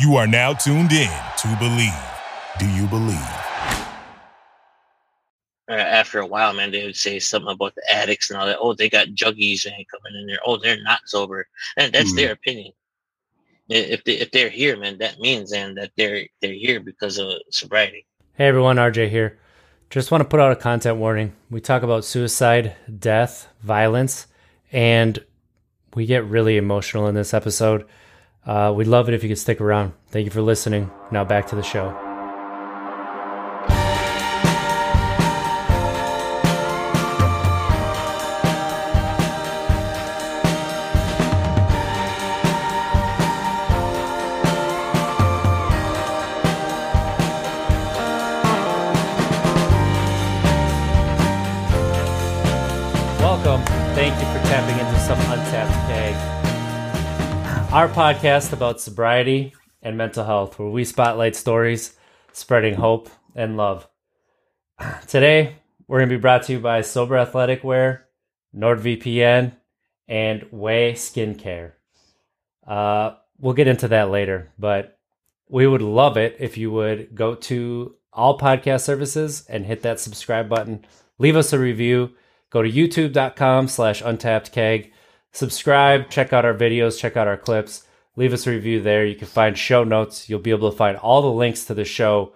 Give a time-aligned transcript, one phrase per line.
[0.00, 1.92] You are now tuned in to Believe.
[2.58, 3.30] Do you believe?
[5.70, 8.58] Uh, after a while, man, they would say something about the addicts and all that.
[8.60, 10.38] Oh, they got juggies and coming in there.
[10.44, 11.46] Oh, they're not sober,
[11.76, 12.16] and that's Mm.
[12.16, 12.72] their opinion.
[13.68, 17.28] If they if they're here, man, that means then that they're they're here because of
[17.50, 18.04] sobriety.
[18.34, 19.38] Hey everyone, RJ here.
[19.90, 21.32] Just want to put out a content warning.
[21.50, 24.26] We talk about suicide, death, violence,
[24.70, 25.24] and
[25.94, 27.86] we get really emotional in this episode.
[28.46, 29.92] Uh, we'd love it if you could stick around.
[30.08, 30.90] Thank you for listening.
[31.10, 32.03] Now back to the show.
[57.74, 59.52] Our podcast about sobriety
[59.82, 61.96] and mental health, where we spotlight stories,
[62.32, 63.88] spreading hope and love.
[65.08, 65.56] Today,
[65.88, 68.06] we're going to be brought to you by Sober Athletic Wear,
[68.56, 69.56] NordVPN,
[70.06, 71.72] and Way Skincare.
[72.64, 74.96] Uh, we'll get into that later, but
[75.48, 79.98] we would love it if you would go to all podcast services and hit that
[79.98, 80.86] subscribe button.
[81.18, 82.12] Leave us a review.
[82.50, 84.52] Go to youtube.com slash untapped.
[85.34, 87.84] Subscribe, check out our videos, check out our clips.
[88.14, 89.04] Leave us a review there.
[89.04, 90.28] You can find show notes.
[90.28, 92.34] You'll be able to find all the links to the show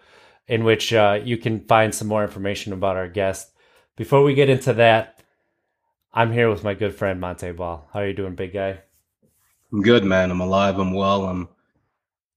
[0.49, 3.53] in which uh, you can find some more information about our guest.
[3.95, 5.23] Before we get into that,
[6.13, 7.89] I'm here with my good friend Monte Ball.
[7.93, 8.81] How are you doing, big guy?
[9.73, 10.33] I'm good, man.
[10.33, 10.81] I'm alive.
[10.81, 11.27] I'm well.
[11.27, 11.49] I'm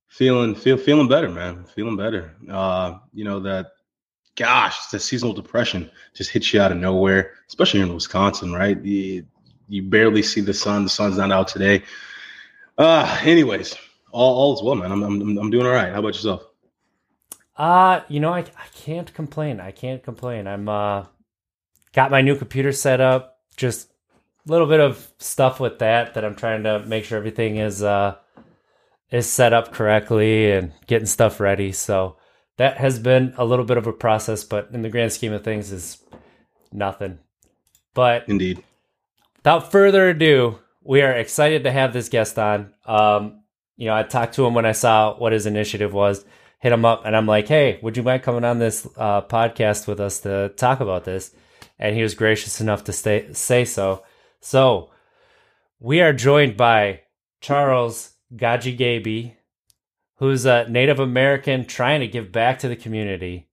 [0.09, 1.65] feeling feel feeling better, man.
[1.73, 2.35] Feeling better.
[2.47, 3.71] Uh, you know that
[4.35, 8.79] gosh, the seasonal depression just hits you out of nowhere, especially in Wisconsin, right?
[8.83, 9.25] You,
[9.71, 10.83] you barely see the sun.
[10.83, 11.83] The sun's not out today.
[12.77, 13.75] Uh, anyways,
[14.11, 14.91] all, all is well, man.
[14.91, 15.91] I'm, I'm I'm doing all right.
[15.93, 16.43] How about yourself?
[17.55, 19.59] Uh, you know, I, I can't complain.
[19.59, 20.47] I can't complain.
[20.47, 21.05] I'm uh
[21.93, 23.39] got my new computer set up.
[23.55, 23.89] Just
[24.47, 27.81] a little bit of stuff with that that I'm trying to make sure everything is
[27.81, 28.15] uh
[29.09, 31.71] is set up correctly and getting stuff ready.
[31.71, 32.17] So
[32.57, 35.43] that has been a little bit of a process, but in the grand scheme of
[35.43, 35.97] things is
[36.73, 37.19] nothing.
[37.93, 38.63] But Indeed.
[39.41, 42.73] Without further ado, we are excited to have this guest on.
[42.85, 43.41] Um,
[43.75, 46.23] you know, I talked to him when I saw what his initiative was,
[46.59, 49.87] hit him up, and I'm like, hey, would you mind coming on this uh, podcast
[49.87, 51.33] with us to talk about this?
[51.79, 54.03] And he was gracious enough to stay, say so.
[54.41, 54.91] So
[55.79, 57.01] we are joined by
[57.39, 59.35] Charles Gajigabi,
[60.17, 63.47] who's a Native American trying to give back to the community.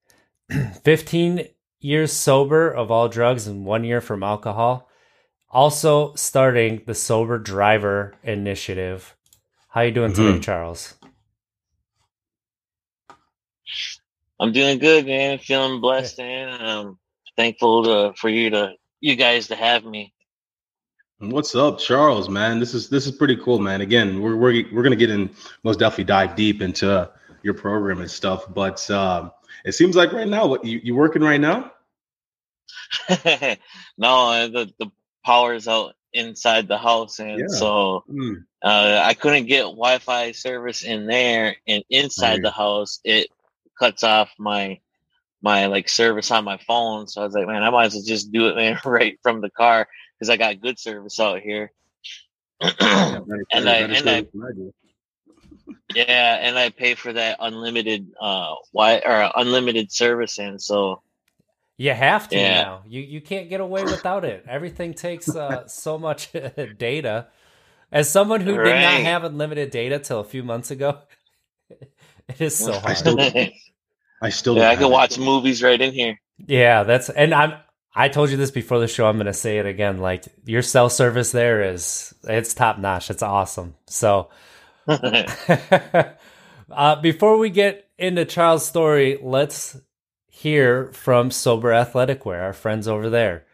[0.84, 1.48] 15
[1.80, 4.87] years sober of all drugs and one year from alcohol
[5.50, 9.16] also starting the sober driver initiative
[9.70, 10.42] how you doing today Mhm.
[10.42, 10.94] charles
[14.40, 15.38] I'm doing good, man.
[15.38, 16.98] Feeling blessed, and um,
[17.36, 20.12] thankful to, for you to you guys to have me.
[21.18, 22.28] What's up, Charles?
[22.28, 23.80] Man, this is this is pretty cool, man.
[23.80, 25.30] Again, we're we're we're gonna get in
[25.64, 27.10] most definitely dive deep into
[27.42, 28.44] your program and stuff.
[28.54, 29.32] But um,
[29.64, 31.72] it seems like right now, what you you working right now?
[33.98, 34.90] no, uh, the the
[35.24, 37.50] power's out inside the house, and Yeah.
[37.50, 38.34] so Hmm.
[38.62, 42.42] uh, I couldn't get Wi-Fi service in there, and inside Right.
[42.42, 43.28] the house it
[43.78, 44.80] cuts off my
[45.42, 47.06] my like service on my phone.
[47.08, 49.40] So I was like, man, I might as well just do it, man, right from
[49.40, 51.72] the car because I got good service out here.
[53.04, 53.20] Yeah,
[53.52, 54.72] and I and I service than I do.
[55.94, 61.02] yeah, and I pay for that unlimited uh why or unlimited service, and so
[61.78, 62.62] you have to Yeah.
[62.62, 62.82] now.
[62.86, 64.44] You you can't get away without it.
[64.46, 66.30] Everything takes uh, so much
[66.78, 67.28] data.
[67.90, 70.98] As someone who did not have unlimited data till a few months ago
[72.28, 72.96] it is so I hard.
[72.98, 73.18] still-
[74.22, 74.90] I still yeah, I have can it.
[74.90, 76.18] watch movies right in here.
[76.46, 77.54] yeah that's and i'm
[77.94, 80.90] i told you this before the show i'm gonna say it again like your cell
[80.90, 83.74] service there is it's top notch it's awesome.
[83.86, 84.28] So
[86.70, 89.76] uh, before we get into Charles' story, let's
[90.38, 93.44] hear from Sober Athletic Wear, our friends over there.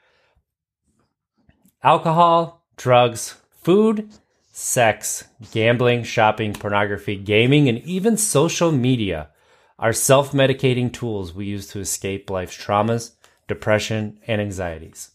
[1.83, 4.11] Alcohol, drugs, food,
[4.53, 9.31] sex, gambling, shopping, pornography, gaming, and even social media
[9.79, 13.13] are self medicating tools we use to escape life's traumas,
[13.49, 15.13] depression, and anxieties.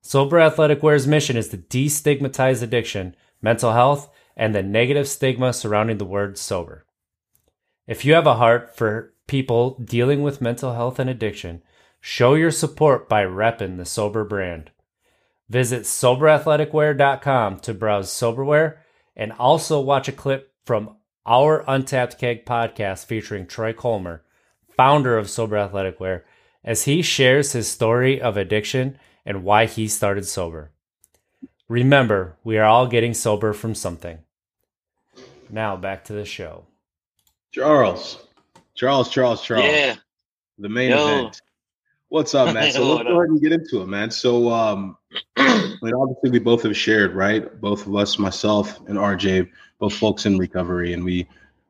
[0.00, 5.98] Sober Athletic Wear's mission is to destigmatize addiction, mental health, and the negative stigma surrounding
[5.98, 6.84] the word sober.
[7.86, 11.62] If you have a heart for people dealing with mental health and addiction,
[12.00, 14.70] show your support by repping the Sober brand.
[15.48, 18.78] Visit soberathleticwear.com to browse soberwear
[19.16, 24.24] and also watch a clip from our Untapped Keg podcast featuring Troy Colmer,
[24.76, 26.24] founder of Sober Athletic Wear,
[26.62, 30.72] as he shares his story of addiction and why he started sober.
[31.68, 34.18] Remember, we are all getting sober from something.
[35.50, 36.66] Now back to the show.
[37.52, 38.18] Charles,
[38.74, 39.64] Charles, Charles, Charles.
[39.64, 39.96] Yeah.
[40.58, 40.96] The main Yo.
[40.96, 41.40] event.
[42.08, 42.70] What's up, man?
[42.72, 44.10] So let's go ahead and get into it, man.
[44.10, 44.96] So, um,
[45.38, 47.60] mean, obviously, we both have shared, right?
[47.60, 51.26] Both of us, myself and RJ, both folks in recovery, and we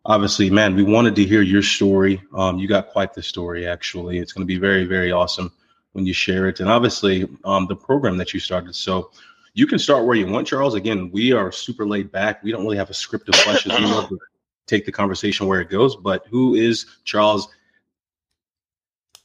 [0.06, 2.22] obviously, man, we wanted to hear your story.
[2.34, 4.18] Um, you got quite the story, actually.
[4.18, 5.52] It's going to be very, very awesome
[5.92, 8.74] when you share it, and obviously, um, the program that you started.
[8.74, 9.10] So,
[9.54, 10.74] you can start where you want, Charles.
[10.74, 12.42] Again, we are super laid back.
[12.42, 13.78] We don't really have a script of questions.
[13.78, 14.18] We love to
[14.66, 15.96] take the conversation where it goes.
[15.96, 17.48] But who is Charles?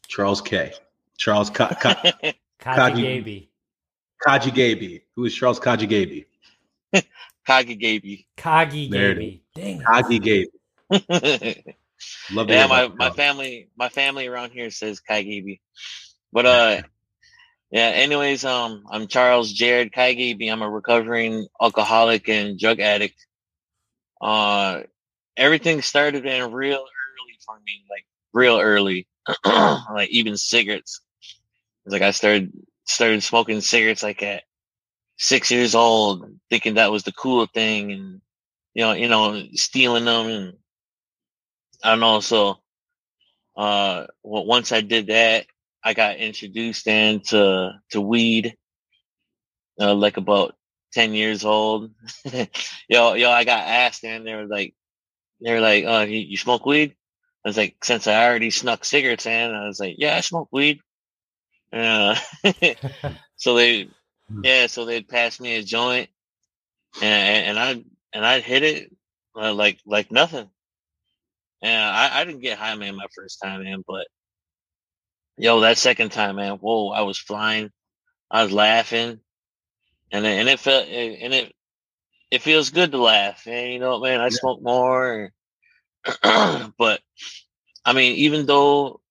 [0.07, 0.73] Charles K.
[1.17, 1.93] Charles Ka- Ka-
[2.23, 3.01] Kaji Kaji.
[3.01, 3.49] Gaby.
[4.25, 5.03] Kaji Gaby.
[5.15, 6.25] Who is Charles Kaji Gaby?
[7.49, 9.43] Kage Kagi There it Gaby.
[9.55, 10.19] Dang it.
[10.19, 10.49] Gaby.
[10.89, 11.75] Gaby.
[12.31, 15.59] Love yeah, my, my family my family around here says Kaigibi.
[16.31, 16.81] But uh
[17.71, 20.51] yeah, anyways, um I'm Charles Jared Kaigibi.
[20.51, 23.25] I'm a recovering alcoholic and drug addict.
[24.21, 24.81] Uh
[25.39, 29.07] everything started in real early for me, like real early.
[29.45, 31.01] like even cigarettes.
[31.85, 32.51] It's like I started
[32.85, 34.43] started smoking cigarettes like at
[35.17, 38.21] six years old, thinking that was the cool thing and
[38.73, 40.53] you know, you know, stealing them and
[41.83, 42.19] I don't know.
[42.19, 42.59] So,
[43.57, 45.45] uh, well, once I did that,
[45.83, 48.55] I got introduced into to weed,
[49.79, 50.55] uh, like about
[50.93, 51.91] ten years old.
[52.89, 54.73] yo, yo, I got asked, and they were like,
[55.41, 56.95] they were like, "Oh, you, you smoke weed?"
[57.45, 60.49] I was like, "Since I already snuck cigarettes in," I was like, "Yeah, I smoke
[60.51, 60.81] weed."
[61.71, 62.15] Uh,
[63.35, 63.89] so they,
[64.43, 66.09] yeah, so they'd pass me a joint,
[67.01, 67.83] and and I
[68.13, 68.95] and I'd hit it
[69.35, 70.49] uh, like like nothing.
[71.61, 73.83] And I, I didn't get high, man, my first time, man.
[73.85, 74.07] But
[75.37, 77.71] yo, that second time, man, whoa, I was flying,
[78.31, 79.19] I was laughing,
[80.11, 81.53] and it, and it felt and it
[82.31, 84.29] it feels good to laugh, and you know, what, man, I Yeah.
[84.29, 85.31] smoke more.
[86.77, 87.01] but
[87.85, 89.01] I mean, even though,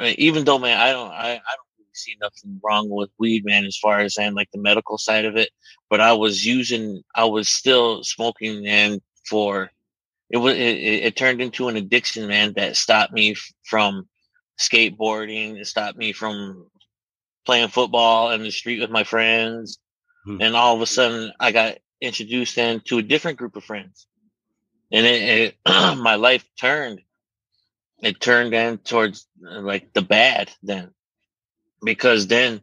[0.00, 3.64] even though, man, I don't, I, I don't really see nothing wrong with weed, man,
[3.64, 5.50] as far as saying like the medical side of it.
[5.90, 9.70] But I was using, I was still smoking, and for
[10.30, 13.34] it was, it, it it turned into an addiction, man, that stopped me
[13.64, 14.08] from
[14.58, 15.58] skateboarding.
[15.58, 16.66] It stopped me from
[17.46, 19.78] playing football in the street with my friends.
[20.24, 20.40] Hmm.
[20.40, 24.06] And all of a sudden, I got introduced then to a different group of friends,
[24.92, 25.56] and it, it
[25.98, 27.00] my life turned.
[28.02, 30.92] It turned then towards uh, like the bad then,
[31.84, 32.62] because then,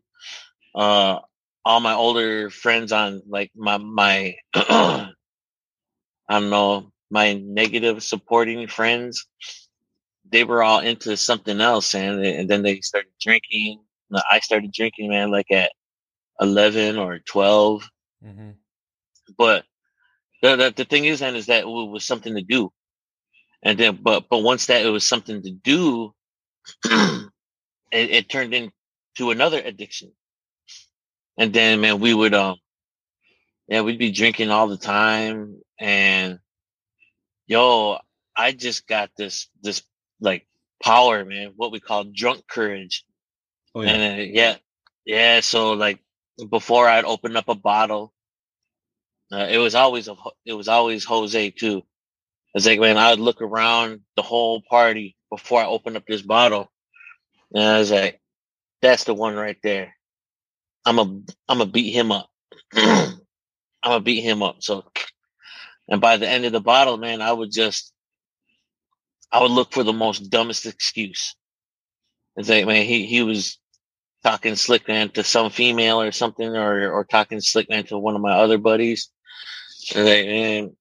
[0.75, 1.19] uh,
[1.65, 5.09] all my older friends on like my my I
[6.29, 9.25] don't know my negative supporting friends,
[10.29, 13.81] they were all into something else, and, and then they started drinking.
[14.31, 15.71] I started drinking, man, like at
[16.39, 17.89] eleven or twelve
[18.23, 18.51] hmm
[19.37, 19.65] but
[20.41, 22.71] the, the the thing is then is that it was something to do
[23.63, 26.13] and then but but once that it was something to do
[26.85, 27.29] it,
[27.91, 30.11] it turned into another addiction
[31.37, 32.57] and then man we would um
[33.67, 36.39] yeah we'd be drinking all the time and
[37.47, 37.99] yo
[38.35, 39.83] i just got this this
[40.21, 40.47] like
[40.83, 43.03] power man what we call drunk courage
[43.75, 43.91] Oh yeah.
[43.93, 44.55] and uh, yeah,
[45.05, 45.39] yeah.
[45.41, 45.99] So like
[46.49, 48.13] before I'd open up a bottle,
[49.31, 50.15] uh, it was always a
[50.45, 51.83] it was always Jose too.
[52.53, 56.21] It's like man, I would look around the whole party before I opened up this
[56.21, 56.71] bottle,
[57.53, 58.21] and I was like,
[58.81, 59.95] "That's the one right there.
[60.85, 62.29] I'm a I'm gonna beat him up.
[62.75, 63.17] I'm
[63.83, 64.85] gonna beat him up." So,
[65.89, 67.93] and by the end of the bottle, man, I would just
[69.31, 71.35] I would look for the most dumbest excuse.
[72.37, 73.59] It's like, man, he he was
[74.23, 78.15] talking slick man to some female or something, or or talking slick man to one
[78.15, 79.09] of my other buddies.
[79.95, 80.75] And, man,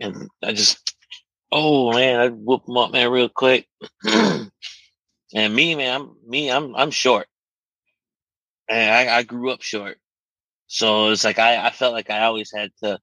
[0.00, 0.94] and I just,
[1.52, 3.66] oh man, I'd whoop him up, man, real quick.
[4.04, 4.50] and
[5.34, 7.28] me, man, I'm me, I'm I'm short,
[8.68, 9.98] and I, I grew up short,
[10.66, 12.98] so it's like I I felt like I always had to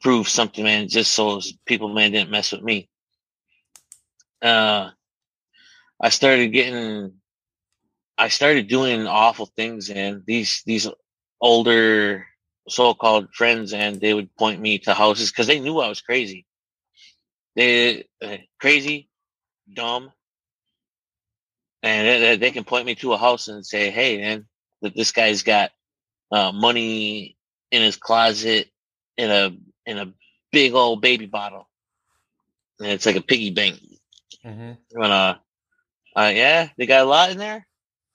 [0.00, 2.88] prove something, man, just so people, man, didn't mess with me.
[4.42, 4.90] Uh,
[6.00, 7.12] I started getting
[8.16, 10.88] I started doing awful things and these these
[11.40, 12.26] older
[12.70, 16.46] so-called friends and they would point me to houses because they knew I was crazy.
[17.56, 19.10] They uh, crazy,
[19.72, 20.12] dumb,
[21.82, 24.46] and they, they can point me to a house and say, "Hey, man,
[24.82, 25.72] that this guy's got
[26.32, 27.36] uh, money
[27.70, 28.68] in his closet
[29.16, 30.12] in a in a
[30.52, 31.68] big old baby bottle."
[32.80, 33.80] and it's like a piggy bank.
[34.44, 35.36] hmm When uh,
[36.16, 37.66] uh, yeah, they got a lot in there.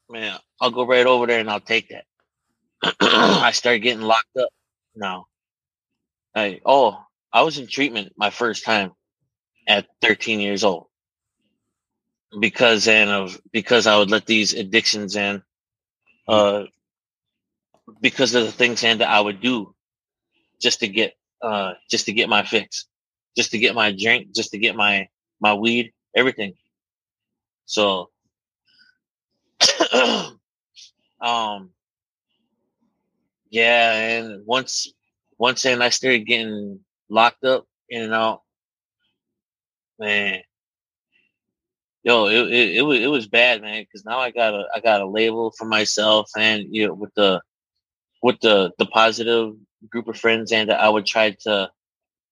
[0.10, 2.06] Man, I'll go right over there and I'll take that.
[3.02, 4.50] I start getting locked up
[4.96, 5.28] now.
[6.36, 8.92] I oh, I was in treatment my first time
[9.68, 10.88] at 13 years old
[12.40, 15.44] because and of because I would let these addictions in,
[16.28, 16.64] uh,
[18.02, 19.76] because of the things and that I would do
[20.62, 22.88] just to get uh just to get my fix,
[23.38, 25.10] just to get my drink, just to get my
[25.42, 26.56] my weed, everything.
[27.66, 28.10] So,
[31.22, 31.72] um,
[33.50, 34.92] yeah, and once
[35.38, 38.42] once then I started getting locked up in and out,
[40.00, 40.42] man.
[42.04, 43.84] Yo, it, it, it was it was bad, man.
[43.84, 47.14] Because now I got a I got a label for myself, and you know, with
[47.16, 47.42] the
[48.22, 49.56] with the the positive
[49.90, 51.72] group of friends, and that I would try to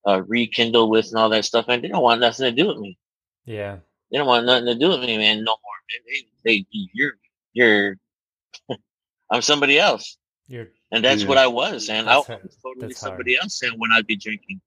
[0.07, 2.77] uh, rekindle with and all that stuff, and they don't want nothing to do with
[2.77, 2.97] me.
[3.45, 3.77] Yeah.
[4.11, 5.43] They don't want nothing to do with me, man.
[5.43, 5.79] No more.
[5.91, 6.23] Man.
[6.45, 7.13] They, they, you're,
[7.53, 7.97] you're.
[9.31, 10.17] I'm somebody else,
[10.47, 11.29] You're and that's Yeah.
[11.29, 12.51] what I was, and I That's was hard.
[12.63, 13.11] totally That's hard.
[13.11, 13.61] somebody else.
[13.63, 14.61] And when I'd be drinking,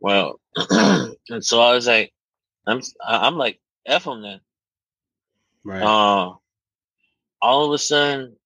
[0.00, 2.12] well, and so I was like,
[2.66, 4.40] I'm, I'm like, f them then.
[5.64, 5.82] Right.
[5.82, 6.34] Uh,
[7.42, 8.36] all of a sudden,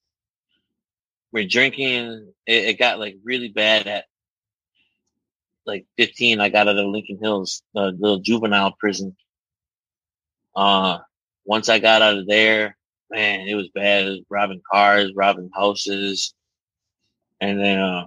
[1.33, 2.33] we're drinking.
[2.47, 4.05] It, it got like really bad at
[5.67, 6.41] like 15.
[6.41, 9.17] I got out of Lincoln Hills, the little juvenile prison.
[10.57, 10.99] Uh,
[11.45, 12.77] once I got out of there,
[13.11, 14.07] man, it was bad.
[14.07, 16.35] It was robbing cars, robbing houses.
[17.41, 18.07] And then, uh,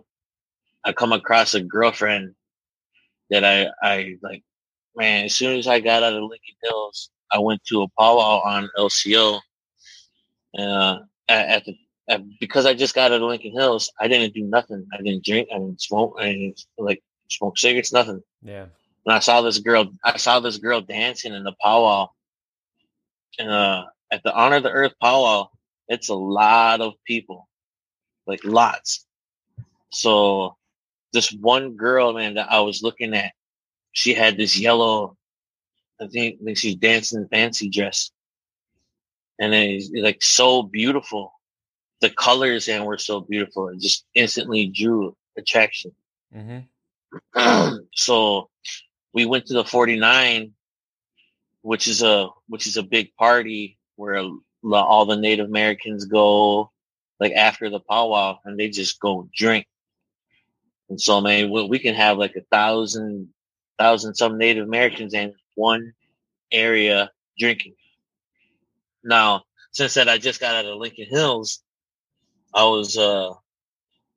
[0.83, 2.33] I come across a girlfriend
[3.29, 4.43] that I, I like,
[4.95, 8.41] man, as soon as I got out of Lincoln Hills, I went to a powwow
[8.43, 9.39] on LCO.
[10.57, 11.77] Uh, at, at the,
[12.09, 14.85] at, because I just got out of Lincoln Hills, I didn't do nothing.
[14.93, 15.49] I didn't drink.
[15.53, 16.15] I didn't smoke.
[16.19, 18.21] I didn't like smoke cigarettes, nothing.
[18.41, 18.65] yeah.
[19.05, 22.09] And I saw this girl, I saw this girl dancing in the powwow.
[23.39, 25.49] And, uh, at the Honor the Earth powwow,
[25.87, 27.47] it's a lot of people,
[28.27, 29.05] like lots.
[29.91, 30.55] So
[31.13, 33.33] this one girl, man, that I was looking at,
[33.91, 35.17] she had this yellow,
[36.01, 38.11] I think, I think she's dancing fancy dress.
[39.39, 41.33] And it's like so beautiful.
[41.99, 43.69] The colors and were so beautiful.
[43.69, 45.91] It just instantly drew attraction.
[46.33, 46.59] hmm
[47.93, 48.49] so
[49.11, 50.53] we went to the 49
[51.61, 54.23] which is a which is a big party where
[54.71, 56.71] all the native americans go
[57.19, 59.67] like after the powwow and they just go drink
[60.91, 63.27] and so man we, we can have like a thousand
[63.79, 65.93] thousand some native americans in one
[66.51, 67.73] area drinking
[69.03, 71.63] now since that i just got out of lincoln hills
[72.53, 73.31] i was uh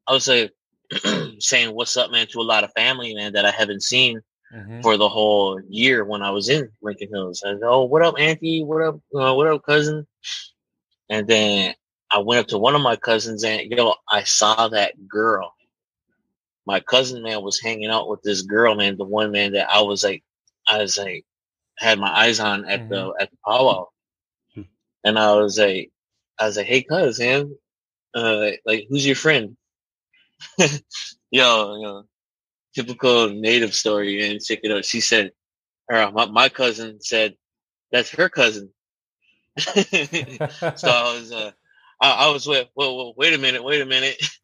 [0.09, 0.53] i was like
[1.39, 4.83] saying what's up man to a lot of family man that i haven't seen hmm
[4.83, 7.43] for the whole year when I was in Lincoln Hills.
[7.45, 8.63] I go, oh, what up, Auntie?
[8.63, 8.97] What up?
[9.15, 10.07] Uh, what up, cousin?
[11.09, 11.75] And then
[12.13, 15.55] I went up to one of my cousins and, you know, I saw that girl.
[16.67, 19.83] My cousin, man, was hanging out with this girl, man, the one man that I
[19.83, 20.23] was like,
[20.69, 21.25] I was like,
[21.79, 23.89] had my eyes on at the, at the powwow.
[24.55, 24.63] Hmm.
[25.05, 25.91] And I was like,
[26.39, 27.55] I was like, hey, cuz, man,
[28.15, 29.57] uh, like, who's your friend?
[30.59, 30.71] yo,
[31.31, 32.05] yo,
[32.75, 34.85] typical native story and check it out.
[34.85, 35.33] She said,
[35.91, 37.35] or my, my cousin said,
[37.93, 38.71] that's her cousin.
[39.59, 41.53] so I was, uh,
[42.01, 44.17] I, I was with, well, well, wait a minute, wait a minute.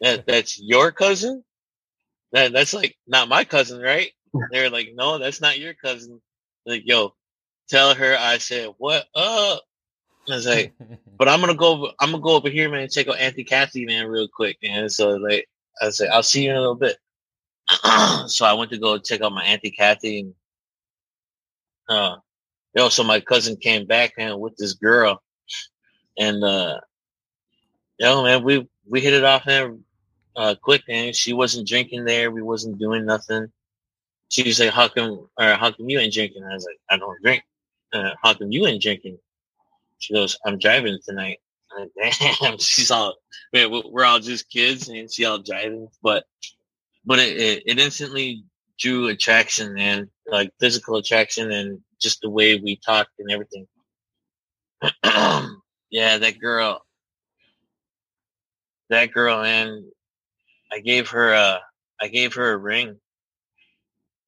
[0.00, 1.44] That, that's your cousin?
[2.32, 4.10] That, that's like not my cousin, right?
[4.50, 6.20] They're like, no, that's not your cousin.
[6.66, 7.14] Like, yo,
[7.68, 9.62] tell her I said, what up?
[10.30, 10.74] I was like,
[11.18, 11.72] but I'm gonna go.
[11.72, 14.58] over- I'm gonna go over here, man, and check out Auntie Kathy, man, real quick.
[14.62, 15.48] And so, like,
[15.80, 16.98] I said, I'll see you in a little bit.
[18.28, 20.34] so I went to go check out my Auntie Kathy, and
[21.88, 22.16] uh,
[22.74, 25.22] yo, so my cousin came back, man, with this girl,
[26.18, 26.80] and uh,
[27.98, 29.84] yo, man, we we hit it off, man,
[30.38, 31.12] uh, quick, man.
[31.14, 32.32] She wasn't drinking there.
[32.32, 33.52] We wasn't doing nothing.
[34.30, 35.28] She was like, "How come?
[35.38, 37.44] Or how come you ain't drinking?" I was like, "I don't drink."
[37.92, 39.18] Uh, how come you ain't drinking?
[40.00, 41.40] She goes, I'm driving tonight.
[42.42, 43.16] Damn, she's all,
[43.54, 46.26] man, we- we're all just kids and she all driving, but,
[47.04, 48.44] but it, it instantly
[48.78, 53.66] drew attraction and like physical attraction and just the way we talked and everything.
[55.90, 56.82] yeah, that girl,
[58.90, 59.84] that girl, and
[60.70, 61.60] I gave her a,
[62.00, 62.98] I gave her a ring.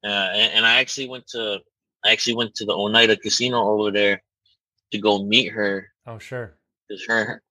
[0.03, 1.59] Uh, and, and I actually went to,
[2.03, 4.23] I actually went to the Oneida Casino over there
[4.91, 6.57] to go meet her oh, sure.
[6.87, 7.41] because her,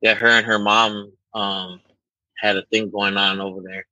[0.00, 1.80] yeah, her and her mom um
[2.38, 3.86] had a thing going on over there.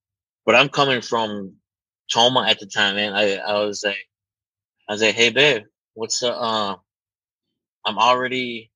[0.46, 1.54] But I'm coming from
[2.12, 3.14] Tomah at the time, man.
[3.14, 4.08] I I was like,
[4.88, 6.76] I was like, "Hey, babe, what's the uh,
[7.87, 8.70] I'm already,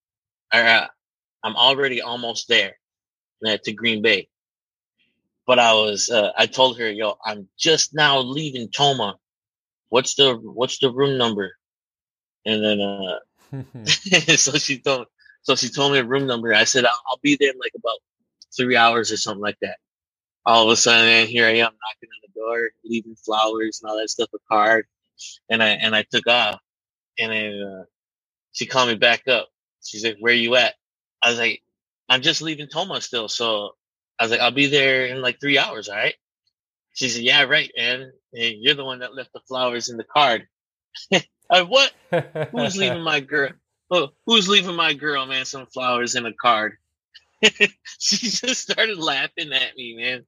[0.52, 0.87] uh,
[1.42, 2.76] I'm already almost there
[3.47, 4.28] uh, to Green Bay."
[5.49, 9.17] But I was, uh, I told her, "Yo, I'm just now leaving Tomah.
[9.90, 11.57] What's the what's the room number?"
[12.47, 13.19] And then, uh,
[14.37, 15.07] so she told,
[15.43, 16.55] so she told me a room number.
[16.55, 17.99] I said, I'll, I'll be there in like about
[18.57, 19.78] three hours or something like that.
[20.47, 23.90] All of a sudden, man, here I am knocking on the door, leaving flowers and
[23.90, 24.87] all that stuff, a card,
[25.50, 26.61] and I and I took off.
[27.19, 27.85] And then uh,
[28.52, 29.49] she called me back up.
[29.85, 30.75] She's like, "Where you at?"
[31.23, 31.62] I was like,
[32.11, 33.73] "I'm just leaving Tomah still." So
[34.18, 36.14] I was like, "I'll be there in like three hours, all right?"
[36.94, 38.12] She said, "Yeah, right, man.
[38.32, 40.48] Hey, you're the one that left the flowers in the card."
[41.50, 41.92] I what?
[42.52, 43.50] Who's leaving my girl?
[43.90, 45.46] Oh, who's leaving my girl, man?
[45.46, 46.75] Some flowers in a card.
[48.00, 50.26] she just started laughing at me, man.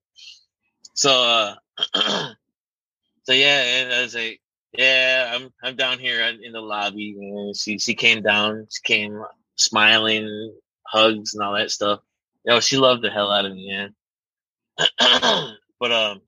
[0.95, 1.55] So, uh,
[3.25, 4.41] so yeah, and I was like,
[4.73, 7.17] yeah, I'm I'm down here in the lobby.
[7.19, 9.23] And she she came down, she came
[9.57, 10.55] smiling,
[10.87, 12.01] hugs and all that stuff.
[12.45, 13.95] Yo, she loved the hell out of me, man.
[15.79, 16.21] but um,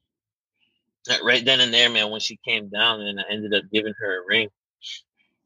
[1.25, 4.23] right then and there, man, when she came down, and I ended up giving her
[4.23, 4.49] a ring.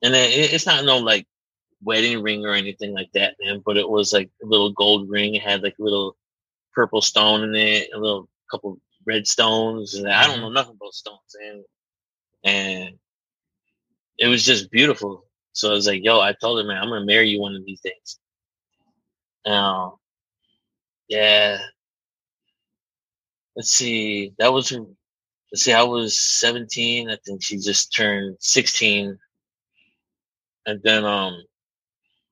[0.03, 1.27] And then it, it's not no like
[1.83, 3.63] wedding ring or anything like that, man.
[3.65, 5.35] But it was like a little gold ring.
[5.35, 6.17] It had like a little
[6.75, 10.95] purple stone in it, a little couple red stones, and I don't know nothing about
[10.95, 11.65] stones, and
[12.45, 12.99] and
[14.19, 15.25] it was just beautiful.
[15.53, 17.65] So I was like, "Yo," I told her, "Man, I'm gonna marry you one of
[17.65, 18.19] these days."
[19.47, 20.01] Now,
[21.09, 21.59] yeah.
[23.55, 24.33] Let's see.
[24.39, 25.73] That was let's see.
[25.73, 27.11] I was 17.
[27.11, 29.19] I think she just turned 16,
[30.67, 31.43] and then um,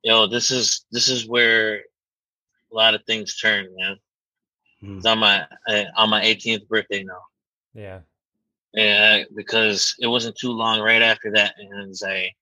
[0.03, 3.97] yo, this is this is where a lot of things turn, man.
[4.83, 4.97] Mm.
[4.99, 7.23] It's on my uh, on my 18th birthday now.
[7.75, 8.01] yeah.
[8.75, 12.35] Yeah, because it wasn't too long right after that, and a,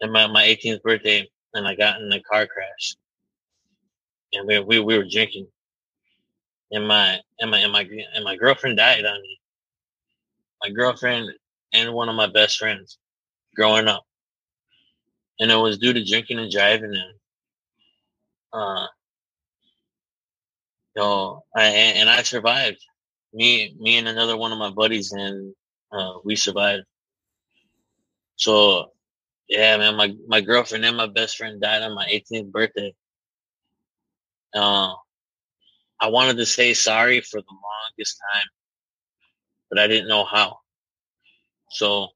[0.00, 2.96] and my my 18th birthday, and I got in a car crash,
[4.32, 5.46] and we we, we were drinking,
[6.72, 9.40] and my and my and my and my girlfriend died on me.
[10.62, 11.30] My girlfriend
[11.72, 12.98] and one of my best friends,
[13.56, 14.04] growing up,
[15.40, 17.14] and it was due to drinking and driving, and
[18.52, 18.86] uh,
[20.96, 22.84] so I and I survived.
[23.32, 25.54] Me, me, and another one of my buddies, and
[25.92, 26.84] uh, we survived.
[28.36, 28.92] So,
[29.48, 32.94] yeah, man, my my girlfriend and my best friend died on my 18th birthday.
[34.54, 34.94] Uh,
[36.00, 38.48] I wanted to say sorry for the longest time,
[39.68, 40.58] but I didn't know how.
[41.70, 42.08] So,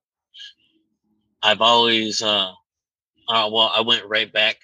[1.43, 2.51] I've always, uh,
[3.29, 4.57] uh well, I went right back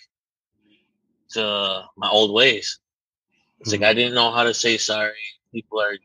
[1.33, 2.79] to my old ways.
[3.61, 5.13] It's like I didn't know how to say sorry.
[5.53, 5.97] People are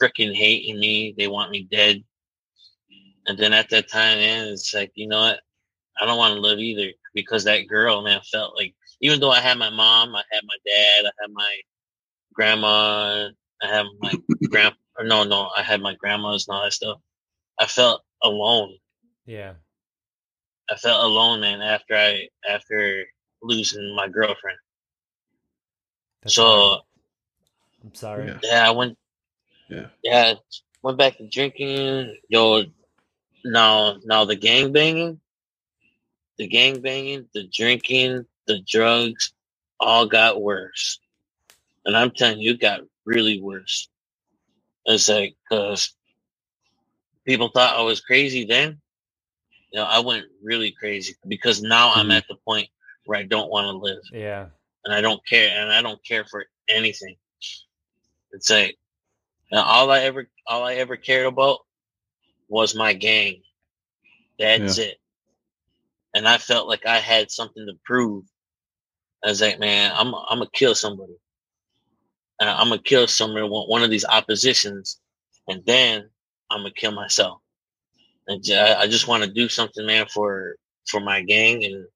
[0.00, 1.14] freaking hating me.
[1.16, 2.02] They want me dead.
[3.26, 5.40] And then at that time, man, it's like, you know what?
[6.00, 9.40] I don't want to live either because that girl, man, felt like even though I
[9.40, 11.56] had my mom, I had my dad, I had my
[12.32, 13.28] grandma,
[13.62, 14.14] I had my
[14.50, 16.98] grand or no, no, I had my grandmas and all that stuff.
[17.58, 18.76] I felt alone.
[19.26, 19.54] Yeah.
[20.70, 23.04] I felt alone, man, after I after
[23.42, 24.58] losing my girlfriend.
[26.22, 26.80] That's so hard.
[27.84, 28.26] I'm sorry.
[28.26, 28.38] Yeah.
[28.42, 28.96] yeah, I went
[29.68, 29.86] Yeah.
[30.04, 30.34] yeah,
[30.82, 32.16] went back to drinking.
[32.28, 32.62] Yo,
[33.44, 35.20] now now the gang banging,
[36.38, 39.32] the gang banging, the drinking, the drugs,
[39.80, 41.00] all got worse.
[41.86, 43.88] And I'm telling you, it got really worse.
[44.86, 45.94] It's like because
[47.26, 48.80] people thought I was crazy then.
[49.72, 52.18] You know, I went really crazy because now I'm Mhm.
[52.18, 52.68] at the point
[53.06, 54.50] where I don't want to live Yeah.
[54.84, 57.16] and I don't care, and I don't care for anything.
[58.32, 58.78] It's like
[59.52, 61.60] now all I ever, all I ever cared about
[62.48, 63.42] was my gang.
[64.38, 64.98] That's it.
[66.14, 68.24] And I felt like I had something to prove.
[69.24, 71.14] I was like, man, I'm, I'm gonna kill somebody.
[72.40, 75.00] And I'm gonna kill somebody, one of these oppositions,
[75.48, 76.08] and then
[76.50, 77.40] I'm gonna kill myself.
[78.26, 80.56] And I just want to do something, man, for
[80.88, 81.86] for my gang, and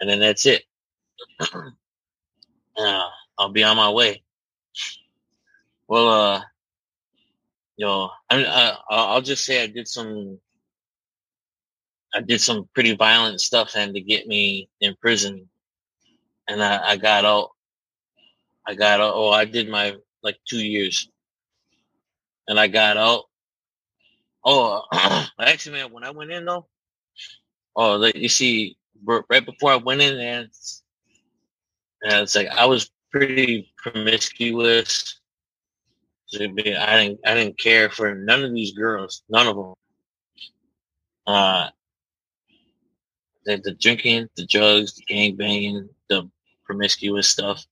[0.00, 0.64] and then that's it.
[1.40, 4.22] uh, I'll be on my way.
[5.88, 6.42] Well, uh,
[7.76, 10.38] yo, I mean, I'll just say I did some,
[12.14, 15.48] I did some pretty violent stuff, and to get me in prison,
[16.48, 17.50] and I, I got out.
[18.68, 19.14] I got out.
[19.14, 21.08] Oh, I did my like two years,
[22.48, 23.24] and I got out.
[24.44, 24.82] Oh,
[25.40, 26.66] actually, man, when I went in though,
[27.76, 28.76] oh, like, you see,
[29.30, 30.50] right before I went in, and
[32.04, 35.20] and it's like I was pretty promiscuous.
[36.34, 39.74] I didn't I didn't care for none of these girls, none of them.
[41.26, 41.68] uh,
[43.46, 45.88] the, the drinking, the drugs, the gang banging,
[46.64, 47.64] promiscuous stuff.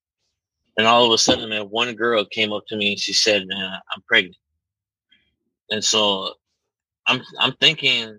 [0.76, 3.46] And all of a sudden, man, one girl came up to me and she said,
[3.46, 4.36] "Man, I'm pregnant."
[5.70, 6.34] And so,
[7.06, 8.18] I'm I'm thinking,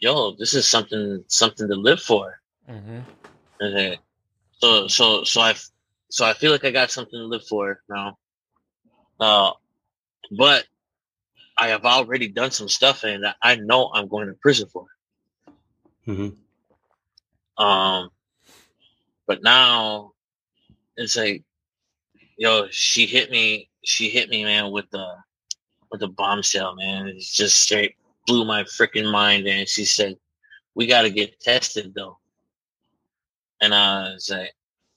[0.00, 2.40] yo, this is something something to live for.
[2.68, 3.00] Mm-hmm.
[3.60, 3.98] Okay.
[4.58, 5.54] So so so I
[6.10, 8.18] so I feel like I got something to live for now.
[9.18, 9.52] Uh,
[10.30, 10.64] but
[11.56, 14.86] I have already done some stuff and I know I'm going to prison for.
[16.06, 17.62] Mm-hmm.
[17.62, 18.10] Um,
[19.26, 20.12] but now
[20.96, 21.42] it's like,
[22.38, 23.70] yo, she hit me.
[23.84, 25.06] She hit me, man, with the
[25.90, 27.08] with the bombshell, man.
[27.08, 29.46] It just straight blew my freaking mind.
[29.46, 30.16] And she said,
[30.74, 32.18] "We got to get tested, though."
[33.60, 34.52] And I was like,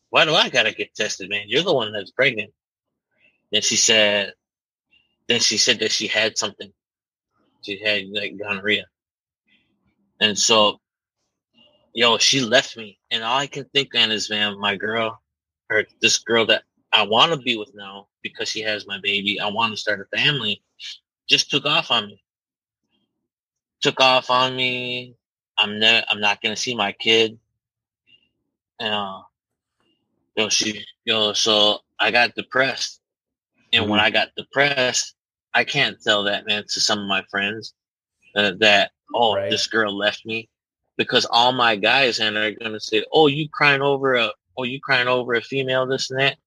[0.09, 1.45] "Why do I got to get tested, man?
[1.47, 2.51] You're the one that's pregnant."
[3.51, 4.33] Then she said,
[5.27, 6.71] then she said that she had something.
[7.61, 8.85] She had like gonorrhea.
[10.19, 10.79] And so,
[11.97, 12.99] yo, she left me.
[13.09, 15.19] And all I can think, man, is, man, my girl,
[15.71, 16.61] or this girl that
[16.93, 20.07] I want to be with now because she has my baby, I want to start
[20.13, 20.61] a family,
[21.27, 22.23] just took off on me.
[23.81, 25.15] Took off on me.
[25.57, 27.39] I'm ne- I'm not gonna see my kid.
[28.79, 29.21] And uh,
[30.35, 33.01] yo, she, yo, so I got depressed.
[33.73, 35.15] And when I got depressed,
[35.55, 37.73] I can't tell that man to some of my friends
[38.35, 39.49] uh, that oh Right.
[39.49, 40.47] this girl left me
[40.97, 44.79] because all my guys and are gonna say oh you crying over a oh you
[44.81, 46.37] crying over a female this and that.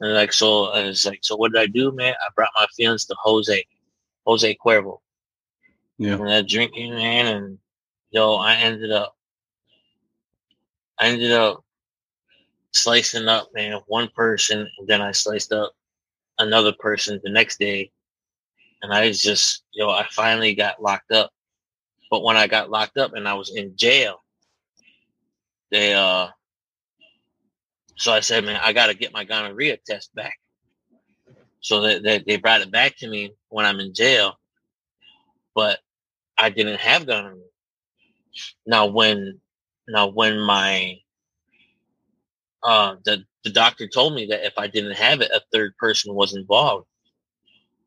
[0.00, 2.14] And like so I was like so what did I do man?
[2.14, 3.64] I brought my feelings to Jose
[4.26, 4.98] Jose Cuervo.
[5.98, 6.14] Yeah.
[6.14, 7.58] and that drinking man and
[8.10, 9.16] yo I ended up
[10.98, 11.64] I ended up
[12.72, 15.72] slicing up man one person and then I sliced up
[16.38, 17.92] another person the next day.
[18.82, 21.30] And I was just yo I finally got locked up
[22.12, 24.18] but when I got locked up and I was in jail
[25.72, 26.28] they uh
[27.96, 30.34] so I said man I got to get my gonorrhea test back
[31.60, 34.34] so that they, they brought it back to me when I'm in jail
[35.54, 35.80] but
[36.38, 37.42] I didn't have gonorrhea
[38.66, 39.40] now when
[39.88, 40.96] now when my
[42.62, 46.14] uh the the doctor told me that if I didn't have it, a third person
[46.14, 46.86] was involved.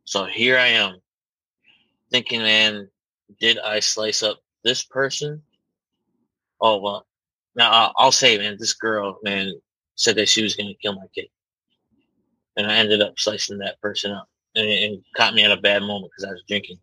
[0.05, 0.97] So here I am
[2.11, 2.89] thinking, man,
[3.39, 5.41] did I slice up this person?
[6.61, 7.05] Oh, well,
[7.55, 9.53] now I'll, say, man, this girl, man,
[9.95, 11.27] said that she was going to kill my kid.
[12.57, 15.57] And I ended up slicing that person up and it, and caught me at a
[15.57, 16.79] bad moment because I was drinking.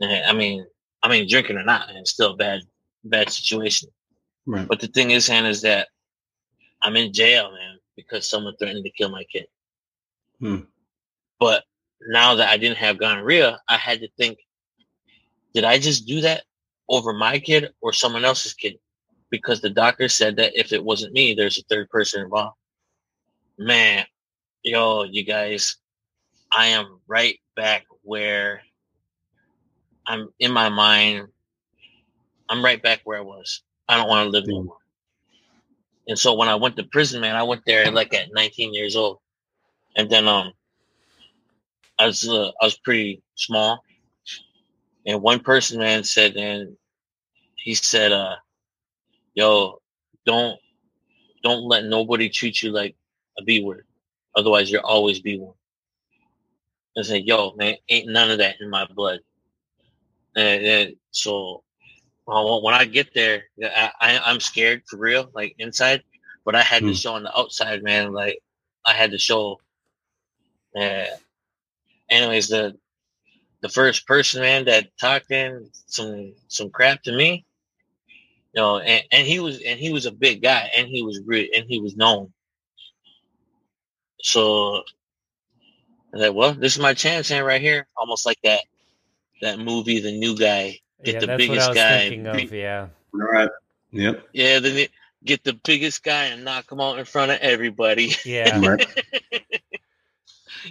[0.00, 0.66] And I mean,
[1.02, 2.62] I mean, drinking or not, man, it's still a bad,
[3.04, 3.88] bad situation.
[4.46, 4.66] Right.
[4.66, 5.88] But the thing is, Han, is that
[6.82, 9.46] I'm in jail, man, because someone threatened to kill my kid.
[10.40, 10.60] Hmm.
[11.38, 11.64] But
[12.08, 14.38] now that I didn't have gonorrhea, I had to think,
[15.54, 16.44] did I just do that
[16.88, 18.78] over my kid or someone else's kid?
[19.30, 22.56] Because the doctor said that if it wasn't me, there's a third person involved.
[23.58, 24.04] Man,
[24.62, 25.76] yo, you guys,
[26.52, 28.62] I am right back where
[30.06, 31.28] I'm in my mind.
[32.48, 33.62] I'm right back where I was.
[33.88, 34.68] I don't want to live Hmm.
[36.08, 38.96] And so when I went to prison, man, I went there like at 19 years
[38.96, 39.18] old,
[39.96, 40.52] and then um,
[41.98, 43.84] I was uh, I was pretty small,
[45.06, 46.76] and one person, man, said, and
[47.56, 48.36] he said, uh,
[49.34, 49.80] yo,
[50.26, 50.58] don't
[51.42, 52.96] don't let nobody treat you like
[53.38, 53.86] a B word,
[54.36, 55.54] otherwise you'll always be one.
[56.98, 59.20] I said, yo, man, ain't none of that in my blood.
[60.36, 61.64] And, and so
[62.28, 66.02] uh, when I get there, I, I, I'm scared for real, like inside,
[66.44, 66.94] but I had to Hmm.
[66.94, 68.12] show on the outside, man.
[68.12, 68.40] Like
[68.86, 69.60] I had to show.
[70.78, 71.04] Uh,
[72.10, 72.76] anyways, the
[73.62, 77.46] the first person, man, that talked in some some crap to me,
[78.52, 81.20] you know, and, and he was and he was a big guy, and he was
[81.24, 82.32] re- and he was known.
[84.20, 84.80] So I
[86.12, 88.60] was like, well, this is my chance, man, right here, almost like that
[89.40, 90.78] that movie, The New Guy.
[91.04, 91.98] Get yeah, the that's biggest what I was guy.
[92.08, 92.52] thinking of.
[92.52, 92.88] Yeah.
[93.12, 93.48] Right.
[93.90, 94.28] Yep.
[94.32, 94.86] Yeah, then
[95.24, 98.12] get the biggest guy and knock him out in front of everybody.
[98.24, 98.60] Yeah.
[98.64, 98.86] Right.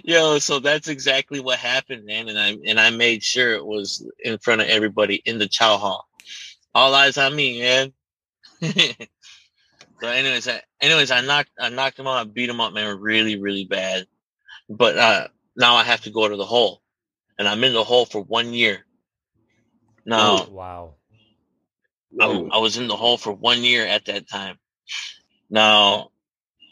[0.04, 2.28] Yo, so that's exactly what happened, man.
[2.28, 5.76] And I and I made sure it was in front of everybody in the chow
[5.76, 6.06] hall.
[6.74, 7.92] All eyes on me, man.
[8.62, 12.20] so, anyways, I, anyways, I knocked I knocked him out.
[12.20, 14.06] I beat him up, man, really, really bad.
[14.68, 16.80] But uh, now I have to go to the hole,
[17.38, 18.86] and I'm in the hole for one year.
[20.04, 20.46] Now.
[20.46, 20.94] Wow.
[22.20, 24.58] I, I was in the hole for one year at that time.
[25.48, 26.10] Now,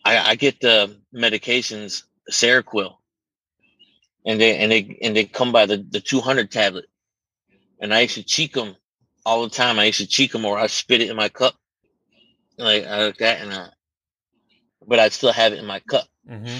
[0.04, 2.96] I, I get the medications, Seroquel,
[4.26, 6.86] and they and they and they come by the the two hundred tablet,
[7.80, 8.76] and I used to cheek them
[9.26, 9.78] all the time.
[9.78, 11.54] I used to cheek them or I spit it in my cup,
[12.58, 13.68] like I like that, and I,
[14.86, 16.58] but I'd still have it in my cup, hmm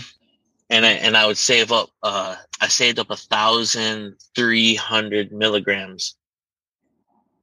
[0.70, 1.90] and I and I would save up.
[2.02, 6.16] Uh, I saved up a thousand three hundred milligrams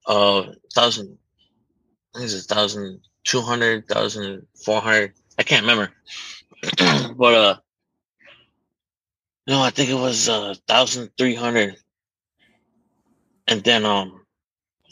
[0.06, 1.18] of thousand.
[2.16, 5.14] I think it's a thousand two hundred, thousand four hundred.
[5.38, 5.94] I can't remember,
[7.16, 7.58] but uh,
[9.48, 11.78] no, I think it was uh thousand three hundred,
[13.48, 14.26] and then um,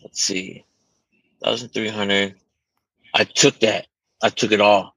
[0.02, 0.66] let's see,
[1.44, 2.36] thousand three hundred.
[3.14, 3.88] I took that.
[4.24, 4.96] I took it all,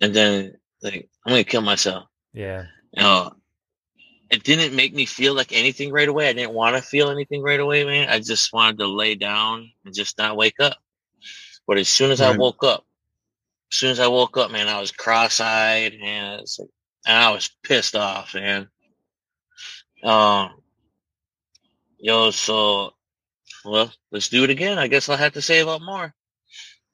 [0.00, 2.08] and then like I'm gonna kill myself.
[2.32, 2.66] Yeah.
[2.92, 3.32] You know,
[4.30, 6.28] it didn't make me feel like anything right away.
[6.28, 8.08] I didn't want to feel anything right away, man.
[8.08, 10.76] I just wanted to lay down and just not wake up.
[11.66, 12.84] But as soon as I woke up,
[13.72, 16.68] as soon as I woke up, man, I was cross-eyed and, it's like,
[17.06, 18.68] and I was pissed off, man.
[20.02, 20.50] Um,
[21.98, 22.94] yo, so
[23.64, 24.78] well, let's do it again.
[24.78, 26.14] I guess I'll have to save up more.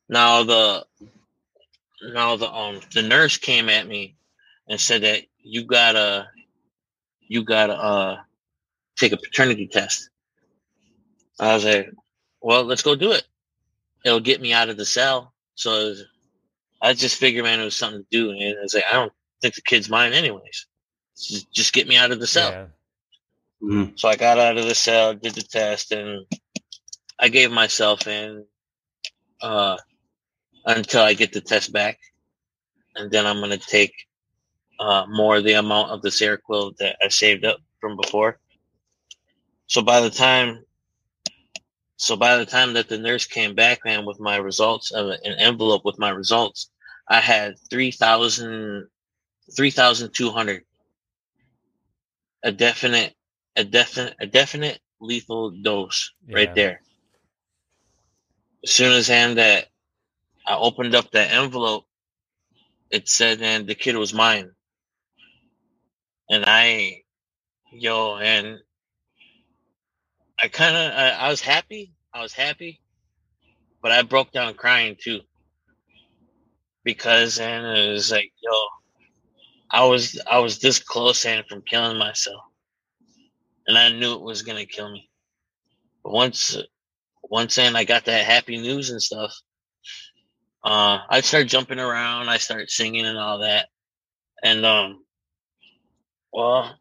[0.08, 0.86] Now the
[2.02, 4.16] now the um the nurse came at me
[4.68, 6.28] and said that you gotta
[7.20, 8.16] you gotta uh
[8.96, 10.10] take a paternity test.
[11.40, 11.90] I was like,
[12.40, 13.24] well, let's go do it.
[14.04, 15.32] It'll get me out of the cell.
[15.54, 16.04] So was-
[16.82, 18.30] I just figured, man, it was something to do.
[18.32, 20.66] And I was like, I don't think the kid's mine anyways.
[21.16, 22.50] Just, just get me out of the cell.
[22.50, 22.66] Yeah.
[23.62, 23.98] Mhm.
[23.98, 26.26] So I got out of the cell, did the test, and
[27.18, 28.46] I gave myself in
[29.40, 29.76] uh,
[30.64, 31.98] until I get the test back,
[32.96, 33.92] and then I'm gonna take
[34.80, 38.40] uh, more of the amount of the Seroquel that I saved up from before.
[39.66, 40.64] So by the time,
[41.96, 45.34] so by the time that the nurse came back, man, with my results of an
[45.38, 46.70] envelope with my results,
[47.08, 48.88] I had 3,000
[49.56, 50.64] 3,200.
[52.44, 53.14] A definite
[53.56, 56.36] a definite a definite lethal dose Yeah.
[56.36, 56.82] right there.
[58.64, 59.68] As soon as and that
[60.46, 61.84] I opened up that envelope,
[62.90, 64.52] it said and the kid was mine.
[66.30, 67.02] And I
[67.72, 68.58] yo and
[70.42, 71.94] I kinda I, I was happy.
[72.14, 72.80] I was happy.
[73.82, 75.20] But I broke down crying too.
[76.84, 78.66] Because and it was like, yo,
[79.72, 82.36] I was I was this close and from killing myself
[83.68, 85.10] and I knew it was gonna kill me.
[86.04, 86.58] But once,
[87.24, 89.34] once and I got that happy news and stuff,
[90.64, 92.28] uh, I started jumping around.
[92.28, 93.68] I started singing and all that,
[94.44, 95.04] and um,
[96.32, 96.76] well,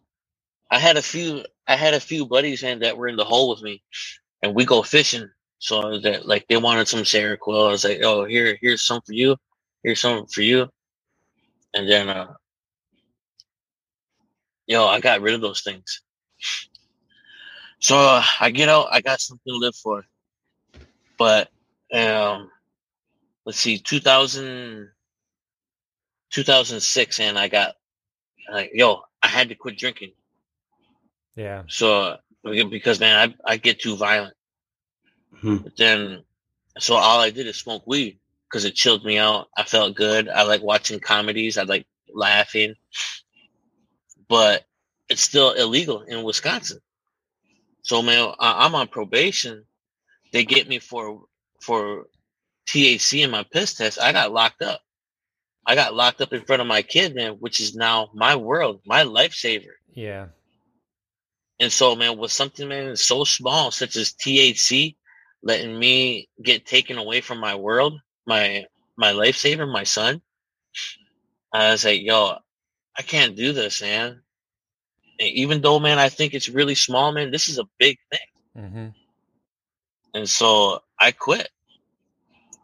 [0.71, 3.49] I had a few, I had a few buddies and that were in the hole
[3.51, 3.83] with me,
[4.43, 5.29] and we go fishing.
[5.59, 7.67] So that like they wanted some Seroquel.
[7.69, 9.37] I was like, oh, here, here's some for you.
[9.83, 10.69] Here's some for you.
[11.75, 12.33] And then, uh,
[14.71, 16.01] yo, I got rid of those things.
[17.79, 20.05] So uh, I get out, I got something to live for.
[21.17, 21.49] But
[21.93, 22.49] um
[23.45, 24.89] let's see, 2000,
[26.31, 27.75] 2006 and I got
[28.51, 30.13] like yo, I had to quit drinking.
[31.35, 31.63] Yeah.
[31.67, 34.35] So because man, I I get too violent.
[35.35, 35.63] Mhm.
[35.63, 36.23] But then
[36.79, 39.49] so all I did is smoke weed because it chilled me out.
[39.57, 40.29] I felt good.
[40.29, 41.57] I like watching comedies.
[41.57, 42.75] I like laughing.
[44.31, 44.63] But
[45.09, 46.79] it's still illegal in Wisconsin.
[47.83, 49.65] So man, I- I'm on probation.
[50.31, 51.25] They get me for
[51.59, 52.07] for
[52.65, 53.99] THC in my piss test.
[53.99, 54.81] I got locked up.
[55.67, 58.81] I got locked up in front of my kid, man, which is now my world,
[58.85, 59.73] my lifesaver.
[59.93, 60.27] Yeah.
[61.59, 64.95] And so, man, with something, man, so small, such as THC,
[65.43, 68.65] letting me get taken away from my world, my
[68.95, 70.21] my lifesaver, my son,
[71.51, 72.37] I was like, yo,
[72.97, 74.20] I can't do this, man.
[75.19, 78.19] And even though, man, I think it's really small, man, this is a big thing.
[78.69, 78.87] hmm
[80.13, 81.49] And so I quit.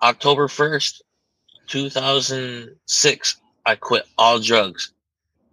[0.01, 1.01] October 1st,
[1.67, 4.93] 2006, I quit all drugs,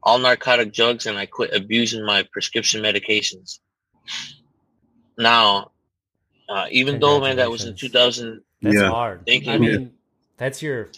[0.03, 3.59] all narcotic drugs, and I quit abusing my prescription medications.
[5.17, 5.73] Now,
[6.49, 8.89] uh, even though, man, that was in 2000, That's Yeah.
[8.89, 9.27] hard.
[9.27, 9.59] Thank I you.
[9.59, 9.93] mean,
[10.37, 10.91] that's your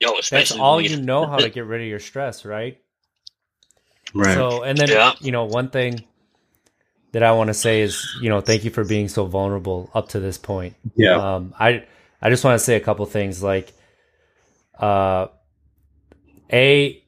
[0.00, 2.80] yo, that's all you know how to get rid of your stress, right?
[4.14, 4.34] Right.
[4.34, 5.14] So, and then Yeah.
[5.20, 6.04] you know, one thing
[7.12, 10.10] that I want to say is, you know, thank you for being so vulnerable up
[10.10, 10.74] to this point.
[10.96, 11.36] yeah.
[11.36, 11.84] Um, I
[12.20, 13.72] I just want to say a couple things like,
[14.78, 15.28] uh,
[16.52, 17.02] a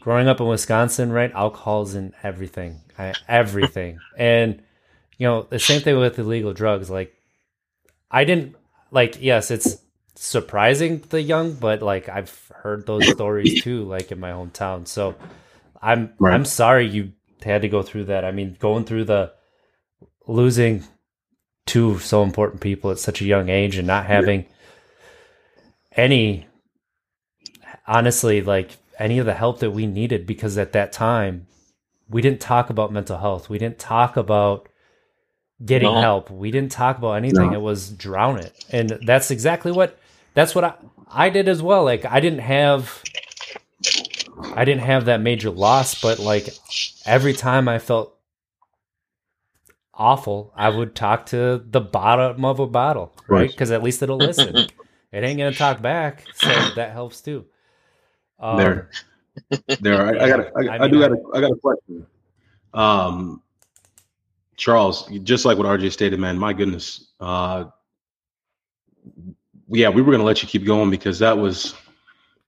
[0.00, 1.32] growing up in Wisconsin, right?
[1.32, 4.62] Alcohol's in everything, I, everything, and
[5.18, 6.90] you know the same thing with illegal drugs.
[6.90, 7.14] Like,
[8.10, 8.56] I didn't
[8.90, 9.18] like.
[9.20, 9.76] Yes, it's
[10.16, 14.86] surprising the young, but like I've heard those stories too, like in my hometown.
[14.86, 15.14] So,
[15.82, 16.34] I'm Right.
[16.34, 17.12] I'm sorry you
[17.42, 18.24] had to go through that.
[18.24, 19.32] I mean, going through the
[20.26, 20.84] losing
[21.66, 24.46] two so important people at such a young age and not having
[25.92, 26.46] any
[27.86, 31.46] honestly like any of the help that we needed because at that time
[32.08, 33.48] we didn't talk about mental health.
[33.48, 34.68] We didn't talk about
[35.64, 36.00] getting No.
[36.00, 36.30] help.
[36.30, 37.50] We didn't talk about anything.
[37.50, 37.54] No.
[37.54, 38.52] It was drown it.
[38.70, 39.98] And that's exactly what
[40.34, 40.74] that's what I,
[41.08, 41.84] I did as well.
[41.84, 43.02] Like I didn't have
[44.54, 46.48] I didn't have that major loss, but like
[47.06, 48.16] every time I felt
[49.94, 53.40] awful, I would talk to the bottom of a bottle, right?
[53.40, 53.50] Right.
[53.50, 54.56] Because at least it'll listen.
[55.12, 57.44] it ain't gonna talk back, so that helps too.
[58.38, 58.90] Um, There.
[59.80, 62.06] There, I, I got, I, I I, mean, do got, a, I got a question.
[62.74, 63.42] Um,
[64.56, 66.38] Charles, just like what RJ stated, man.
[66.38, 67.12] My goodness.
[67.20, 67.66] Uh,
[69.68, 71.74] yeah, we were gonna let you keep going because that was,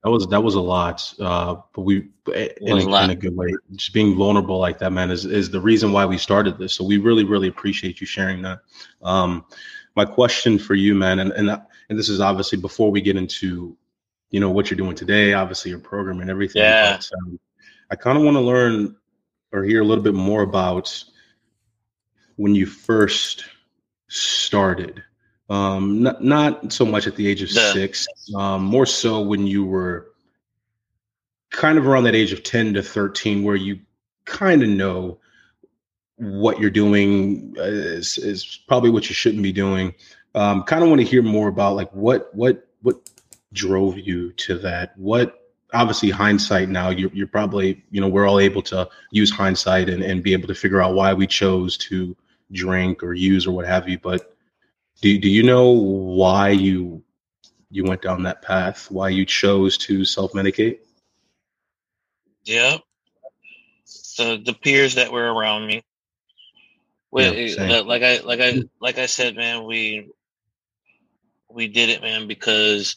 [0.02, 1.14] that was, that was a lot.
[1.20, 3.04] Uh, but we, in a, a lot.
[3.04, 6.04] in a good way, just being vulnerable like that, man, is is the reason why
[6.04, 6.74] we started this.
[6.74, 8.60] So we really, really appreciate you sharing that.
[9.02, 9.44] Um,
[9.94, 11.50] my question for you, man, and and
[11.88, 13.76] and this is obviously before we get into
[14.32, 16.96] you know what you're doing today obviously your program and everything Yeah.
[16.96, 17.38] but, um,
[17.90, 18.96] i kind of want to learn
[19.52, 21.04] or hear a little bit more about
[22.36, 23.44] when you first
[24.08, 25.04] started
[25.52, 29.46] um not, not so much at the age of The- six um more so when
[29.46, 30.08] you were
[31.50, 33.78] kind of around that age of 10 to 13 where you
[34.24, 35.18] kind of know
[36.16, 39.94] what you're doing uh, is, is probably what you shouldn't be doing.
[40.34, 43.10] Um kind of want to hear more about like what what what
[43.52, 44.96] drove you to that?
[44.96, 45.38] What
[45.74, 50.02] obviously hindsight now you're, you're probably you know we're all able to use hindsight and,
[50.02, 52.16] and be able to figure out why we chose to
[52.52, 54.32] drink or use or what have you but
[55.02, 57.02] do, do you know why you
[57.70, 60.78] you went down that path why you chose to self-medicate
[62.44, 62.78] Yeah.
[64.18, 65.82] The the peers that were around me.
[67.10, 67.86] Well, Yeah, it- same.
[67.86, 70.10] like I like I like I said, man, we
[71.50, 72.96] we did it, man, because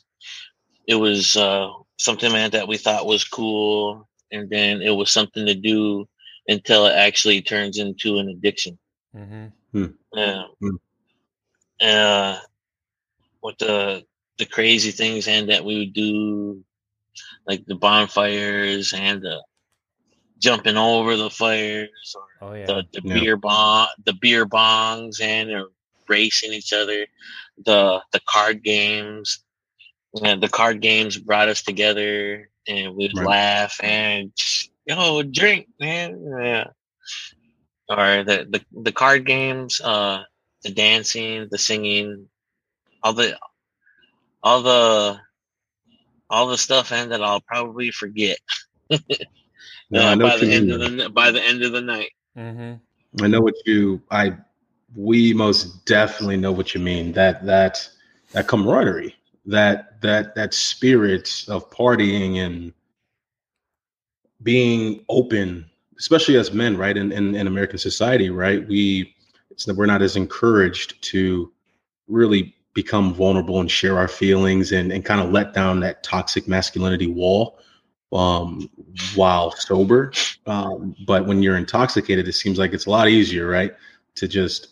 [0.88, 5.46] it was uh, something, man, that we thought was cool, and then it was something
[5.46, 6.08] to do
[6.48, 8.78] until it actually turns into an addiction.
[9.16, 9.52] mhm.
[10.14, 10.44] Yeah.
[10.62, 10.76] Hmm.
[11.82, 12.40] Uh,
[13.42, 14.04] what the
[14.38, 16.64] the crazy things and that we would do,
[17.48, 19.44] like the bonfires and the
[20.40, 22.66] jumping over the fires, or Oh yeah.
[22.68, 23.14] the, the Yeah.
[23.14, 25.68] beer bong, the beer bongs, and they're
[26.10, 27.08] racing each other.
[27.66, 29.44] The the card games,
[30.24, 33.26] and the card games brought us together, and we'd Right.
[33.26, 34.32] laugh and
[34.86, 36.24] yo drink, man.
[36.42, 36.68] Yeah.
[37.90, 40.24] Or the, the the card games, uh,
[40.66, 42.28] the dancing, the singing,
[43.02, 43.38] all the
[44.44, 45.20] all the
[46.30, 48.38] all the stuff, and that I'll probably forget
[49.92, 52.10] No, uh, by the end mean, of the by the end of the night.
[52.38, 53.24] Mm-hmm.
[53.24, 54.36] I know what you I
[54.96, 57.12] we most definitely know what you mean.
[57.14, 57.88] That that
[58.32, 62.74] that camaraderie, that that that spirit of partying and
[64.42, 66.98] being open, especially as men, right?
[66.98, 68.68] In in, in American society, right?
[68.68, 69.15] We
[69.56, 71.52] it's we're not as encouraged to
[72.08, 76.48] really become vulnerable and share our feelings and, and kind of let down that toxic
[76.48, 77.58] masculinity wall
[78.12, 78.70] um,
[79.16, 80.12] while sober.
[80.46, 83.74] Um, but when you're intoxicated, it seems like it's a lot easier, right?
[84.16, 84.68] To just,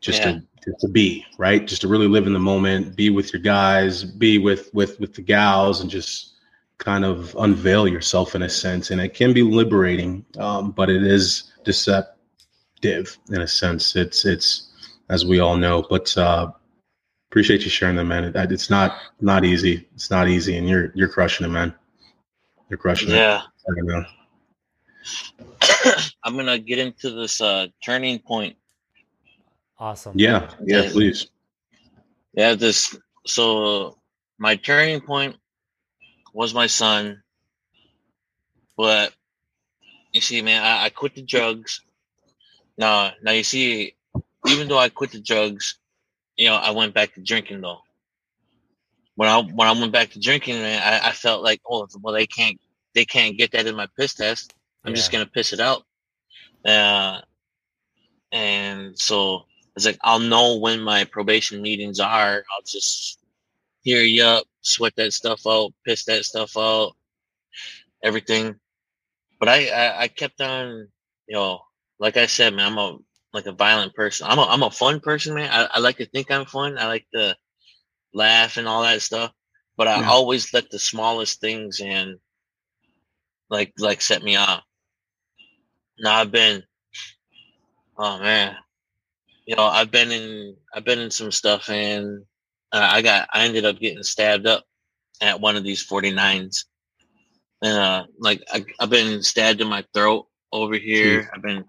[0.00, 0.32] just Yeah.
[0.32, 3.42] to, to, to be right, just to really live in the moment, be with your
[3.42, 6.34] guys, be with with with the gals, and just
[6.78, 8.90] kind of unveil yourself in a sense.
[8.90, 11.52] And it can be liberating, um, but it is
[12.80, 13.96] deceptive in a sense.
[13.96, 14.68] It's it's
[15.08, 15.84] as we all know.
[15.88, 16.50] But uh,
[17.30, 18.24] appreciate you sharing that, man.
[18.24, 19.86] It, it's not not easy.
[19.94, 21.74] It's not easy, and you're you're crushing it, man.
[22.68, 23.16] You're crushing it.
[23.16, 23.42] Yeah.
[23.42, 24.04] I don't know.
[26.24, 28.56] I'm gonna get into this uh turning point.
[29.78, 30.12] Awesome.
[30.16, 30.90] Yeah, yeah, Yeah.
[30.90, 31.28] please.
[32.34, 33.98] Yeah, this so
[34.38, 35.36] my turning point
[36.32, 37.22] was my son.
[38.76, 39.12] But
[40.12, 41.80] you see, man, I, I quit the drugs.
[42.78, 43.96] Now now you see,
[44.46, 45.78] even though I quit the drugs,
[46.36, 47.80] you know, I went back to drinking though.
[49.16, 52.14] When I when I went back to drinking, man, I, I felt like, oh well
[52.14, 52.58] they can't
[52.94, 54.54] they can't get that in my piss test.
[54.84, 55.82] I'm just gonna piss it out.
[56.64, 57.20] Uh,
[58.32, 59.44] and so
[59.76, 62.44] it's like I'll know when my probation meetings are.
[62.54, 63.18] I'll just
[63.82, 66.94] hear you up, sweat that stuff out, piss that stuff out,
[68.02, 68.56] everything.
[69.40, 70.88] But I, I, I kept on,
[71.28, 71.60] you know,
[72.00, 72.98] like I said, man, I'm a
[73.34, 74.26] like a violent person.
[74.28, 75.50] I'm a I'm a fun person, man.
[75.52, 76.78] I, I like to think I'm fun.
[76.78, 77.36] I like to
[78.14, 79.32] laugh and all that stuff.
[79.76, 80.08] But I Yeah.
[80.08, 82.18] always let the smallest things and
[83.50, 84.64] like like set me off.
[86.00, 86.62] Now I've been,
[87.98, 88.56] oh man,
[89.46, 92.24] you know, I've been in I've been in some stuff, and
[92.72, 94.64] uh, I got I ended up getting stabbed up
[95.22, 96.64] at one of these 49s,
[97.62, 101.22] and uh, like I, I've been stabbed in my throat over here.
[101.22, 101.32] Jeez.
[101.34, 101.64] I've been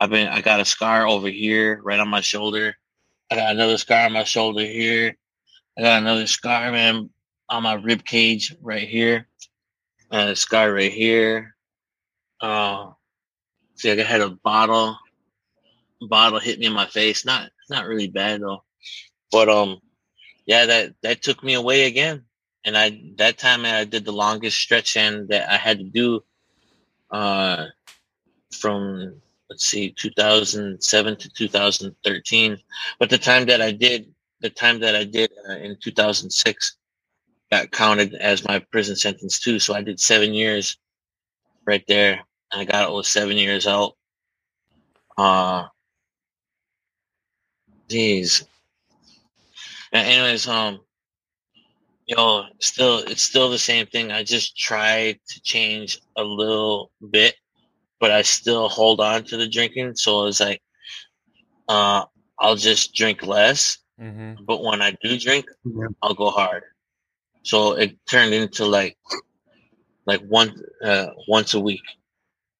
[0.00, 2.74] I've been I got a scar over here, right on my shoulder.
[3.30, 5.16] I got another scar on my shoulder here.
[5.78, 7.10] I got another scar, man,
[7.50, 9.28] on my rib cage right here.
[10.10, 11.54] And a scar right here.
[12.40, 12.92] Uh,
[13.76, 14.96] see, I had a bottle.
[16.00, 17.26] Bottle hit me in my face.
[17.26, 18.64] Not not really bad though.
[19.30, 19.80] But um,
[20.46, 22.24] yeah, that that took me away again.
[22.64, 26.24] And I that time I did the longest stretch and that I had to do.
[27.10, 27.66] Uh,
[28.52, 29.20] from
[29.50, 32.58] let's see, 2007 to 2013.
[32.98, 34.06] But the time that I did,
[34.40, 36.76] the time that I did uh, in 2006
[37.50, 39.58] got counted as my prison sentence too.
[39.58, 40.78] So I did seven years
[41.66, 42.20] right there.
[42.52, 43.92] And I got with seven years out.
[45.18, 45.66] Uh.
[49.92, 50.80] And anyways, um,
[52.06, 54.12] yo, still, it's still the same thing.
[54.12, 57.34] I just try to change a little bit
[58.00, 59.94] but I still hold on to the drinking.
[59.96, 60.62] So it's like,
[61.68, 62.04] uh,
[62.38, 63.78] I'll just drink less.
[64.00, 64.44] Mm-hmm.
[64.44, 65.88] But when I do drink, Yeah.
[66.02, 66.62] I'll go hard.
[67.42, 68.96] So it turned into like,
[70.06, 71.82] like one, uh, once a week.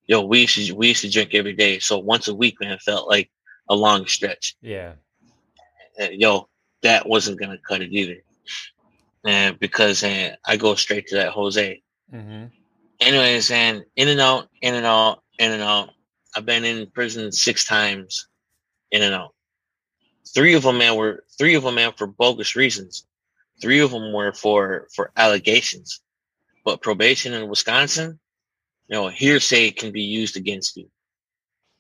[0.07, 1.78] Yo, we used to, we used to drink every day.
[1.78, 3.30] So once a week, man, felt like
[3.68, 4.57] a long stretch.
[4.61, 4.93] Yeah.
[6.01, 6.49] Uh, yo,
[6.82, 8.16] that wasn't gonna cut it either.
[9.24, 11.82] And because uh, I go straight to that Jose.
[12.12, 12.47] Mm-hmm.
[13.01, 15.91] anyways, and in and out, in and out, in and out.
[16.36, 18.28] I've been in prison six times,
[18.93, 19.34] in and out.
[20.32, 23.05] Three of them, man, were three of them, man, for bogus reasons.
[23.61, 26.01] Three of them were for for allegations,
[26.64, 28.20] but probation in Wisconsin,
[28.88, 30.88] you know, hearsay can be used against you,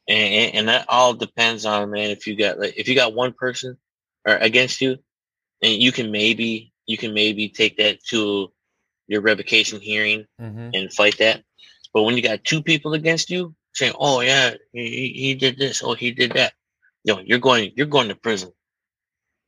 [0.08, 3.14] and and, and that all depends on man if you got like if you got
[3.14, 3.76] one person
[4.26, 4.96] or against you,
[5.62, 8.52] and you can maybe you can maybe take that to
[9.06, 10.70] your revocation hearing Mm-hmm.
[10.74, 11.42] and fight that.
[11.94, 15.82] But when you got two people against you saying, "Oh yeah, he, he- did this,
[15.84, 16.54] oh he did that,"
[17.04, 18.52] yo, you're going you're going to prison.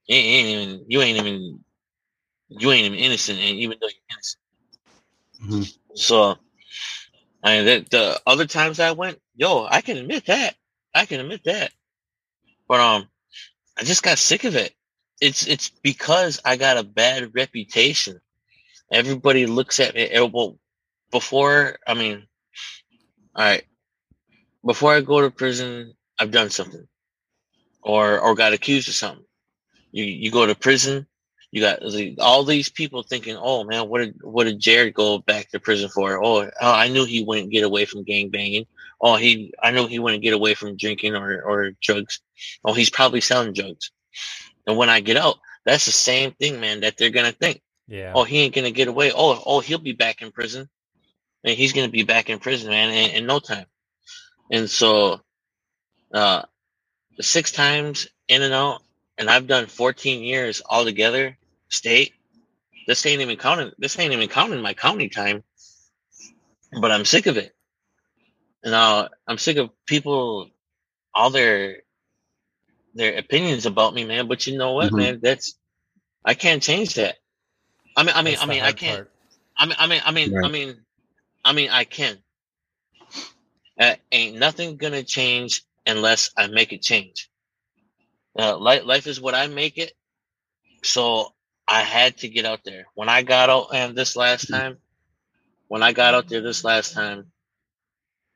[0.09, 1.65] You ain't even you ain't even
[2.49, 4.41] you ain't even innocent, and even though you're innocent.
[5.43, 5.75] Mhm.
[5.95, 6.39] So,
[7.45, 10.57] I mean, the, the other times I went, yo, I can admit that.
[10.95, 11.73] I can admit that.
[12.69, 13.09] But um,
[13.79, 14.75] I just got sick of it.
[15.21, 18.21] It's it's because I got a bad reputation.
[18.93, 20.03] Everybody looks at me.
[20.03, 20.59] eh, Well,
[21.13, 22.27] before I mean,
[23.37, 23.65] all right,
[24.67, 26.87] before I go to prison, I've done something,
[27.83, 29.25] or or got accused of something.
[29.93, 31.07] You you go to prison,
[31.51, 35.19] you got the- all these people thinking, oh man, what did what did Jared go
[35.19, 36.23] back to prison for?
[36.25, 38.67] Oh, oh I knew he wouldn't get away from gang banging.
[39.01, 42.21] Oh, he I know he wouldn't get away from drinking or or drugs.
[42.65, 43.91] Oh, he's probably selling drugs.
[44.67, 47.63] And when I get out, that's the same thing, man, that they're gonna think.
[47.89, 48.15] Yeah.
[48.15, 49.13] Oh, he ain't gonna get away.
[49.15, 50.69] Oh, oh, he'll be back in prison.
[51.45, 53.67] And he's gonna be back in prison, man, in, in no time.
[54.51, 55.21] And so,
[56.15, 56.43] uh,
[57.21, 58.83] six times in and out,
[59.19, 61.39] and I've done 14 years altogether,
[61.71, 62.15] state.
[62.87, 63.73] This ain't even counting.
[63.79, 65.45] This ain't even counting my county time.
[66.81, 67.55] But I'm sick of it.
[68.65, 70.51] And uh, I'm sick of people,
[71.15, 71.79] all their
[72.95, 74.29] their opinions about me, man.
[74.29, 74.97] But you know what, Mhm.
[74.97, 75.21] man?
[75.23, 75.57] That's
[76.25, 77.17] I can't change that.
[77.97, 79.01] I mean, I mean, That's I mean, I can't.
[79.01, 79.13] part.
[79.59, 80.85] I mean, I mean, I mean, I mean,
[81.45, 82.19] I mean, I can.
[83.79, 87.31] Uh, ain't nothing gonna change unless I make it change.
[88.39, 89.93] Uh, life, life is what I make it.
[90.85, 91.33] So
[91.69, 92.87] I had to get out there.
[92.95, 94.79] When I got out and this last time,
[95.69, 97.27] when I got out there this last time,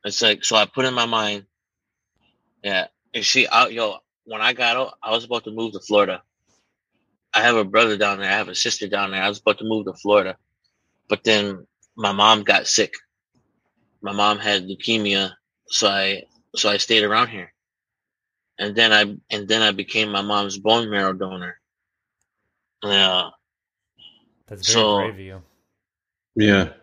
[0.03, 1.45] it's like so I put in my mind,
[2.63, 2.87] yeah.
[3.13, 6.21] And see, out yo, when I got out, I was about to move to Florida.
[7.33, 8.29] I have a brother down there.
[8.29, 9.21] I have a sister down there.
[9.21, 10.37] I was about to move to Florida,
[11.09, 11.67] but then
[11.97, 12.93] my mom got sick.
[14.01, 15.33] My mom had leukemia,
[15.67, 16.23] so I
[16.55, 17.51] so I stayed around here,
[18.59, 21.59] and then I and then I became my mom's bone marrow donor.
[22.83, 23.29] Yeah,
[24.47, 25.41] That's very so- brave of you.
[26.35, 26.73] Yeah.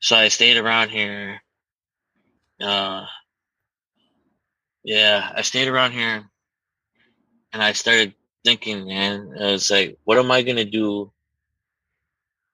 [0.00, 1.42] so I stayed around here.
[2.60, 3.04] Uh,
[4.84, 6.30] yeah, I stayed around here,
[7.52, 8.14] and I started
[8.44, 11.10] thinking, man, I was like, what am I gonna do?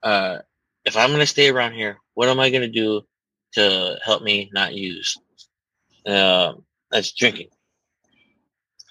[0.02, 0.38] Uh,
[0.84, 3.02] if I'm gonna stay around here, what am I gonna do
[3.54, 5.16] to help me not use?
[6.06, 6.54] Uh,
[6.90, 7.48] that's drinking.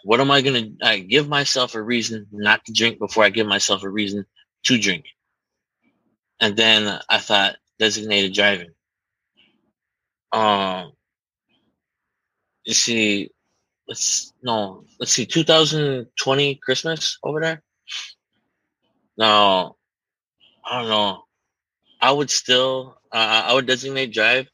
[0.04, 0.70] What am I gonna?
[0.82, 4.26] I give myself a reason not to drink before I give myself a reason
[4.66, 5.06] to drink.
[6.40, 8.72] And then I thought designated driving.
[10.34, 10.92] Um,
[12.66, 13.30] you see,
[13.88, 17.64] let's no, let's see, 2020 Christmas over there.
[19.18, 19.78] No,
[20.66, 21.24] I don't know.
[22.04, 24.50] I would still, uh, I would designate drive,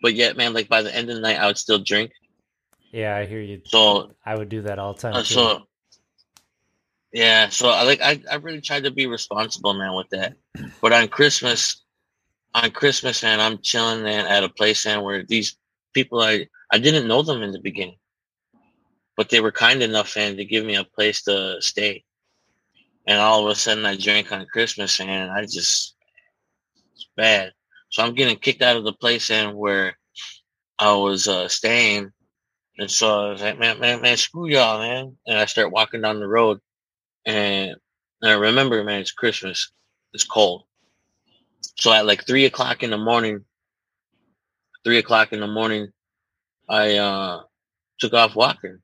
[0.00, 2.12] but yet, man, like by the end of the night, I would still drink.
[2.92, 3.60] Yeah, I hear you.
[3.64, 5.14] So I would do that all the time.
[5.16, 5.66] uh, so
[7.12, 10.34] yeah, so I like I, I really tried to be responsible, man, with that.
[10.80, 11.82] But on Christmas,
[12.54, 15.56] on Christmas, man, I'm chilling, man, at a place, man, where these
[15.92, 17.98] people I I didn't know them in the beginning,
[19.16, 22.04] but they were kind enough, man, to give me a place to stay.
[23.08, 25.95] And all of a sudden, I drank on Christmas, and I just
[27.16, 27.52] bad.
[27.90, 29.96] So I'm getting kicked out of the place, and where
[30.78, 32.12] I was uh, staying.
[32.78, 35.16] And so I was like, man, man, man, screw y'all, man.
[35.26, 36.58] And I start walking down the road.
[37.24, 37.74] And,
[38.20, 39.72] and I remember, man, it's Christmas.
[40.12, 40.64] It's cold.
[41.76, 43.44] So at like three o'clock in the morning,
[44.84, 45.88] three o'clock in the morning,
[46.68, 47.42] I uh,
[47.98, 48.78] took off walking.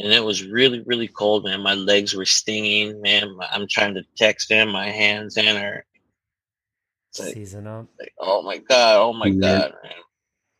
[0.00, 1.60] And it was really, really cold, man.
[1.60, 3.36] My legs were stinging, man.
[3.50, 4.70] I'm trying to text him.
[4.70, 5.84] My hands and are
[7.18, 7.86] like, Season up.
[7.98, 9.68] like, oh my god, oh my Yeah.
[9.68, 9.92] god, man.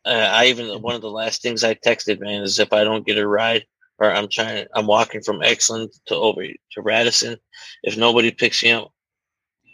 [0.05, 3.05] Uh, I even one of the last things I texted, man, is if I don't
[3.05, 3.65] get a ride
[3.99, 7.37] or I'm trying, I'm walking from Exeland to over to Radisson.
[7.83, 8.91] If nobody picks me up,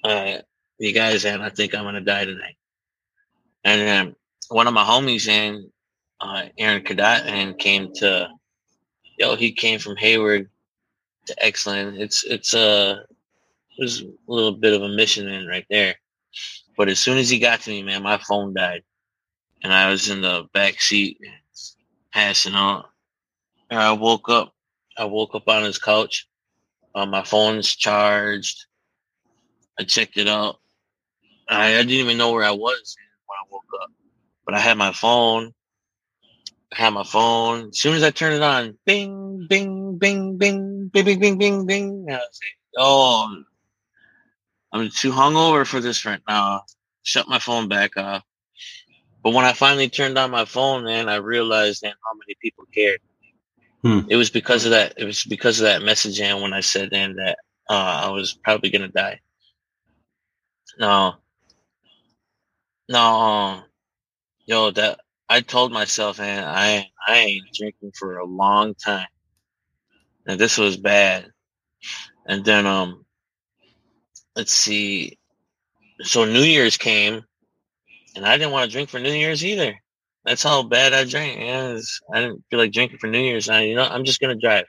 [0.04, 0.38] uh,
[0.78, 2.58] you guys, and I think I'm gonna die tonight.
[3.64, 4.16] And then
[4.50, 5.66] one of my homies, and
[6.22, 8.30] uh, Aaron Cadet, and came to,
[9.18, 10.50] yo, he came from Hayward
[11.28, 12.00] to Exeland.
[12.00, 13.04] It's it's uh,
[13.78, 15.96] it was a little bit of a mission in right there.
[16.78, 18.84] But as soon as he got to me, man, my phone died,
[19.64, 21.20] and I was in the back seat,
[22.14, 22.86] passing out.
[23.70, 24.54] And I woke up.
[24.98, 26.28] I woke up on his couch.
[26.96, 28.66] Uh, my phone's charged.
[29.80, 30.58] I checked it out.
[31.48, 33.92] I, I didn't even know where I was when I woke up,
[34.46, 35.54] but I had my phone.
[36.74, 37.70] I had my phone.
[37.70, 41.66] As soon as I turned it on, bing, bing, bing, bing, bing, bing, bing, bing,
[41.66, 42.06] bing.
[42.10, 43.44] I was like, oh,
[44.72, 46.64] I'm too hungover for this right now.
[47.04, 48.24] Shut my phone back off.
[49.24, 52.66] But when I finally turned on my phone, man, I realized man, how many people
[52.74, 53.00] cared.
[53.84, 54.02] Hmm.
[54.10, 54.94] It was because of that.
[54.98, 57.38] It was because of that message, and when I said then that
[57.70, 59.20] uh, I was probably gonna die.
[60.80, 61.16] No,
[62.90, 63.64] no, um,
[64.46, 65.00] yo, that
[65.30, 69.08] I told myself, man, I I ain't drinking for a long time,
[70.26, 71.32] and this was bad.
[72.26, 73.06] And then, um,
[74.36, 75.18] let's see.
[76.02, 77.24] So New Year's came,
[78.16, 79.76] and I didn't want to drink for New Year's either.
[80.26, 81.40] That's how bad I drank.
[81.40, 83.50] Yeah, it's- I didn't feel like drinking for New Year's.
[83.50, 84.66] I, you know, I'm just gonna drive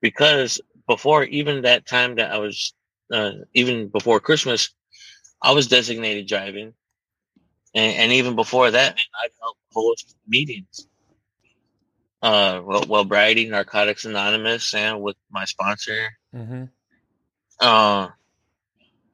[0.00, 2.74] because before even that time that I was,
[3.12, 4.70] uh, even before Christmas,
[5.42, 6.74] I was designated driving,
[7.74, 10.86] and, and even before that, man, I'd helped host meetings.
[12.22, 16.64] Uh, well, well, Brighty Narcotics Anonymous, and with my sponsor, Mm-hmm.
[17.60, 18.08] uh,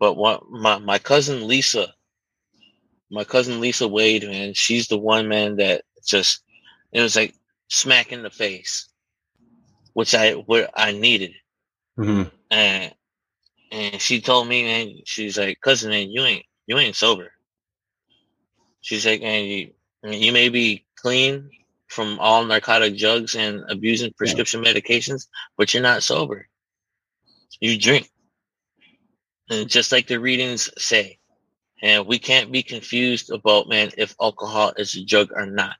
[0.01, 1.95] but what my my cousin Lisa,
[3.11, 6.43] my cousin Lisa Wade, man, she's the one man that just
[6.93, 7.35] it was like
[7.69, 8.89] smack in the face,
[9.95, 11.33] which I what I needed,
[11.97, 12.95] hmm and
[13.73, 17.33] and she told me, man, she's like, cousin, man, you ain't you ain't sober.
[18.81, 19.73] She's like, man, you
[20.05, 21.51] you may be clean
[21.89, 25.27] from all narcotic drugs and abusing prescription medications,
[25.57, 26.47] but you're not sober.
[27.61, 28.11] You drink.
[29.51, 31.19] And just like the readings say,
[31.81, 35.77] and we can't be confused about, man, if alcohol is a drug or not.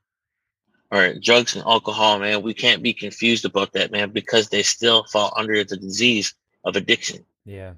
[0.91, 5.05] Or drugs and alcohol, man, we can't be confused about that, man, because they still
[5.05, 7.27] fall under the disease of addiction.
[7.45, 7.75] Yeah.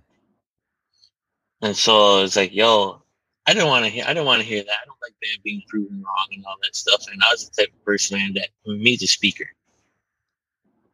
[1.61, 3.03] And so it's like, yo,
[3.47, 4.05] I didn't want to hear.
[4.07, 4.71] I didn't want to hear that.
[4.71, 7.05] I don't like man being proven wrong and all that stuff.
[7.11, 9.47] And I was the type of person man, that me the speaker.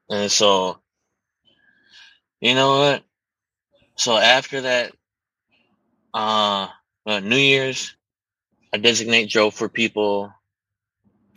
[0.09, 0.79] And so,
[2.41, 3.03] you know what?
[3.97, 4.93] So after that,
[6.15, 6.69] uh,
[7.07, 7.97] uh, New Year's,
[8.73, 10.33] I designate Joe for people,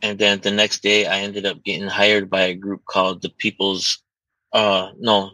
[0.01, 3.30] and then the next day I ended up getting hired by a group called the
[3.30, 4.03] People's,
[4.53, 5.32] uh, no,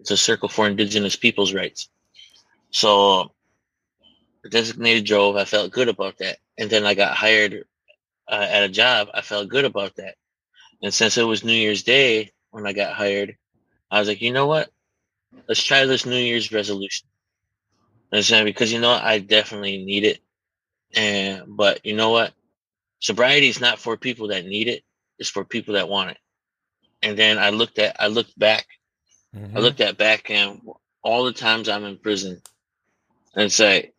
[0.00, 1.88] it's a Circle for Indigenous Peoples' Rights.
[2.70, 3.32] So
[4.48, 5.36] designated drove.
[5.36, 6.38] I felt good about that.
[6.58, 7.64] And then I got hired
[8.28, 9.08] uh, at a job.
[9.12, 10.14] I felt good about that.
[10.82, 13.36] And since it was New Year's Day when I got hired,
[13.90, 14.70] I was like, you know what?
[15.48, 17.08] Let's try this New Year's resolution.
[18.12, 19.04] And so, because you know what?
[19.04, 20.20] I definitely need it.
[20.94, 22.32] And but you know what?
[23.00, 24.82] Sobriety is not for people that need it.
[25.18, 26.18] It's for people that want it.
[27.02, 28.66] And then I looked at I looked back
[29.34, 29.56] Mhm.
[29.56, 30.60] I looked at back and
[31.02, 32.42] all the times I'm in prison
[33.36, 33.92] and say,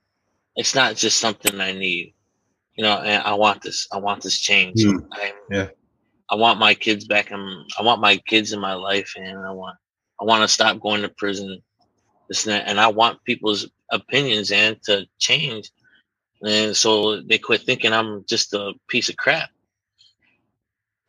[0.55, 2.13] it's not just something I need,
[2.75, 4.84] you know, and I want this, I want this change.
[4.84, 4.97] Hmm.
[5.11, 5.69] I'm, Yeah.
[6.29, 9.51] I want my kids back and I want my kids in my life and I
[9.51, 9.77] want
[10.22, 11.61] I want to stop going to prison.
[12.30, 15.72] This and, that, and I want people's opinions and to change.
[16.43, 19.49] And so they quit thinking I'm just a piece of crap.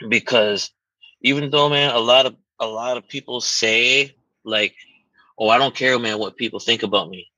[0.08, 0.72] Because
[1.20, 4.74] even though man, a lot of a lot of people say like,
[5.38, 7.28] oh, I don't care, man, what people think about me.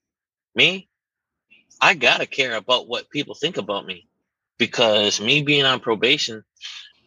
[0.55, 0.89] Me,
[1.81, 4.07] I gotta care about what people think about me
[4.59, 6.45] because me being on probation,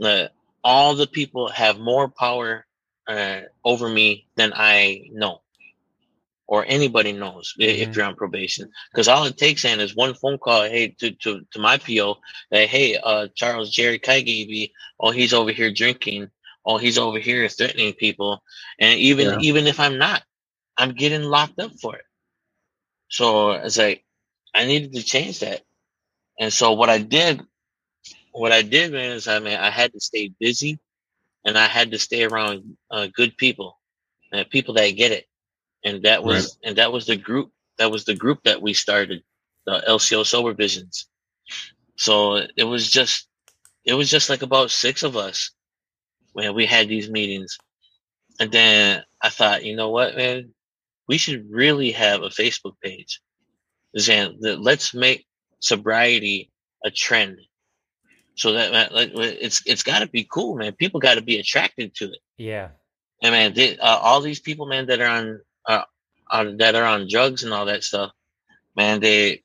[0.03, 0.28] uh,
[0.63, 2.66] all the people have more power
[3.08, 5.41] uh, over me than I know
[6.47, 7.70] or anybody knows mm-hmm.
[7.70, 8.72] if you're on probation.
[8.91, 12.18] Because all it takes in is one phone call, hey, to, to, to my PO,
[12.51, 16.30] that hey, uh, Charles Jerry Kaigaby, oh, he's over here drinking,
[16.66, 18.41] oh, he's over here threatening people,
[18.80, 19.38] and even yeah.
[19.41, 20.24] even if I'm not,
[20.78, 22.05] I'm getting locked up for it.
[23.10, 24.03] So it's like
[24.55, 25.62] I needed to change that.
[26.39, 27.41] And so what I did,
[28.32, 30.80] what I did, man, is I mean, I had to stay busy
[31.45, 33.79] and I had to stay around uh, good people,
[34.33, 35.25] uh, people that get it.
[35.83, 36.69] And that was, right.
[36.69, 39.23] and that was the group, that was the group that we started,
[39.65, 41.07] the LCO Sober Visions.
[41.95, 43.27] So it was just,
[43.85, 45.51] it was just like about six of us
[46.33, 47.57] when we had these meetings.
[48.39, 50.53] And then I thought, you know what, man,
[51.07, 53.21] we should really have a Facebook page
[53.93, 55.25] that let's make
[55.59, 56.51] sobriety
[56.85, 57.39] a trend.
[58.38, 60.73] So that like, it's it's got to be cool, man.
[60.73, 62.19] People got to be attracted to it.
[62.38, 62.69] Yeah.
[63.23, 65.81] And man, they, uh, all these people, man, that are on uh,
[66.29, 68.11] uh, that are on drugs and all that stuff,
[68.75, 69.43] man, they,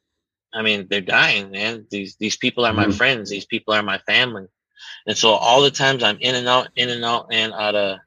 [0.53, 1.86] I mean, they're dying, man.
[1.90, 2.93] These these people are my mm-hmm.
[2.93, 3.30] friends.
[3.30, 4.49] These people are my family.
[5.07, 7.99] And so all the times I'm in and out, in and out, and out of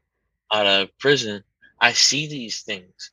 [0.53, 1.43] out of prison,
[1.81, 3.11] I see these things.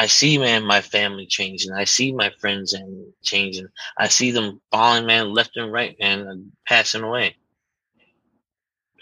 [0.00, 1.72] I see, man, my family changing.
[1.74, 3.68] I see my friends and changing.
[3.98, 7.36] I see them falling, man, left and right, man, and passing away.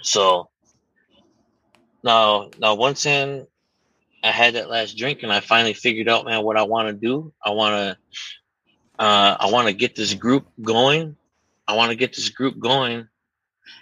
[0.02, 0.50] So
[2.02, 3.46] now, now once in,
[4.24, 6.94] I had that last drink, and I finally figured out, man, what I want to
[6.94, 7.32] do.
[7.44, 7.96] I want to,
[8.98, 11.14] uh, I want to get this group going.
[11.68, 13.06] I want to get this group going.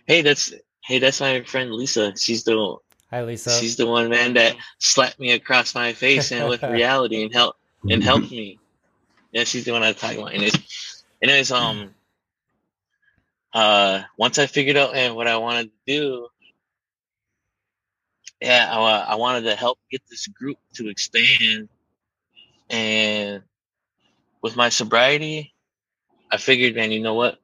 [0.06, 0.52] Hey, that's
[0.84, 2.14] hey, that's my friend Lisa.
[2.14, 2.76] She's the
[3.10, 3.50] Hi, Lisa.
[3.50, 7.56] She's the one man that slapped me across my face and with reality and help
[7.88, 8.58] and helped me.
[9.30, 10.34] Yeah, she's the one I talk about.
[10.34, 11.94] And it's, anyways, um,
[13.52, 16.28] uh, once I figured out man, what I wanted to do,
[18.40, 21.68] yeah, I, I wanted to help get this group to expand.
[22.68, 23.42] And
[24.42, 25.54] with my sobriety,
[26.30, 27.38] I figured, man, you know what?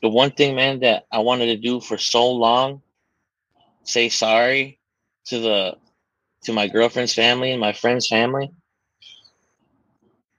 [0.00, 2.80] The one thing, man, that I wanted to do for so long
[3.84, 4.78] say sorry
[5.26, 5.76] to the
[6.44, 8.50] to my girlfriend's family and my friend's family.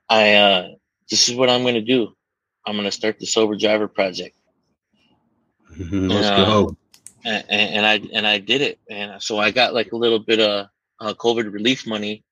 [0.09, 0.67] I uh
[1.09, 2.13] this is what I'm gonna do.
[2.65, 4.35] I'm gonna start the sober driver project.
[5.77, 6.77] Let's and, uh, go.
[7.25, 10.41] And, and, I and I did it, and so I got like a little bit
[10.41, 10.67] of
[10.99, 12.23] uh, COVID relief money,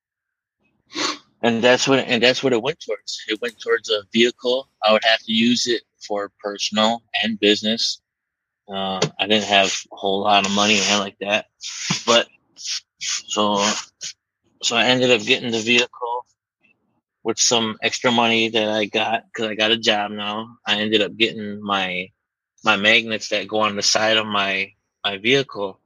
[1.41, 3.23] and that's what and that's what it went towards.
[3.29, 4.67] It went towards a vehicle.
[4.83, 8.01] I would have to use it for personal and business.
[8.67, 11.47] Uh, I didn't have a whole lot of money and like that,
[12.05, 12.27] but
[12.99, 13.65] so
[14.61, 16.25] so I ended up getting the vehicle
[17.23, 20.57] with some extra money that I got because I got a job now.
[20.65, 22.11] I ended up getting my
[22.63, 25.79] my magnets that go on the side of my my vehicle,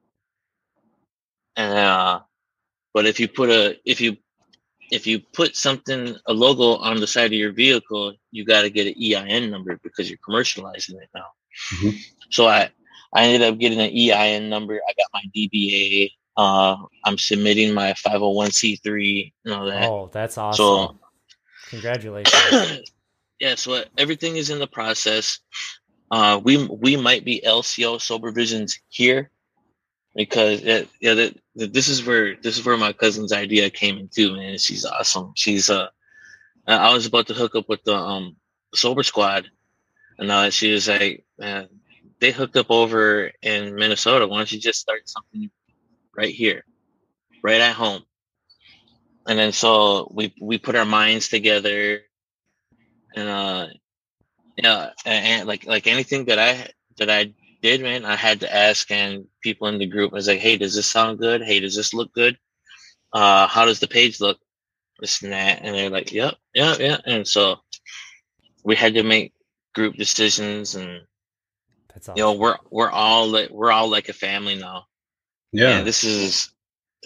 [1.55, 2.19] and uh,
[2.93, 4.17] but if you put a if you
[4.91, 8.69] if you put something a logo on the side of your vehicle, you got to
[8.69, 11.25] get an EIN number because you're commercializing it now.
[11.73, 11.97] Mm-hmm.
[12.29, 12.69] So I,
[13.13, 14.75] I ended up getting an EIN number.
[14.75, 16.11] I got my DBA.
[16.37, 16.75] Uh,
[17.05, 19.89] I'm submitting my 501c3 and all that.
[19.89, 20.57] Oh, that's awesome.
[20.57, 20.99] So,
[21.69, 22.91] congratulations.
[23.39, 25.39] yeah, so everything is in the process.
[26.11, 29.31] Uh, we we might be LCO Sober Visions here
[30.15, 34.35] because it, yeah, that, this is where this is where my cousin's idea came into.
[34.35, 34.57] man.
[34.57, 35.33] She's awesome.
[35.35, 35.87] She's uh,
[36.67, 38.35] I was about to hook up with the um
[38.73, 39.49] Sober Squad,
[40.17, 41.67] and uh, she was like, man,
[42.19, 44.27] they hooked up over in Minnesota.
[44.27, 45.49] Why don't you just start something
[46.15, 46.63] right here,
[47.43, 48.03] right at home?
[49.27, 52.01] And then so we we put our minds together,
[53.15, 53.67] and uh,
[54.55, 58.55] yeah, and, and like like anything that I that I did, man, I had to
[58.55, 61.41] ask and people in the group was like, hey, does this sound good?
[61.41, 62.37] Hey, does this look good?
[63.11, 64.37] Uh, how does the page look?
[64.99, 67.01] This and that, and they're like, yep, yep, yep.
[67.05, 67.57] and so
[68.63, 69.33] we had to make
[69.73, 71.01] group decisions and
[71.95, 72.19] that's awesome.
[72.19, 74.85] You know, we're we're all like we're all like a family now.
[75.51, 75.81] Yeah.
[75.81, 76.51] this is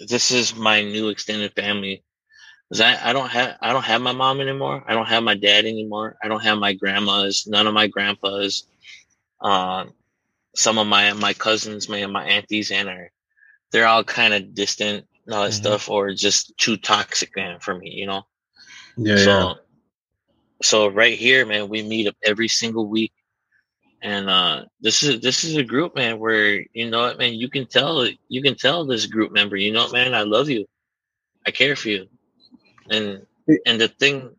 [0.06, 2.04] this is my new extended family.
[2.70, 4.84] Cause I, I don't have I don't have my mom anymore.
[4.86, 6.16] I don't have my dad anymore.
[6.22, 7.46] I don't have my grandmas.
[7.46, 8.64] None of my grandpas.
[9.40, 9.92] Um,
[10.54, 13.10] some of my my cousins, my my aunties, and are
[13.72, 15.54] they're all kind of distant and all that Mhm.
[15.54, 18.26] stuff, or just too toxic, man, for me, you know.
[18.96, 19.54] Yeah, so, yeah.
[20.62, 23.12] so right here, man, we meet up every single week,
[24.02, 27.48] and uh, this is this is a group, man, where you know what, man, you
[27.48, 30.66] can tell you can tell this group member, you know, what, man, I love you,
[31.46, 32.06] I care for you,
[32.90, 33.26] and
[33.66, 34.30] and the thing.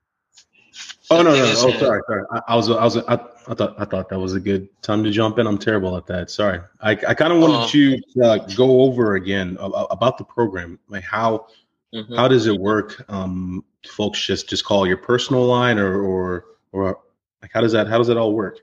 [1.09, 2.24] Oh no, thing no, is, oh sorry, sorry.
[2.32, 3.14] I, I was, I was, I,
[3.47, 5.47] I thought, I thought that was a good time to jump in.
[5.47, 6.30] I'm terrible at that.
[6.30, 6.62] Sorry.
[6.80, 7.70] I, I kind of wanted Oh.
[7.74, 11.47] you to uh, go over again about the program, like how,
[11.93, 12.16] mhm.
[12.16, 13.03] how does it work?
[13.09, 16.99] Um, folks just just call your personal line, or or or
[17.41, 18.59] like how does that how does that all work?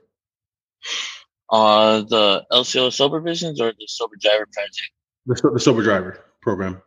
[1.49, 4.91] Uh, the LCO Sober Visions or the Sober Driver Project?
[5.25, 6.81] The, the sober driver program.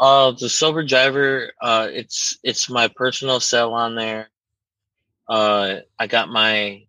[0.00, 4.30] Uh, the Sober Driver, uh, it's it's my personal cell on there.
[5.28, 6.84] Uh, I got my,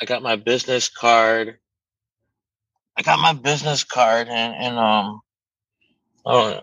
[0.00, 1.58] I got my business card.
[2.96, 5.20] I got my business card and and um,
[6.24, 6.60] oh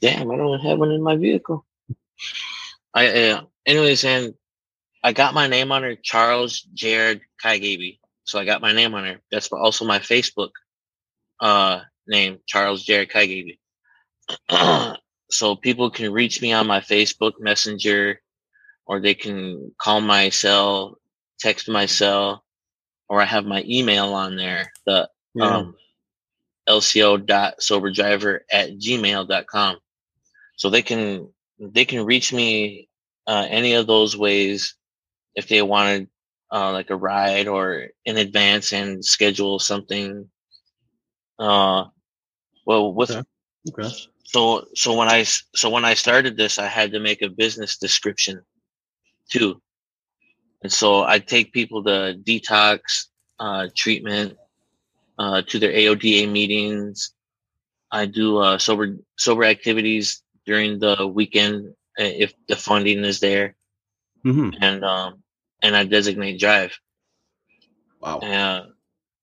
[0.00, 1.64] damn, I don't have one in my vehicle.
[2.92, 4.34] I uh, anyways, and
[5.02, 7.99] I got my name on her, Charles Jared Kaigaby.
[8.30, 9.20] So I got my name on there.
[9.32, 10.50] That's also my Facebook
[11.40, 13.58] uh name, Charles Jared Kaigaby.
[15.30, 18.20] so people can reach me on my Facebook Messenger,
[18.86, 20.98] or they can call my cell,
[21.40, 22.44] text my cell,
[23.08, 25.56] or I have my email on there, the Yeah.
[25.58, 25.76] um,
[26.68, 29.76] lco.soberdriver at gmail.com.
[30.56, 32.88] So they can, they can reach me,
[33.26, 34.76] uh, any of those ways
[35.34, 36.08] if they wanted,
[36.52, 40.28] uh, like a ride or in advance and schedule something.
[41.38, 41.86] Uh,
[42.66, 43.22] well, with, Okay.
[43.70, 43.88] okay.
[44.24, 47.78] so, so when I, so when I started this, I had to make a business
[47.78, 48.42] description
[49.30, 49.60] too.
[50.62, 53.06] And so I take people to detox,
[53.38, 54.36] uh, treatment,
[55.18, 57.12] uh, to their AODA meetings.
[57.90, 63.56] I do uh, sober sober activities during the weekend uh, if the funding is there,
[64.24, 65.22] hmm and um,
[65.62, 66.78] and I designate drive.
[68.00, 68.18] Wow.
[68.18, 68.66] Uh,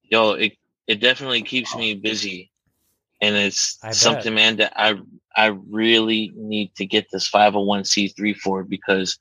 [0.04, 0.52] yo, it
[0.86, 2.50] it definitely keeps me busy,
[3.20, 3.96] and it's I bet.
[3.96, 4.94] something, man, that I
[5.36, 9.18] I really need to get this five hundred one c three for because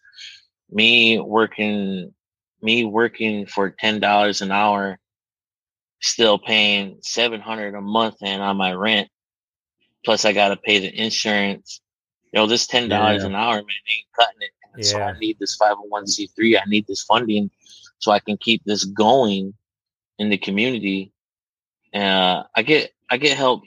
[0.71, 2.13] me working
[2.61, 4.99] me working for ten dollars an hour,
[6.01, 9.09] still paying seven hundred a month and on my rent,
[10.05, 11.81] plus I got to pay the insurance.
[12.33, 13.29] Yo, this ten dollars Yeah.
[13.29, 14.51] an hour, man, ain't cutting it.
[14.77, 16.57] And So I need this five hundred one c three.
[16.57, 17.51] I need this funding
[17.99, 19.53] so I can keep this going
[20.19, 21.11] in the community.
[21.93, 23.63] Uh, I get I get help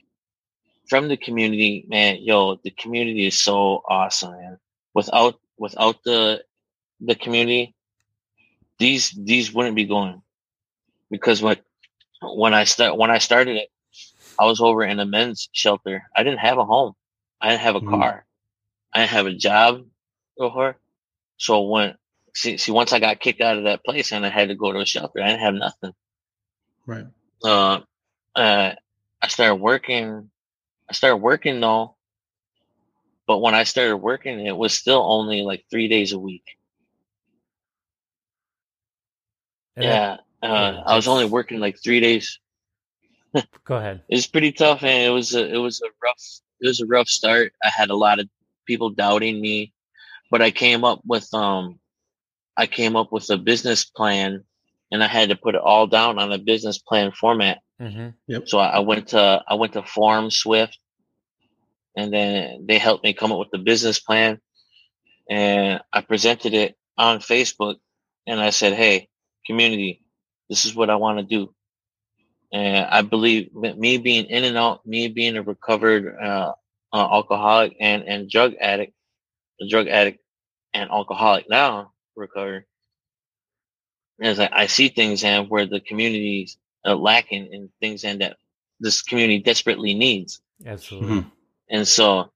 [0.89, 2.19] from the community, man.
[2.23, 4.59] Yo, the community is so awesome, man.
[4.95, 6.45] Without without the
[7.01, 7.75] the community,
[8.79, 10.23] these these wouldn't be going
[11.11, 11.63] because what
[12.23, 13.69] when I start when I started it,
[14.39, 16.05] I was over in a men's shelter.
[16.17, 16.95] I didn't have a home.
[17.41, 17.91] I didn't have a Mhm.
[17.91, 18.27] car.
[18.93, 19.87] I didn't have a job
[20.39, 20.77] before.
[21.41, 21.95] So when
[22.35, 24.73] see, see once I got kicked out of that place and I had to go
[24.73, 25.93] to a shelter, I didn't have nothing.
[26.87, 27.07] Right.
[27.43, 27.81] Uh,
[28.37, 28.73] uh,
[29.23, 30.31] I started working.
[30.89, 31.97] I started working though,
[33.27, 36.45] but when I started working, it was still only like three days a week.
[39.77, 42.39] And yeah, uh, yeah, I was only working like three days.
[43.65, 44.03] go ahead.
[44.11, 46.23] It was pretty tough, and it was a it was a rough
[46.61, 47.55] it was a rough start.
[47.65, 48.29] I had a lot of
[48.67, 49.73] people doubting me,
[50.31, 51.79] but I came up with um
[52.57, 54.45] I came up with a business plan,
[54.93, 57.59] and I had to put it all down on a business plan format.
[57.79, 58.09] hmm
[58.47, 60.77] So I, I went to I went to FormSwift,
[61.97, 64.41] and then they helped me come up with the business plan,
[65.29, 67.77] and I presented it on Facebook,
[68.27, 69.09] and I said, "Hey,
[69.47, 70.03] community,
[70.49, 71.55] this is what I want to do."
[72.53, 76.53] And I believe me being in and out, me being a recovered uh,
[76.93, 78.93] uh, alcoholic and and drug addict,
[79.61, 80.20] a drug addict
[80.75, 82.65] and alcoholic now recovered.
[84.21, 88.37] As I, I see things and where the community's uh, lacking in things and that
[88.79, 90.41] this community desperately needs.
[90.65, 91.21] Absolutely.
[91.21, 91.31] Mhm.
[91.71, 92.31] And so,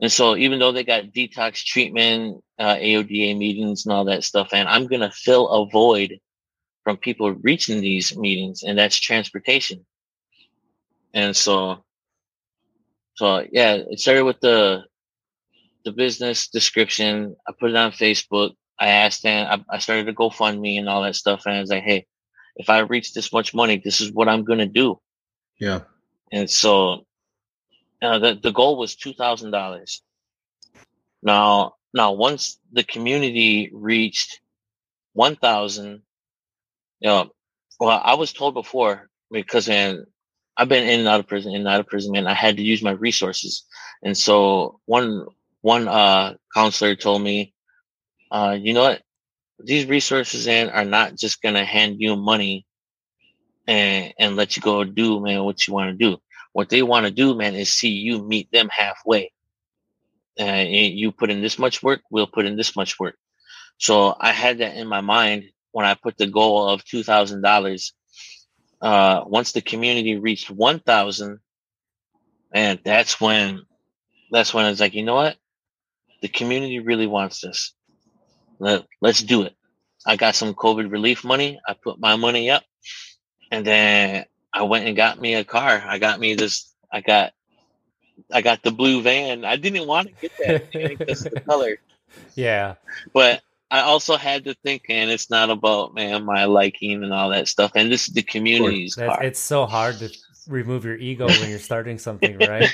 [0.00, 4.48] and so even though they got detox treatment, uh, AODA meetings and all that stuff,
[4.52, 6.18] and I'm going to fill a void
[6.82, 9.84] from people reaching these meetings and that's transportation.
[11.14, 11.84] And so,
[13.14, 14.84] so yeah, it started with the,
[15.84, 17.36] the business description.
[17.46, 18.54] I put it on Facebook.
[18.78, 21.46] I asked them, I, I started to GoFundMe and all that stuff.
[21.46, 22.06] And I was like, Hey,
[22.56, 25.00] if I reach this much money, this is what I'm going to do.
[25.58, 25.80] Yeah.
[26.32, 27.04] And so
[28.02, 30.02] uh, the the goal was two thousand dollars.
[31.22, 34.40] Now, now once the community reached
[35.12, 36.02] one thousand,
[37.00, 37.30] you know,
[37.78, 40.06] well, I was told before because in
[40.56, 42.26] I've been in and out of prison, in and out of prison, man.
[42.26, 43.64] I had to use my resources.
[44.02, 45.26] And so one
[45.64, 47.54] one uh counselor told me,
[48.30, 49.00] uh, you know what?
[49.58, 52.66] These resources in are not just gonna hand you money
[53.66, 56.18] and and let you go do man what you want to do.
[56.52, 59.32] What they want to do, man, is see you meet them halfway.
[60.36, 63.16] And you put in this much work, we'll put in this much work.
[63.78, 67.40] So I had that in my mind when I put the goal of two thousand
[67.40, 67.94] dollars.
[68.82, 71.38] Uh, once the community reached one thousand,
[72.52, 73.62] and that's when
[74.30, 75.36] that's when it's like, you know what?
[76.24, 77.74] The community really wants this.
[78.58, 79.54] Let, let's do it.
[80.06, 81.60] I got some COVID relief money.
[81.68, 82.62] I put my money up
[83.50, 85.84] and then I went and got me a car.
[85.86, 86.72] I got me this.
[86.90, 87.34] I got,
[88.32, 89.44] I got the blue van.
[89.44, 91.76] I didn't want to get that because of the color.
[92.36, 92.76] Yeah,
[93.12, 97.28] but I also had to think, and it's not about man my liking and all
[97.28, 97.72] that stuff.
[97.74, 99.22] And this is the community's car.
[99.22, 100.10] It's so hard to
[100.48, 102.70] remove your ego when you're starting something, right?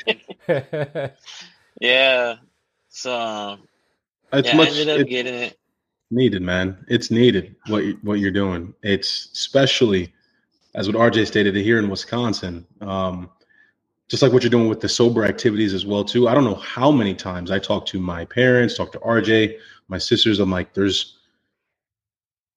[1.80, 2.36] yeah.
[2.90, 3.58] So
[4.32, 5.58] it's yeah, much, I ended up it's getting it.
[6.10, 6.84] needed, man.
[6.88, 8.74] It's needed what you, what you're doing.
[8.82, 10.12] It's especially
[10.74, 12.66] as what RJ stated here in Wisconsin.
[12.80, 13.30] Um,
[14.08, 16.28] just like what you're doing with the sober activities as well too.
[16.28, 19.98] I don't know how many times I talk to my parents, talk to RJ, my
[19.98, 20.40] sisters.
[20.40, 21.16] I'm like, there's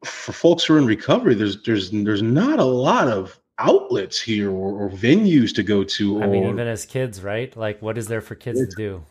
[0.03, 4.49] for folks who are in recovery, there's there's there's not a lot of outlets here
[4.49, 6.17] or, or venues to go to.
[6.17, 7.55] Or, I mean, even as kids, right?
[7.55, 9.05] Like, what is there for kids to do?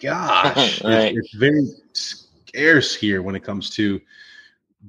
[0.00, 1.14] Gosh, Right.
[1.16, 4.00] it's, it's very scarce here when it comes to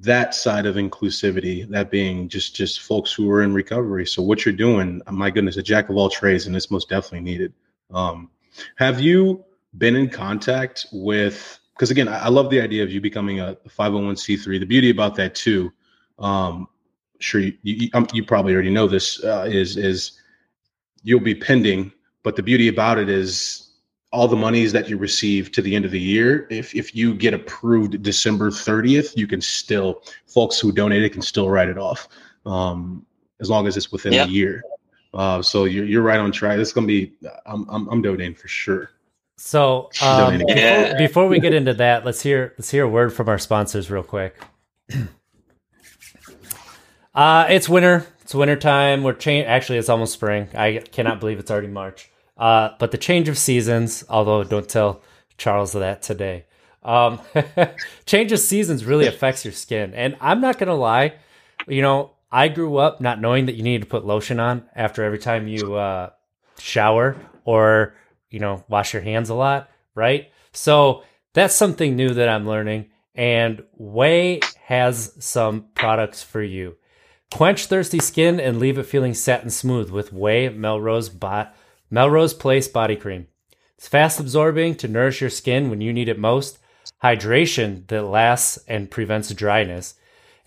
[0.00, 1.68] that side of inclusivity.
[1.68, 4.06] That being just just folks who are in recovery.
[4.06, 7.20] So what you're doing, my goodness, a jack of all trades, and it's most definitely
[7.20, 7.52] needed.
[7.90, 8.30] Um,
[8.76, 9.44] have you
[9.76, 11.58] been in contact with?
[11.74, 14.58] Because again, I, I love the idea of you becoming a 501c3.
[14.60, 15.72] The beauty about that too,
[16.18, 16.68] um,
[17.18, 20.20] sure you you, um, you probably already know this uh, is is
[21.02, 21.92] you'll be pending,
[22.22, 23.67] but the beauty about it is
[24.10, 26.46] all the monies that you receive to the end of the year.
[26.50, 31.50] If if you get approved December 30th, you can still folks who donated can still
[31.50, 32.08] write it off,
[32.46, 33.04] um,
[33.40, 34.28] as long as it's within Yep.
[34.28, 34.62] a year.
[35.14, 36.56] Uh, so you're you're right on track.
[36.56, 37.12] This is gonna be
[37.46, 38.90] I'm I'm, I'm donating for sure.
[39.36, 40.46] So um, Donating.
[40.46, 43.90] before, before we get into that, let's hear let's hear a word from our sponsors
[43.90, 44.36] real quick.
[47.14, 48.06] Uh, it's winter.
[48.20, 49.02] It's winter time.
[49.02, 49.44] We're change.
[49.46, 50.46] Actually, it's almost spring.
[50.54, 52.10] I cannot believe it's already March.
[52.38, 54.04] Uh, but the change of seasons.
[54.08, 55.02] Although, don't tell
[55.36, 56.46] Charles that today.
[56.82, 57.20] Um,
[58.06, 61.14] change of seasons really affects your skin, and I'm not gonna lie.
[61.66, 65.02] You know, I grew up not knowing that you needed to put lotion on after
[65.02, 66.10] every time you uh,
[66.58, 67.94] shower or
[68.30, 70.30] you know wash your hands a lot, right?
[70.52, 71.02] So
[71.34, 72.86] that's something new that I'm learning.
[73.14, 76.76] And OUAI has some products for you.
[77.32, 81.48] Quench thirsty skin and leave it feeling satin smooth with OUAI Melrose Bo-
[81.90, 83.26] Melrose Place Body Cream.
[83.76, 86.58] It's fast absorbing to nourish your skin when you need it most,
[87.02, 89.94] hydration that lasts and prevents dryness,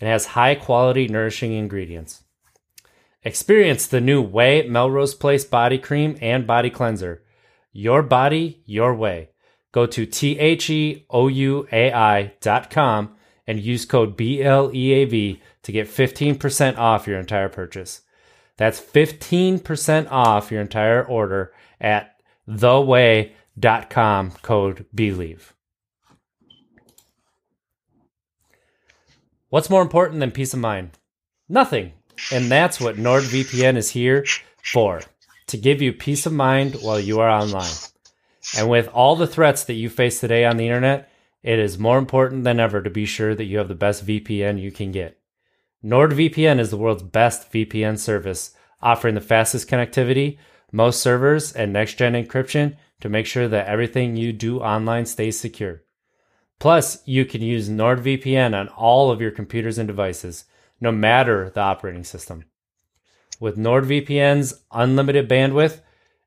[0.00, 2.22] and has high quality nourishing ingredients.
[3.24, 7.22] Experience the new OUAI Melrose Place Body Cream and Body Cleanser.
[7.72, 9.30] Your body, your way.
[9.72, 13.16] Go to T H E O U A I dot com
[13.46, 18.02] and use code BLEAV to get 15% off your entire purchase.
[18.56, 25.40] That's 15% off your entire order at theouai.com code BLEAV.
[29.48, 30.98] What's more important than peace of mind?
[31.48, 31.92] Nothing.
[32.32, 34.24] And that's what NordVPN is here
[34.62, 35.02] for
[35.48, 37.74] to give you peace of mind while you are online.
[38.56, 41.10] And with all the threats that you face today on the internet,
[41.42, 44.60] it is more important than ever to be sure that you have the best VPN
[44.60, 45.18] you can get.
[45.84, 50.38] NordVPN is the world's best VPN service, offering the fastest connectivity,
[50.70, 55.38] most servers, and next gen encryption to make sure that everything you do online stays
[55.38, 55.82] secure.
[56.60, 60.44] Plus, you can use NordVPN on all of your computers and devices,
[60.80, 62.44] no matter the operating system.
[63.40, 65.80] With NordVPN's unlimited bandwidth,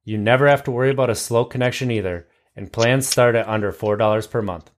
[0.03, 2.27] you never have to worry about a slow connection either,
[2.57, 4.69] and plans start at under $4 per month.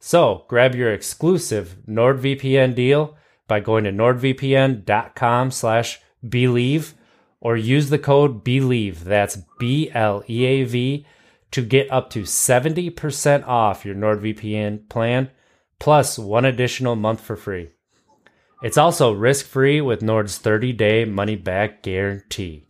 [0.00, 3.18] So, grab your exclusive NordVPN deal
[3.48, 6.92] by going to nordvpn.com slash bleav
[7.40, 11.06] or use the code BLEAV, that's B-L-E-A-V,
[11.50, 15.30] to get up to 70% off your NordVPN plan,
[15.78, 17.70] plus one additional month for free.
[18.62, 22.66] It's also risk-free with Nord's 30-day money-back guarantee.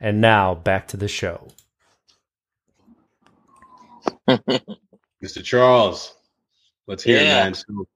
[0.00, 1.48] And now, back to the show.
[4.28, 5.44] Mr.
[5.44, 6.14] Charles,
[6.86, 7.54] let's hear it, man.
[7.54, 7.86] So,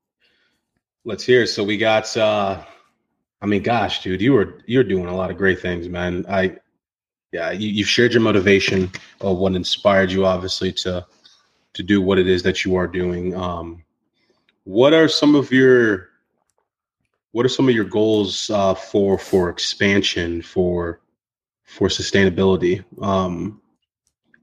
[1.05, 1.47] let's hear.
[1.47, 2.65] So we got uh
[3.43, 6.25] I mean, gosh, dude, you were you're doing a lot of great things, man.
[6.29, 6.57] I,
[7.33, 8.91] yeah, you, you've shared your motivation
[9.21, 11.05] of what inspired you, obviously, to
[11.75, 13.35] to do what it is that you are doing.
[13.35, 13.83] Um,
[14.63, 16.11] what are some of your
[17.33, 21.01] what are some of your goals uh, for for expansion for
[21.65, 22.85] for sustainability?
[23.03, 23.61] Um,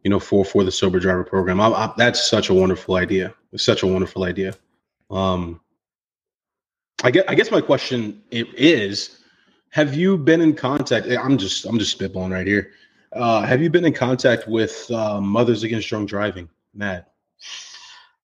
[0.04, 1.62] you know, for for the sober driver program.
[1.62, 3.34] I, I, that's such a wonderful idea.
[3.54, 4.56] It's such a wonderful idea.
[5.10, 5.62] Um,
[7.04, 9.20] I guess I guess my question is:
[9.70, 11.08] Have you been in contact?
[11.08, 12.72] I'm just I'm just spitballing right here.
[13.14, 17.12] Uh, have you been in contact with uh, Mothers Against Drunk Driving, Matt?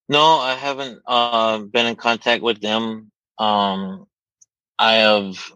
[0.08, 3.10] No, I haven't uh, been in contact with them.
[3.38, 4.06] Um,
[4.78, 5.52] I have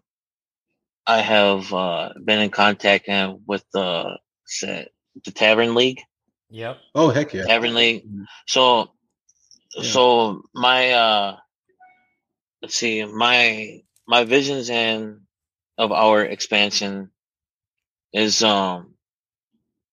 [1.06, 4.18] I have uh, been in contact uh, with the
[4.62, 6.00] the Tavern League.
[6.50, 6.78] Yep.
[6.94, 7.44] Oh heck yeah.
[7.44, 8.04] Tavern League.
[8.06, 8.22] Mm-hmm.
[8.46, 8.90] So
[9.76, 9.82] yeah.
[9.90, 11.36] so my uh
[12.62, 15.20] let's see, my my visions and
[15.78, 17.10] of our expansion
[18.14, 18.94] is um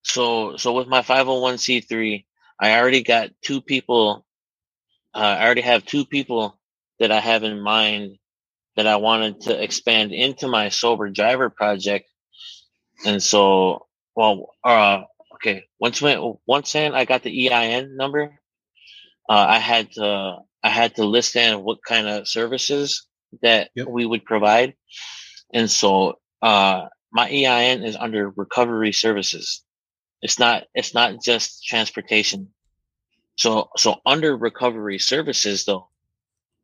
[0.03, 2.25] so so with my 501c3
[2.59, 4.25] I already got two people
[5.15, 6.59] uh, I already have two people
[6.99, 8.17] that I have in mind
[8.77, 12.09] that I wanted to expand into my sober driver project.
[13.05, 15.03] And so well uh
[15.35, 18.39] okay, once when once in I got the EIN number,
[19.29, 23.07] uh, I had to I had to list in what kind of services
[23.41, 23.87] that yep.
[23.87, 24.75] we would provide,
[25.53, 29.63] and so uh, my EIN is under recovery services.
[30.21, 32.49] It's not it's not just transportation.
[33.37, 35.87] So so under recovery services though,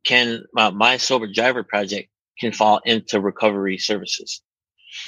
[0.04, 4.42] can uh, my sober driver project can fall into recovery services.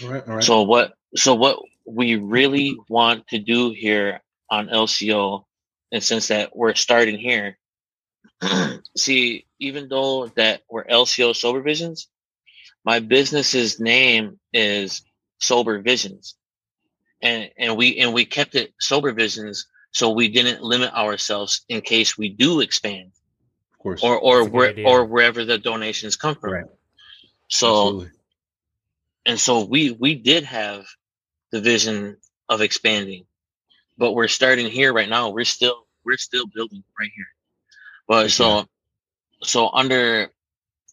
[0.02, 0.44] All right, all right.
[0.44, 5.44] So what so what we really want to do here on LCO,
[5.92, 7.58] and since that we're starting here,
[8.96, 12.08] see, even though that we're LCO Sober Visions,
[12.84, 15.02] my business's name is
[15.38, 16.36] Sober Visions,
[17.22, 21.80] and and we and we kept it Sober Visions, so we didn't limit ourselves in
[21.80, 23.12] case we do expand,
[23.72, 26.52] of course, or or where or wherever the donations come from.
[26.52, 26.64] Right.
[27.48, 28.10] So, Absolutely.
[29.26, 30.86] and so we we did have
[31.50, 32.16] the vision
[32.48, 33.24] of expanding.
[33.98, 35.30] But we're starting here right now.
[35.30, 37.26] We're still we're still building right here.
[38.08, 38.66] But so
[39.42, 40.30] so under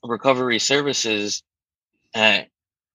[0.04, 1.44] recovery services,
[2.14, 2.42] uh,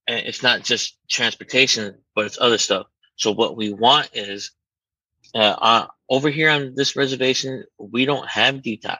[0.06, 2.86] it's not just transportation, but it's other stuff.
[3.16, 4.52] So what we want is
[5.34, 8.98] uh, uh, over here on this reservation, we don't have detox.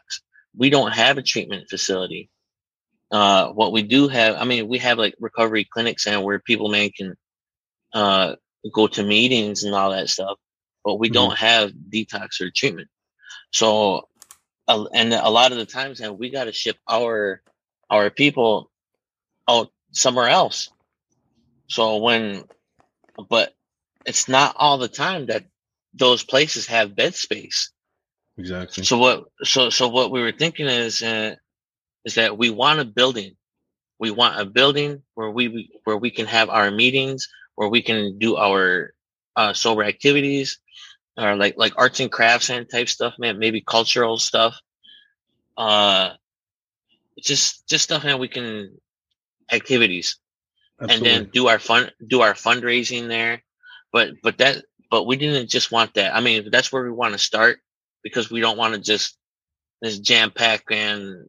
[0.57, 2.31] We don't have a treatment facility.
[3.11, 6.69] Uh, what we do have, I mean, we have like recovery clinics and where people
[6.69, 7.15] man can
[7.95, 8.35] uh,
[8.75, 10.37] go to meetings and all that stuff,
[10.85, 11.15] but we mm-hmm.
[11.15, 12.89] don't have detox or treatment.
[13.51, 14.08] So,
[14.69, 17.41] uh, and a lot of the times, and we got to ship our
[17.91, 18.71] our people
[19.49, 20.71] out somewhere else.
[21.69, 22.45] So when,
[23.29, 23.55] but
[24.07, 25.45] it's not all the time that
[25.95, 27.73] those places have bed space.
[28.37, 28.85] Exactly.
[28.85, 29.25] So what?
[29.43, 31.35] So so what we were thinking is uh,
[32.05, 33.35] is that we want a building.
[33.99, 38.19] We want a building where we where we can have our meetings, where we can
[38.19, 38.93] do our
[39.35, 40.61] uh, sober activities
[41.19, 43.39] or like like arts and crafts and type stuff, man.
[43.39, 44.59] Maybe cultural stuff.
[45.57, 46.11] Uh,
[47.21, 48.79] just just stuff that we can
[49.51, 50.19] activities,
[50.81, 51.11] Absolutely.
[51.11, 53.43] and then do our fun do our fundraising there.
[53.93, 56.15] But but that but we didn't just want that.
[56.15, 57.59] I mean, that's where we want to start
[58.03, 59.19] because we don't want to just
[59.83, 61.29] just jam pack and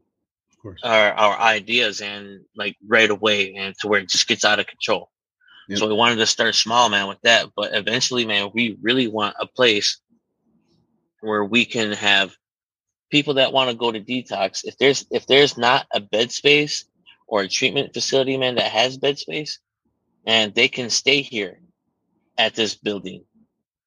[0.83, 4.67] our our ideas and like right away and to where it just gets out of
[4.67, 5.09] control.
[5.69, 5.77] Yep.
[5.77, 7.49] So we wanted to start small, man, with that.
[7.55, 10.01] But eventually, man, we really want a place
[11.21, 12.35] where we can have
[13.11, 14.61] people that want to go to detox.
[14.63, 16.85] If there's if there's not a bed space
[17.27, 19.59] or a treatment facility, man, that has bed space,
[20.25, 21.59] and they can stay here
[22.35, 23.25] at this building,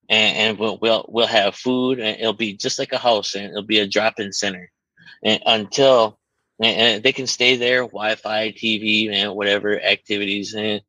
[0.08, 3.46] and, and we'll, we'll we'll have food, and it'll be just like a house, and
[3.46, 4.70] it'll be a drop-in center,
[5.24, 6.16] and until
[6.60, 10.80] and, they can stay there, Wi-Fi, TV, and whatever activities, and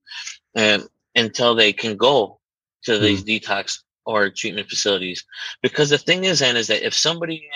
[0.56, 2.40] um, until they can go
[2.84, 3.04] to hmm.
[3.04, 5.24] these detox or treatment facilities.
[5.62, 7.48] Because the thing is, then, is that if somebody,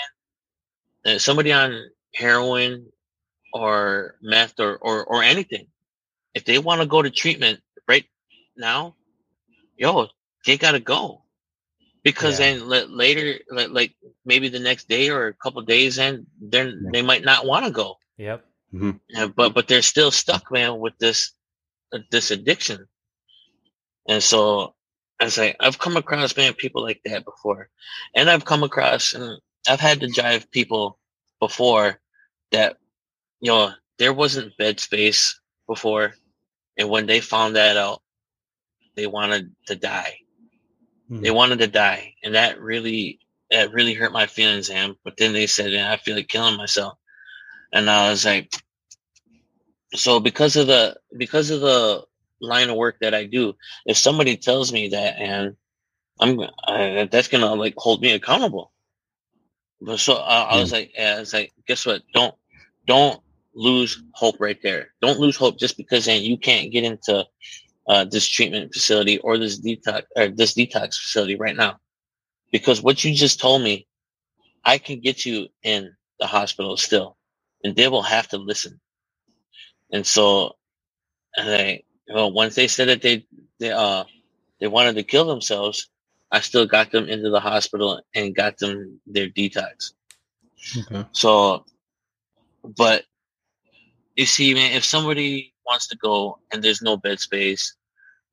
[1.05, 2.85] uh, somebody on heroin
[3.53, 5.67] or meth or, or, or anything,
[6.33, 8.05] if they want to go to treatment right
[8.55, 8.95] now,
[9.75, 10.07] yo,
[10.45, 11.23] they gotta go.
[12.03, 12.53] Because yeah.
[12.53, 13.93] then later, like
[14.23, 17.71] maybe the next day or a couple days, and then they might not want to
[17.71, 17.97] go.
[18.17, 18.45] Yep.
[18.73, 19.31] Mm-hmm.
[19.35, 21.31] but but they're still stuck, man, with this
[22.11, 22.87] this addiction.
[24.07, 24.75] And so
[25.19, 27.69] I say I've come across man people like that before,
[28.15, 30.99] and I've come across and I've had to drive people
[31.39, 31.99] before
[32.51, 32.77] that
[33.41, 36.13] you know there wasn't bed space before,
[36.77, 38.01] And when they found that out,
[38.95, 40.19] they wanted to die.
[41.09, 41.21] Hmm.
[41.21, 42.15] They wanted to die.
[42.23, 43.19] And that really,
[43.51, 44.95] that really hurt my feelings, Sam.
[45.03, 46.97] But then they said, yeah, I feel like killing myself.
[47.73, 48.51] And I was like,
[49.93, 52.03] so because of the, because of the
[52.41, 55.55] line of work that I do, if somebody tells me that and
[56.19, 58.71] I'm, uh, that's going to like hold me accountable.
[59.81, 62.01] But so I, I was like, yeah, I was like, guess what?
[62.13, 62.33] Don't,
[62.87, 63.21] don't
[63.53, 64.89] lose hope right there.
[65.01, 67.25] Don't lose hope just because then you can't get into
[67.87, 71.79] uh, this treatment facility or this detox or this detox facility right now.
[72.51, 73.87] Because what you just told me,
[74.63, 77.17] I can get you in the hospital still,
[77.63, 78.79] and they will have to listen.
[79.91, 80.55] And so,
[81.37, 83.25] and they, well, once they said that they,
[83.59, 84.03] they, uh,
[84.59, 85.89] they wanted to kill themselves,
[86.31, 89.93] I still got them into the hospital and got them their detox.
[90.77, 91.05] Okay.
[91.11, 91.65] So,
[92.63, 93.03] but
[94.15, 97.75] you see, man, if somebody wants to go and there's no bed space,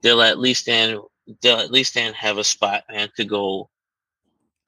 [0.03, 0.99] they'll at least then
[1.43, 3.71] they'll at least then have a spot, man, to go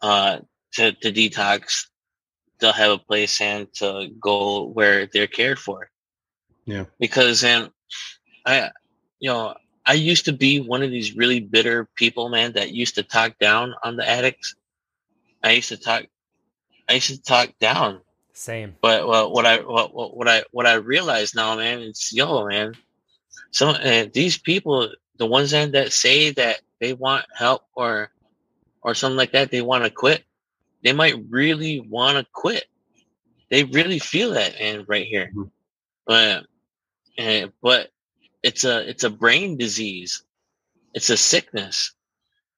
[0.03, 0.39] uh
[0.75, 1.87] to, to detox.
[2.61, 5.91] They'll have a place and to go where they're cared for.
[6.67, 6.85] Yeah.
[6.99, 7.71] Because then
[8.45, 8.71] I
[9.19, 9.55] you know,
[9.87, 13.39] I used to be one of these really bitter people, man, that used to talk
[13.39, 14.55] down on the addicts.
[15.43, 16.05] I used to talk
[16.89, 18.01] I used to talk down
[18.33, 18.77] Same.
[18.83, 22.47] but well, what I what, what what I what I realize now, man, it's yo,
[22.47, 22.75] man.
[23.53, 28.11] Some uh, these people, the ones then that say that they want help or
[28.83, 30.25] or something like that, they want to quit.
[30.85, 32.67] They might really want to quit.
[33.51, 35.31] They really feel that, man, right here.
[35.35, 35.51] Mhm.
[36.07, 36.47] But
[37.19, 37.91] uh, but
[38.43, 40.23] it's a it's a brain disease.
[40.95, 41.93] It's a sickness,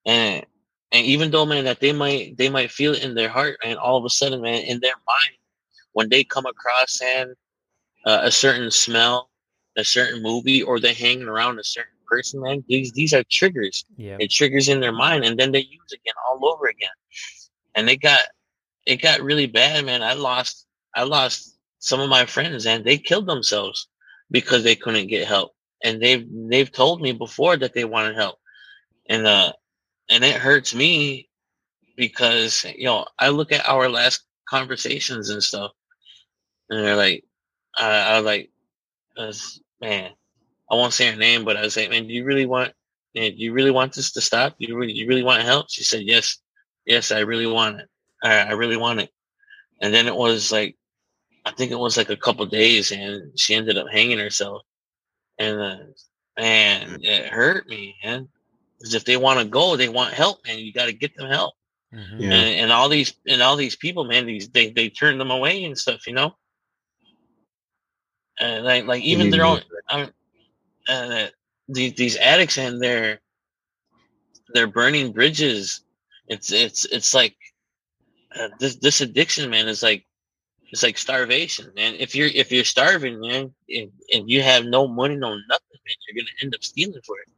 [0.07, 0.45] and
[0.93, 3.79] and even though man that they might they might feel it in their heart, and
[3.79, 5.39] all of a sudden, man, in their mind
[5.93, 7.35] when they come across and
[8.07, 9.31] uh, a certain smell,
[9.77, 13.85] a certain movie, or they're hanging around a certain person, man, these these are triggers.
[13.97, 14.17] Yeah.
[14.21, 16.97] It triggers in their mind, and then they use again all over again.
[17.75, 18.21] And they got
[18.87, 20.03] it got really bad, man.
[20.03, 23.89] I lost I lost some of my friends, and they killed themselves
[24.31, 25.53] because they couldn't get help.
[25.83, 28.39] And they've they've told me before that they wanted help,
[29.09, 29.53] and uh,
[30.11, 31.29] and it hurts me
[31.97, 35.73] because you know I look at our last conversations and stuff,
[36.69, 37.25] and they're like,
[37.77, 38.51] I, I was like,
[39.81, 40.11] man,
[40.71, 42.73] I won't say her name, but I was like, man, do you really want,
[43.15, 44.55] do you really want this to stop?
[44.59, 45.71] You really, you really want help?
[45.71, 46.39] She said, yes,
[46.87, 47.89] yes, I really want it.
[48.23, 49.11] I, I really want it.
[49.81, 50.77] And then it was like,
[51.49, 54.63] I think it was like a couple days, and she ended up hanging herself.
[55.39, 55.79] And uh,
[56.39, 58.29] man, it hurt me, man.
[58.79, 60.59] Because if they want to go, they want help, man.
[60.59, 61.55] You got to get them help
[61.95, 62.23] Mhm.
[62.23, 62.35] Yeah.
[62.35, 65.65] and, and all these and all these people, man, these they they turn them away
[65.65, 66.37] and stuff, you know.
[68.41, 70.13] And like like even their own, know um,
[70.89, 71.27] uh,
[71.69, 73.21] these these addicts and they're
[74.55, 75.83] they're burning bridges.
[76.29, 77.37] It's it's it's like
[78.39, 80.07] uh, this this addiction, man, is like
[80.73, 81.95] it's like starvation, man.
[81.99, 85.97] If you're if you're starving, man, and, and you have no money, no nothing, man,
[86.09, 87.29] you're gonna end up stealing for it.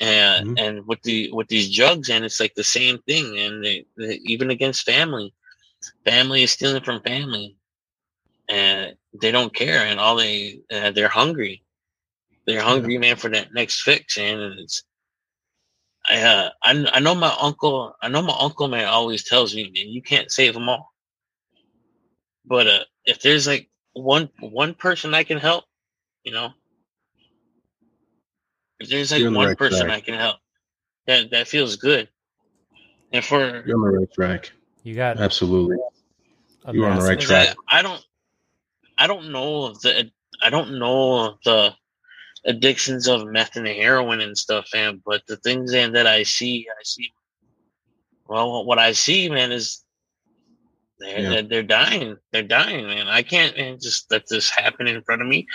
[0.00, 0.56] And Mhm.
[0.56, 3.38] and with the with these drugs, and it's like the same thing.
[3.38, 5.34] And they, they, even against family,
[6.04, 7.56] family is stealing from family,
[8.48, 9.84] and they don't care.
[9.84, 11.62] And all they uh, they're hungry.
[12.46, 14.18] They're hungry, man, for that next fix.
[14.18, 14.82] And it's
[16.08, 17.94] I uh I I know my uncle.
[18.02, 20.89] I know my uncle man always tells me, man, you can't save them all.
[22.44, 25.64] But uh, if there's like one one person I can help,
[26.24, 26.50] you know,
[28.78, 29.96] if there's like You're the one right person track.
[29.96, 30.36] I can help,
[31.06, 32.08] that that feels good.
[33.12, 34.52] And for You're on the right track.
[34.82, 35.76] You got Absolutely.
[36.72, 37.56] you are on the right track.
[37.68, 38.04] I, I don't
[38.96, 40.10] I don't know of the
[40.42, 41.74] I don't know of the
[42.46, 45.02] addictions of meth and heroin and stuff, man.
[45.04, 47.12] But the things in that I see, I see.
[48.26, 49.84] Well, what I see, man, is
[51.00, 51.28] they're Yeah.
[51.30, 52.16] they're, they're dying.
[52.32, 53.08] They're dying, man.
[53.08, 55.46] I can't man, just let this happen in front of me.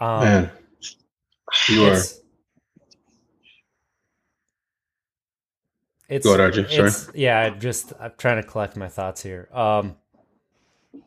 [0.00, 0.50] Um, Man,
[1.68, 1.92] you are.
[1.92, 2.20] it's,
[6.08, 6.78] it's Go ahead, RJ, sorry.
[6.88, 9.94] it's- yeah i just i'm trying to collect my thoughts here um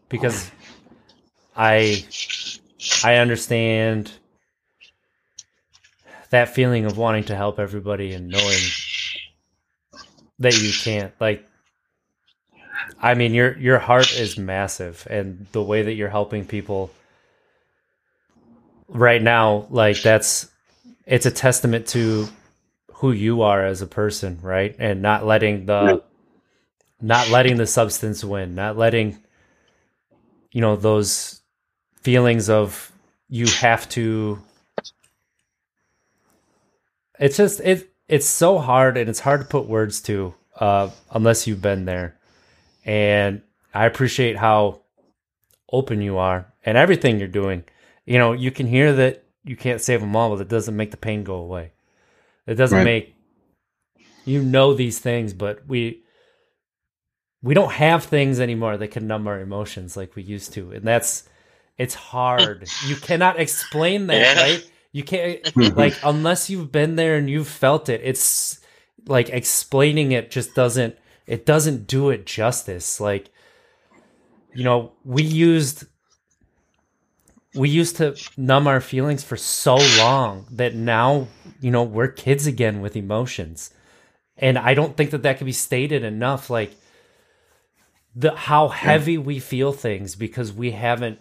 [0.10, 0.50] because
[1.56, 2.04] i
[3.04, 4.12] i understand
[6.32, 8.58] that feeling of wanting to help everybody and knowing
[10.40, 11.48] that you can't like
[13.02, 16.92] i mean your your heart is massive and the way that you're helping people
[18.88, 20.50] right now like that's
[21.06, 22.28] it's a testament to
[22.96, 24.76] who you are as a person right?
[24.80, 26.04] And not letting the
[27.02, 29.18] not letting the substance win not letting
[30.52, 31.42] you know those
[32.02, 32.92] feelings of
[33.30, 34.42] you have to
[37.20, 41.48] it's just it it's so hard and it's hard to put words to uh unless
[41.48, 42.18] you've been there.
[42.86, 43.42] And
[43.74, 44.82] i appreciate how
[45.72, 47.64] open you are and everything you're doing.
[48.06, 50.92] You know you can hear that you can't save them all but it doesn't make
[50.92, 51.72] the pain go away.
[52.48, 52.84] It doesn't Right.
[52.86, 53.16] make
[54.26, 56.04] you know these things but we
[57.42, 60.72] we don't have things anymore that can numb our emotions like we used to.
[60.72, 61.28] And that's
[61.78, 62.68] it's hard.
[62.88, 64.42] You cannot explain that Yeah.
[64.44, 65.78] right you can't hmm.
[65.78, 68.62] like unless you've been there and you've felt it it's
[69.08, 70.96] like explaining it just doesn't
[71.28, 73.02] it doesn't do it justice.
[73.02, 73.30] Like
[74.54, 75.84] you know we used
[77.56, 81.28] we used to numb our feelings for so long that now
[81.60, 83.72] you know we're kids again with emotions.
[84.38, 86.74] And i don't think that that can be stated enough like
[88.16, 88.74] the how hmm.
[88.74, 91.20] heavy we feel things because we haven't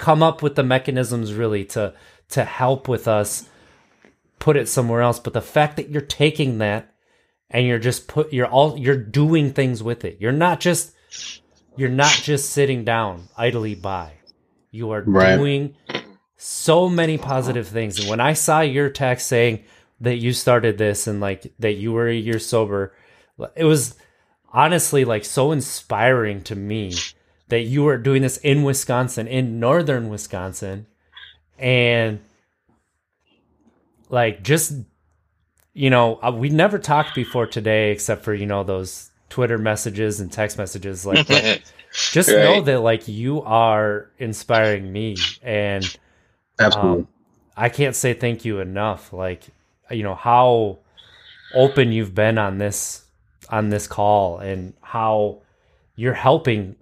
[0.00, 1.94] come up with the mechanisms really to
[2.30, 3.48] to help with us
[4.38, 5.20] put it somewhere else.
[5.20, 6.94] But the fact that you're taking that
[7.50, 10.16] and you're just put you're all you're doing things with it.
[10.18, 10.92] You're not just
[11.76, 14.12] you're not just sitting down idly by.
[14.70, 15.36] You are Right.
[15.36, 15.74] doing
[16.36, 18.00] so many positive things.
[18.00, 19.64] And when i saw your text saying
[20.00, 22.94] that you started this and like that you were a year sober
[23.54, 23.96] it was
[24.52, 26.94] honestly like so inspiring to me
[27.50, 30.86] that you were doing this in Wisconsin, in northern Wisconsin,
[31.58, 32.20] and
[34.08, 34.72] like just
[35.74, 40.18] you know uh, we never talked before today except for you know those Twitter messages
[40.20, 41.28] and text messages like
[41.92, 45.96] just know that like you are inspiring me and
[46.60, 47.00] Absolutely.
[47.02, 47.08] um,
[47.56, 49.12] I can't say thank you enough.
[49.12, 49.44] Like,
[49.90, 50.78] you know how
[51.54, 53.04] open you've been on this
[53.48, 55.42] on this call and how
[55.96, 56.76] you're helping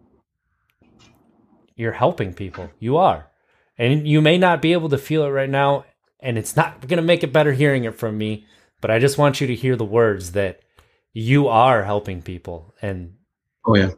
[1.79, 2.71] you're helping people.
[2.79, 3.31] You are.
[3.79, 5.85] And you may not be able to feel it right now
[6.21, 8.45] and it's not going to make it better hearing it from me,
[8.81, 10.61] but I just want you to hear the words that
[11.13, 13.15] you are helping people and
[13.65, 13.91] oh yeah.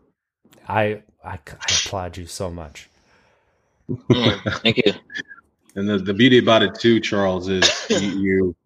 [0.69, 2.89] I I, I applaud you so much.
[3.89, 4.93] Mm, thank you.
[5.74, 8.57] And the, the beauty about it too, Charles, is you, you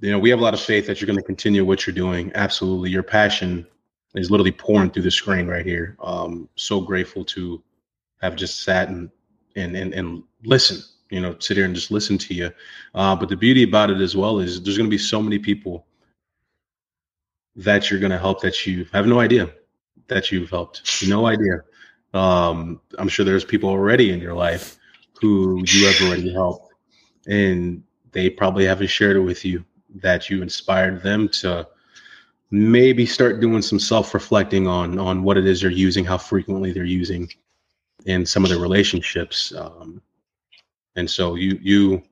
[0.00, 1.94] you know, we have a lot of faith that you're going to continue what you're
[1.94, 2.30] doing.
[2.34, 2.90] Absolutely.
[2.90, 3.66] Your passion
[4.14, 5.96] is literally pouring through the screen right here.
[6.02, 7.62] Um, so grateful to
[8.20, 9.10] have just sat and
[9.56, 12.50] and and, and listen, you know, sit here and just listen to you.
[12.94, 15.38] Uh, but the beauty about it as well is there's going to be so many
[15.38, 15.86] people
[17.56, 19.50] that you're going to help that you have no idea
[20.08, 21.08] that you've helped.
[21.08, 21.62] No idea.
[22.12, 24.76] Um, I'm sure there's people already in your life
[25.20, 26.72] who you have already helped,
[27.26, 27.82] and
[28.12, 29.64] they probably haven't shared it with you
[29.96, 31.66] that you inspired them to
[32.50, 36.84] maybe start doing some self-reflecting on on what it is they're using, how frequently they're
[36.84, 37.28] using,
[38.06, 39.52] in some of their relationships.
[39.56, 40.02] Um,
[40.96, 42.02] and so you you,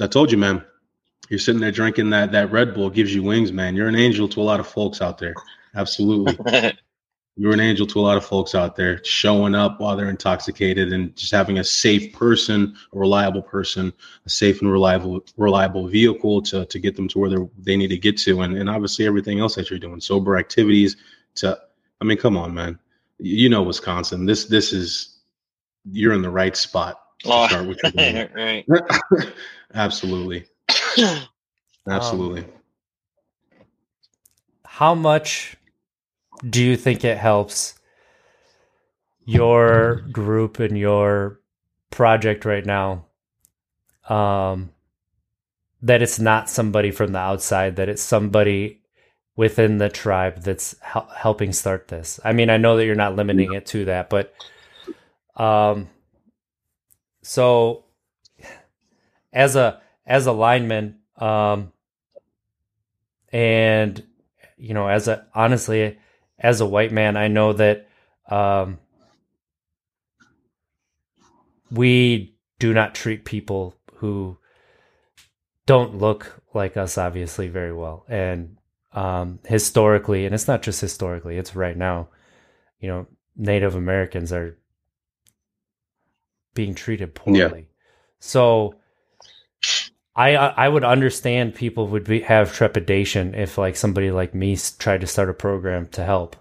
[0.00, 0.64] I told you, man,
[1.28, 3.74] you're sitting there drinking that that Red Bull gives you wings, man.
[3.74, 5.34] You're an angel to a lot of folks out there.
[5.74, 6.72] Absolutely
[7.38, 10.92] you're an angel to a lot of folks out there showing up while they're intoxicated
[10.92, 13.92] and just having a safe person a reliable person
[14.26, 17.88] a safe and reliable reliable vehicle to, to get them to where they they need
[17.88, 18.40] to get to.
[18.42, 20.96] And, and obviously everything else that you're doing sober activities
[21.36, 21.56] to
[22.00, 22.78] i mean come on man.
[23.18, 24.26] You know wisconsin.
[24.26, 25.20] This this is
[25.90, 28.64] you're in the right spot to Oh, start what you're right.
[29.74, 30.44] absolutely.
[31.86, 32.44] Um, absolutely.
[34.64, 35.57] how much
[36.48, 37.74] do you think it helps
[39.24, 41.40] your group and your
[41.90, 43.04] project right now
[44.08, 44.70] um
[45.82, 48.80] that it's not somebody from the outside that it's somebody
[49.36, 52.18] within the tribe that's hel- helping start this?
[52.24, 54.34] I mean i know that you're not limiting it to that but
[55.36, 55.88] um
[57.22, 57.84] so
[59.32, 61.72] as a as a lineman um
[63.32, 64.02] and
[64.56, 65.98] you know as a honestly
[66.38, 67.88] as a white man i know that
[68.28, 68.78] um
[71.70, 74.36] we do not treat people who
[75.66, 78.56] don't look like us obviously very well and
[78.92, 82.08] um historically and it's not just historically it's right now
[82.80, 83.06] you know
[83.36, 84.56] native americans are
[86.54, 87.50] being treated poorly Yeah.
[88.18, 88.74] so
[90.18, 95.02] I I would understand people would be, have trepidation if like somebody like me tried
[95.02, 96.36] to start a program to help.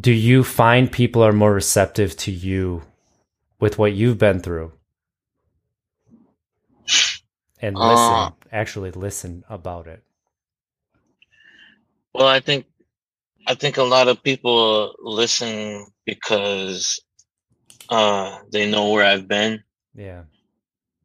[0.00, 2.82] Do you find people are more receptive to you
[3.60, 4.72] with what you've been through?
[7.60, 8.30] And listen, Uh.
[8.52, 10.02] actually listen about it.
[12.14, 12.66] Well, I think
[13.46, 17.00] I think a lot of people listen because
[17.90, 19.64] uh, they know where I've been.
[19.94, 20.24] Yeah.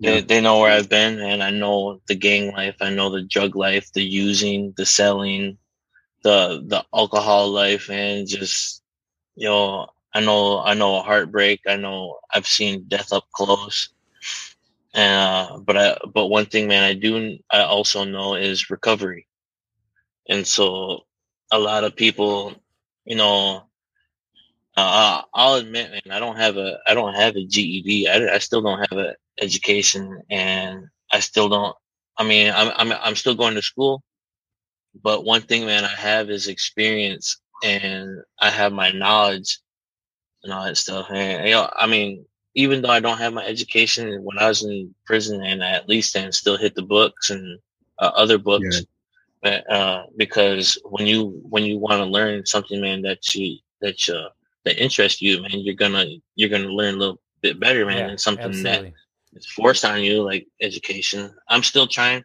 [0.02, 2.76] They, they know where I've been, and I know the gang life.
[2.82, 5.57] I know the drug life, the using, the selling,
[6.24, 8.84] the the alcohol life, and just
[9.36, 11.61] you know, I know I know a heartbreak.
[11.68, 13.90] I know I've seen death up close.
[14.94, 19.28] Uh, but I but one thing, man, I do I also know is recovery,
[20.30, 21.06] and so
[21.52, 22.56] a lot of people,
[23.06, 23.64] you know,
[24.76, 28.08] uh, I'll admit, man, I don't have a I don't have a GED.
[28.08, 31.76] I, I still don't have an education, and I still don't.
[32.18, 34.04] I mean, I'm I'm I'm still going to school,
[35.02, 39.60] but one thing, man, I have is experience, and I have my knowledge
[40.44, 41.08] and all that stuff.
[41.12, 42.26] And you know, I mean,
[42.56, 45.90] even though I don't have my education, when I was in prison, and I at
[45.90, 47.60] least then still hit the books and
[48.00, 48.66] uh, other books.
[48.72, 48.82] Yeah.
[49.44, 54.08] But, uh, because when you when you want to learn something, man, that you that
[54.08, 54.30] you
[54.65, 58.07] that interests you, man, you're gonna you're gonna learn a little bit better, man, Yeah,
[58.07, 58.94] than something absolutely.
[59.31, 61.34] that is forced on you, like education.
[61.49, 62.23] I'm still trying,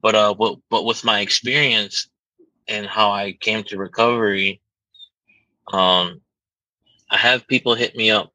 [0.00, 2.08] but uh, but but with my experience
[2.68, 4.60] and how I came to recovery,
[5.72, 6.20] um,
[7.10, 8.32] I have people hit me up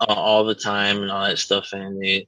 [0.00, 2.26] uh, all the time and all that stuff, and they,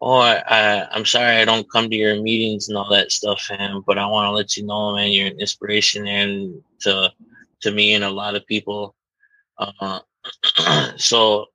[0.00, 3.48] oh, I, I, I'm sorry I don't come to your meetings and all that stuff,
[3.50, 7.12] and but I want to let you know, man, you're an inspiration and to
[7.60, 8.94] to me and a lot of people.
[9.58, 10.00] Uh,
[10.96, 11.46] so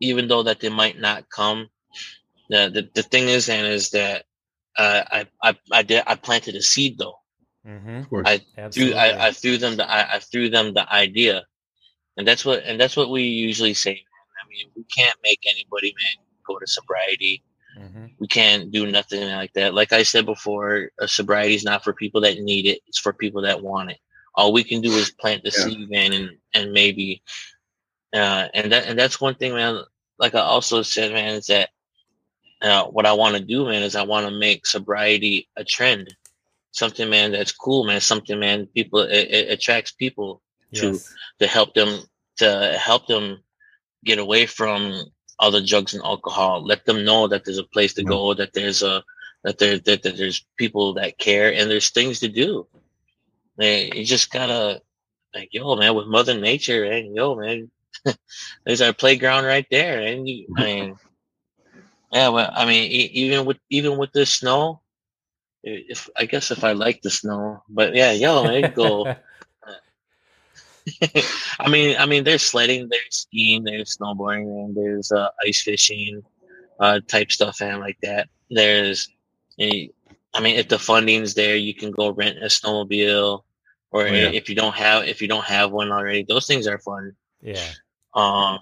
[0.00, 1.68] even though that they might not come,
[2.48, 4.24] the the, the thing is, and is that
[4.76, 7.18] uh, I I I did I planted a seed though.
[7.66, 7.96] Mm-hmm.
[7.96, 8.28] Of course.
[8.28, 11.44] I threw I, I threw them the I, I threw them the idea,
[12.16, 13.92] and that's what and that's what we usually say.
[13.92, 14.00] Man.
[14.44, 17.42] I mean, we can't make anybody man go to sobriety.
[17.78, 18.06] mm-hmm.
[18.18, 19.74] We can't do nothing like that.
[19.74, 22.80] Like I said before, sobriety is not for people that need it.
[22.86, 23.98] It's for people that want it.
[24.36, 25.64] All we can do is plant the Yeah.
[25.64, 27.22] seed, man, and and maybe,
[28.14, 29.82] uh, and that and that's one thing, man.
[30.18, 31.70] Like I also said, man, is that
[32.62, 36.14] uh, what I want to do, man, is I want to make sobriety a trend,
[36.72, 40.42] something, man, that's cool, man, something, man, people it, it attracts people
[40.76, 41.14] to Yes.
[41.40, 42.00] to help them
[42.38, 43.38] to help them
[44.04, 45.04] get away from
[45.38, 46.64] all the drugs and alcohol.
[46.66, 49.04] Let them know that there's a place to go, that there's a
[49.44, 52.68] that there that, that there's people that care and there's things to do.
[53.56, 54.82] Man, you just gotta
[55.34, 57.70] like yo man with Mother Nature and yo man,
[58.64, 60.00] there's our playground right there.
[60.00, 60.96] And you, I mean,
[62.12, 64.80] yeah, well, I mean, even with even with the snow,
[65.62, 69.06] if I guess if I like the snow, but yeah, yo, man, go.
[71.58, 76.22] I mean, I mean, there's sledding, there's skiing, there's snowboarding, and there's uh, ice fishing,
[76.78, 78.28] uh, type stuff, and like that.
[78.50, 79.08] There's,
[79.58, 79.86] eh,
[80.34, 83.42] I mean, if the funding's there, you can go rent a snowmobile,
[83.90, 84.30] or Oh, yeah.
[84.32, 87.14] if you don't have if you don't have one already, those things are fun.
[87.40, 87.68] yeah.
[88.14, 88.58] Um,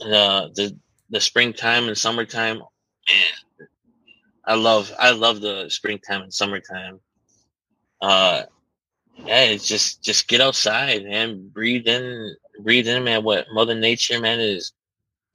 [0.00, 0.78] the the
[1.10, 3.68] the springtime and summertime, man,
[4.44, 7.00] I love I love the springtime and summertime.
[8.00, 8.42] Uh,
[9.26, 13.24] yeah, it's just just get outside and breathe in, breathe in, man.
[13.24, 14.72] What Mother Nature, man, is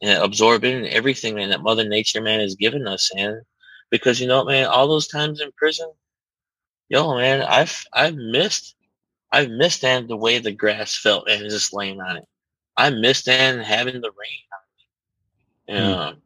[0.01, 1.49] absorbing everything, man.
[1.49, 3.41] That Mother Nature, man, has given us, man.
[3.89, 5.91] Because you know, what, man, all those times in prison,
[6.89, 8.76] yo, man, I've I've missed,
[9.31, 12.26] I've missed and the way the grass felt and just laying on it.
[12.77, 14.43] I missed and having the rain
[15.69, 16.18] on me.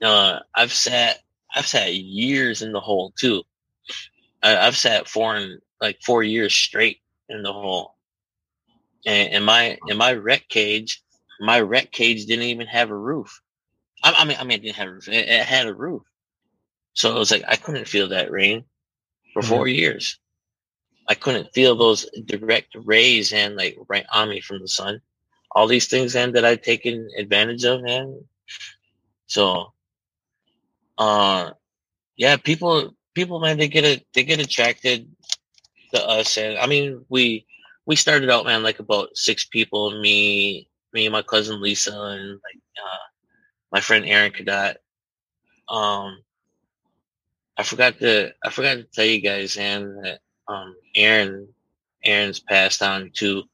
[0.00, 0.08] Yeah.
[0.08, 1.20] Uh, I've sat,
[1.54, 3.42] I've sat years in the hole too.
[4.42, 6.98] I, I've sat four and like four years straight
[7.28, 7.94] in the hole.
[9.06, 11.02] And in my in my rec cage,
[11.40, 13.40] my rec cage didn't even have a roof.
[14.02, 15.08] I, I mean, I mean, it didn't have a roof.
[15.08, 16.02] It, it had a roof,
[16.96, 18.64] so it was like I couldn't feel that rain
[19.34, 20.18] for four years.
[21.08, 25.02] I couldn't feel those direct rays and like right on me from the sun.
[25.52, 28.24] All these things and that I'd taken advantage of, and
[29.26, 29.74] So,
[30.98, 31.52] uh,
[32.16, 35.08] yeah, people, people, man, they get it, they get attracted
[35.94, 37.46] to us, and I mean, we
[37.86, 42.30] we started out, man, like about six people, me, me and my cousin Lisa, and
[42.32, 43.06] like uh,
[43.72, 44.78] my friend Aaron Cadet.
[45.68, 46.22] Um,
[47.56, 51.48] I forgot to I forgot to tell you guys, and that um, Aaron
[52.04, 53.44] Aaron's passed on too.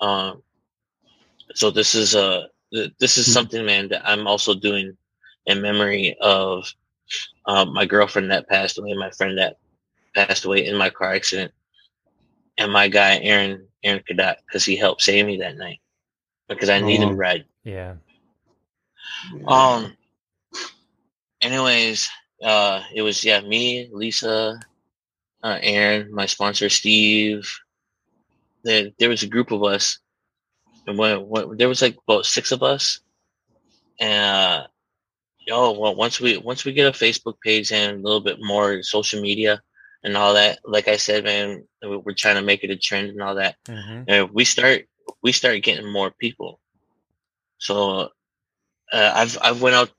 [0.00, 0.42] Um,
[1.54, 3.32] so this is uh th- this is Mhm.
[3.32, 4.96] something, man, that I'm also doing
[5.46, 6.66] in memory of
[7.46, 9.56] um, my girlfriend that passed away, my friend that
[10.14, 11.52] passed away in my car accident,
[12.58, 15.80] and my guy Aaron Aaron Cadet because he helped save me that night
[16.48, 17.14] because I needed a Oh.
[17.14, 17.44] ride.
[17.64, 17.96] Yeah.
[19.46, 19.96] Um.
[21.42, 22.08] Anyways,
[22.42, 24.60] uh, it was yeah me, Lisa,
[25.42, 27.50] uh, Aaron, my sponsor Steve.
[28.62, 29.98] There, there was a group of us,
[30.86, 33.00] and when, when there was like about six of us,
[33.98, 34.66] and uh,
[35.46, 38.82] yo, well, once we once we get a Facebook page and a little bit more
[38.82, 39.62] social media
[40.04, 43.22] and all that, like I said, man, we're trying to make it a trend and
[43.22, 43.56] all that.
[43.66, 44.04] Mhm.
[44.08, 44.86] And we start
[45.22, 46.60] we start getting more people.
[47.58, 48.10] So
[48.92, 49.90] uh, I've I've went out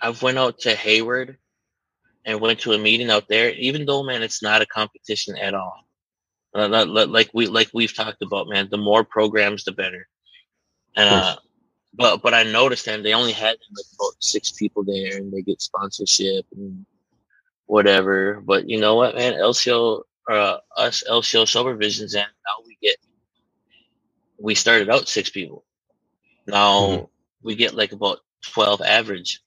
[0.00, 1.38] I've went out to Hayward
[2.24, 3.50] and went to a meeting out there.
[3.52, 5.84] Even though man, it's not a competition at all.
[6.54, 8.68] Uh, li- li- like we like we've talked about, man.
[8.70, 10.08] The more programs, the better.
[10.96, 11.36] And uh,
[11.94, 15.42] but but I noticed that they only had like about six people there, and they
[15.42, 16.86] get sponsorship and
[17.66, 18.40] whatever.
[18.44, 19.34] But you know what, man?
[19.34, 22.96] LCO, uh, us LCO Sober Visions, and now we get
[24.38, 25.64] we started out six people.
[26.46, 27.08] Now Mhm.
[27.42, 29.40] we get like about twelve average,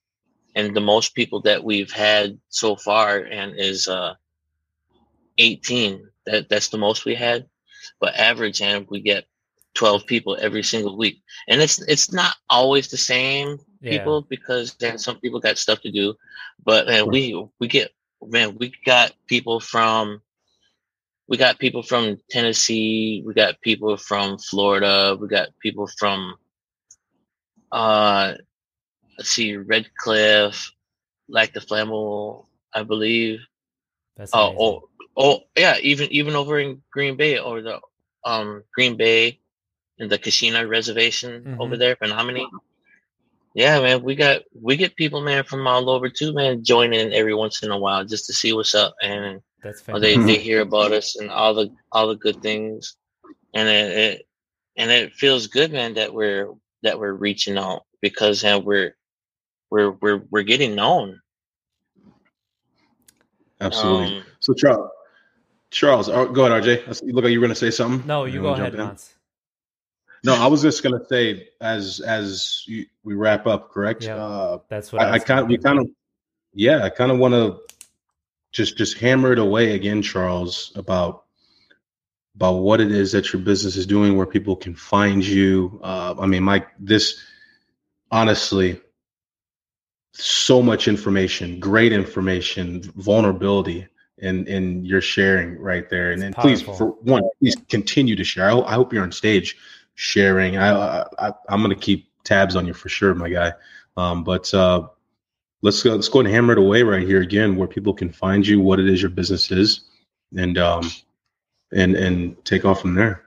[0.56, 4.16] and the most people that we've had so far and is uh
[5.38, 6.08] eighteen.
[6.26, 7.48] That that's the most we had,
[8.00, 9.26] but average and we get
[9.74, 13.92] twelve people every single week, and it's it's not always the same Yeah.
[13.92, 16.16] people because then some people got stuff to do,
[16.64, 17.92] but man, we we get
[18.22, 20.22] man we got people from
[21.28, 26.36] we got people from Tennessee, we got people from Florida, we got people from
[27.72, 28.34] uh
[29.22, 30.72] let's see Red Cliff,
[31.30, 33.40] Lac du Flambeau, I believe.
[34.18, 35.78] That's Oh, oh, oh, yeah.
[35.84, 37.80] Even even over in Green Bay or the
[38.26, 39.40] um Green Bay
[40.00, 41.80] in the Keshena Reservation over Mhm.
[41.80, 42.50] there, Menominee.
[43.54, 47.36] Yeah, man, we got we get people, man, from all over too, man, joining every
[47.36, 50.94] once in a while just to see what's up, and That's they they hear about
[50.94, 52.96] us and all the all the good things,
[53.54, 54.28] and it, it
[54.78, 56.48] and it feels good, man, that we're
[56.82, 58.96] that we're reaching out because uh, we're
[59.72, 61.22] we're we're we're getting known.
[63.60, 64.18] Absolutely.
[64.20, 64.90] Um, so Charles,
[65.70, 66.88] Charles, uh, go ahead, RJ.
[66.88, 68.06] I see- You look like you were going to say something.
[68.08, 68.88] No, you go wanna ahead, jump?
[68.90, 69.14] Mons.
[70.24, 74.04] No, I was just going to say as as you, we wrap up, correct?
[74.04, 74.18] Yeah.
[74.18, 75.88] Uh, That's what I, I, I kind of we kind of
[76.54, 77.60] yeah, I kind of want to
[78.52, 81.24] just just hammer it away again, Charles, about
[82.36, 85.80] about what it is that your business is doing, where people can find you.
[85.84, 87.20] Uh, I mean, Mike, this
[88.12, 88.80] honestly,
[90.14, 93.88] so much information, great information, vulnerability.
[94.18, 98.52] In, in your sharing right there, and then please, for one, please continue to share.
[98.52, 99.58] I, I hope you're on stage
[99.96, 100.58] sharing.
[100.58, 103.52] I, I, I I'm gonna keep tabs on you for sure, my guy.
[103.98, 104.90] Um, but uh,
[105.64, 108.46] let's go let's go and hammer it away right here again where people can find
[108.46, 109.82] you what it is your business is
[110.38, 110.84] and um
[111.74, 113.24] and and take off from there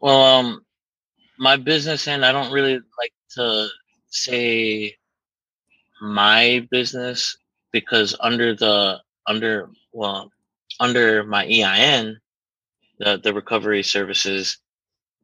[0.00, 0.64] Well, um,
[1.38, 3.68] my business, and I don't really like to
[4.16, 4.96] say
[6.00, 7.36] my business
[7.72, 10.30] because under the under well
[10.80, 12.18] under my EIN,
[12.98, 14.58] the the recovery services,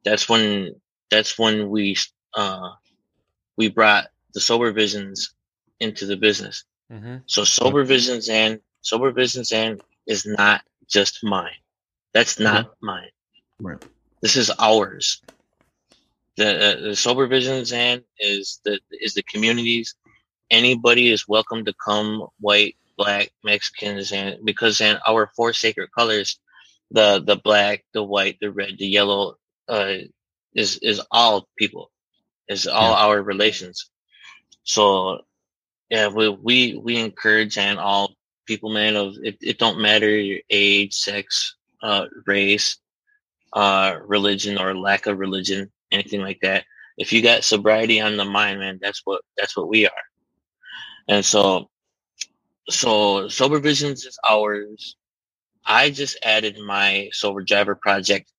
[0.05, 0.75] that's when
[1.11, 1.95] that's when we
[2.35, 2.69] uh
[3.57, 5.33] we brought the sober visions
[5.79, 6.63] into the business.
[6.91, 7.23] Mhm.
[7.27, 11.55] So sober visions and sober visions and is not just mine.
[12.13, 13.09] That's not mine.
[13.59, 13.79] right
[14.21, 15.21] This is ours.
[16.37, 19.95] The, uh, the sober visions and is the is the communities.
[20.49, 22.27] Anybody is welcome to come.
[22.39, 26.39] White, black, Mexicans, and because in our four sacred colors,
[26.91, 29.35] the the black, the white, the red, the yellow,
[29.69, 29.95] uh,
[30.55, 31.91] is is all people,
[32.47, 33.89] is all our relations.
[34.63, 35.21] So,
[35.89, 38.13] yeah, we we we encourage and all
[38.45, 38.95] people, man.
[38.95, 42.77] Of it, it don't matter your age, sex, uh, race,
[43.53, 46.65] uh, religion or lack of religion, anything like that.
[46.97, 50.03] If you got sobriety on the mind, man, that's what that's what we are.
[51.09, 51.69] And so,
[52.69, 54.97] so sober visions is ours.
[55.65, 58.31] I just added my sober driver project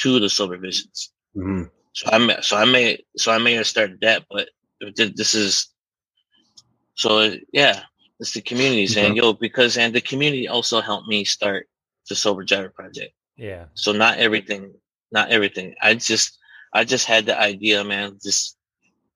[0.00, 1.12] to the sober visions.
[1.36, 1.70] Mhm.
[1.94, 4.50] So I may, so I may, so I may have started that, but
[4.96, 5.68] th- this is,
[6.94, 7.82] so yeah,
[8.20, 9.16] it's the communities and Okay.
[9.18, 11.68] yo, because, and the community also helped me start
[12.08, 13.14] the sober driver project.
[13.36, 13.66] Yeah.
[13.74, 14.74] So not everything,
[15.12, 15.74] not everything.
[15.82, 16.38] I just,
[16.72, 18.18] I just had the idea, man.
[18.22, 18.56] Just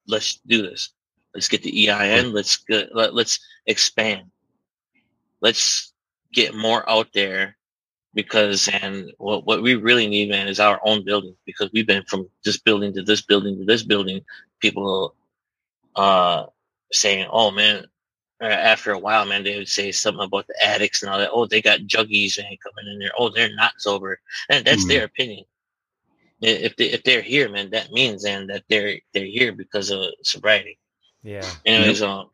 [0.06, 0.90] let's do this.
[1.34, 2.32] Let's get the EIN.
[2.32, 4.30] Let's get, let, let's expand.
[5.40, 5.92] Let's
[6.32, 7.56] get more out there
[8.14, 12.04] because, and what, what we really need, man, is our own building because we've been
[12.04, 14.20] from this building to this building to this building.
[14.60, 15.14] People,
[15.96, 16.46] uh,
[16.92, 17.84] saying, "Oh man."
[18.42, 21.30] uh, After a while, man, they would say something about the addicts and all that.
[21.32, 23.12] Oh, they got juggies and coming in there.
[23.18, 24.18] Oh, they're not sober
[24.48, 24.88] and that's Mhm.
[24.88, 25.44] their opinion.
[26.42, 29.90] I- If they if they're here, man, that means then that they're they're here because
[29.90, 30.78] of sobriety.
[31.22, 31.48] Yeah.
[31.66, 32.30] Anyways, um,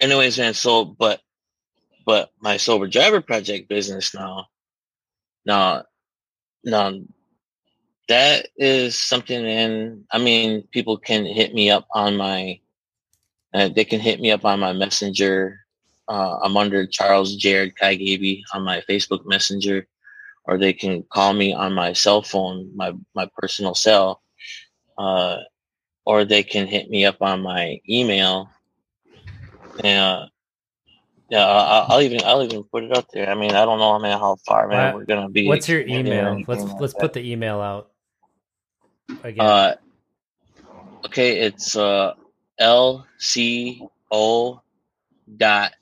[0.00, 0.54] anyways, man.
[0.54, 1.20] So, but
[2.04, 4.46] but my sober driver project business now,
[5.46, 5.84] now,
[6.64, 6.98] now,
[8.08, 12.60] that is something, and I mean, people can hit me up on my.
[13.54, 15.60] Uh, they can hit me up on my messenger.
[16.08, 19.86] Uh, I'm under Charles Jared Kaigaby on my Facebook Messenger,
[20.44, 24.22] or they can call me on my cell phone, my my personal cell,
[24.98, 25.38] uh,
[26.04, 28.50] or they can hit me up on my email.
[29.82, 30.26] Uh,
[31.30, 33.30] yeah, I'll, I'll even I'll even put it up there.
[33.30, 35.46] I mean, I don't know, man, how far, man, we're gonna be.
[35.48, 36.42] What's your email?
[36.46, 37.00] Let's like let's that.
[37.00, 37.90] put the email out
[39.22, 39.46] again.
[39.46, 39.74] Uh,
[41.06, 42.14] okay, it's uh,
[42.60, 43.88] LCO
[45.36, 45.72] dot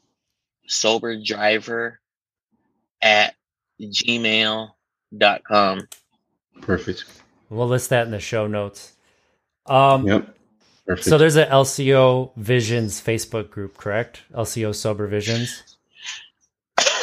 [0.66, 2.00] sober driver
[3.02, 3.34] at
[3.80, 4.70] gmail
[5.16, 5.88] dot com.
[6.60, 7.04] Perfect.
[7.48, 8.92] we'll list that in the show notes.
[9.66, 10.36] Um, Yep.
[10.86, 11.06] Perfect.
[11.08, 14.22] So there's an LCO Visions Facebook group, correct?
[14.34, 15.62] LCO Sober Visions.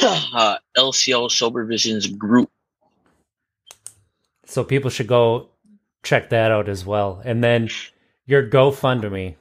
[0.02, 2.50] uh, LCO Sober Visions group.
[4.46, 5.50] So people should go
[6.04, 7.22] check that out as well.
[7.24, 7.70] And then
[8.26, 9.36] your GoFundMe.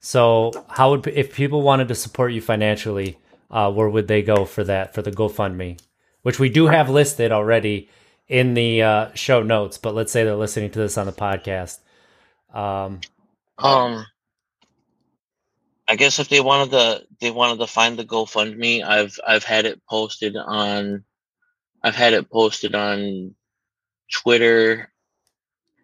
[0.00, 3.18] So how would if people wanted to support you financially,
[3.50, 5.78] uh, where would they go for that for the GoFundMe,
[6.22, 7.88] which we do have listed already
[8.28, 9.78] in the uh, show notes.
[9.78, 11.78] But let's say they're listening to this on the podcast.
[12.52, 13.00] Um,
[13.58, 14.06] Um,
[15.88, 18.84] I guess if they wanted to, they wanted to find the GoFundMe.
[18.84, 21.04] I've I've had it posted on,
[21.82, 23.34] I've had it posted on
[24.12, 24.90] Twitter.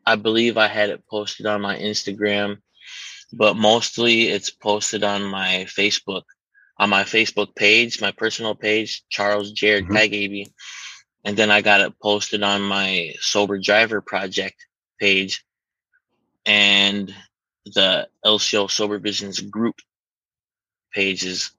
[0.06, 2.58] I believe I had it posted on my Instagram,
[3.32, 6.22] but mostly it's posted on my Facebook,
[6.78, 9.90] on my Facebook page, my personal page, Charles Jared Mhm.
[9.90, 10.52] Kaigaby,
[11.24, 14.56] and then I got it posted on my Sober Driver Project
[15.00, 15.44] page,
[16.46, 17.14] and
[17.66, 19.76] the LCO Sober Visions group
[20.92, 21.52] pages.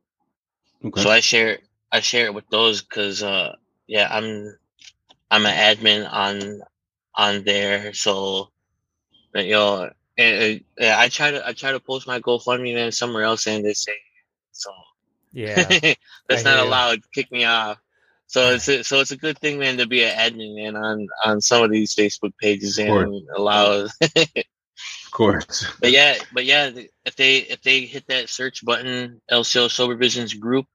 [0.86, 1.02] okay.
[1.02, 1.60] So I share
[1.92, 3.56] I share it with those because uh
[3.88, 4.58] yeah I'm
[5.32, 6.62] I'm an admin on
[7.16, 7.94] on there.
[7.94, 8.52] So
[9.34, 12.92] but, you know and, yeah, I try to I try to post my GoFundMe man
[12.92, 13.96] somewhere else and they say
[14.52, 14.72] so
[15.32, 15.56] yeah,
[16.30, 16.70] that's I not hear you.
[16.70, 17.12] allowed.
[17.12, 17.78] Kick me off.
[18.28, 21.08] So it's a, so it's a good thing, man, to be an admin man on
[21.24, 23.04] on some of these Facebook pages course.
[23.06, 25.66] and allow of course.
[25.80, 26.72] But yeah, but yeah,
[27.06, 30.66] if they if they hit that search button, LCO Sober Visions Group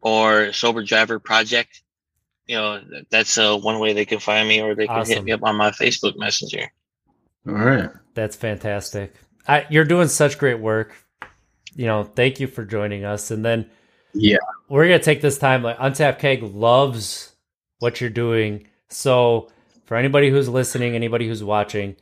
[0.00, 1.82] or Sober Driver Project,
[2.46, 5.32] you know, that's uh, one way they can find me, or they can hit me
[5.32, 6.70] up on my Facebook Messenger.
[7.46, 7.90] All right.
[8.14, 9.14] That's fantastic.
[9.46, 10.94] I, you're doing such great work.
[11.78, 13.30] You know, thank you for joining us.
[13.30, 13.70] And then
[14.12, 14.38] Yeah.
[14.68, 15.62] we're gonna take this time.
[15.62, 17.36] Like Untapped Keg loves
[17.78, 18.66] what you're doing.
[18.88, 19.48] So
[19.84, 21.94] for anybody who's listening, anybody who's watching,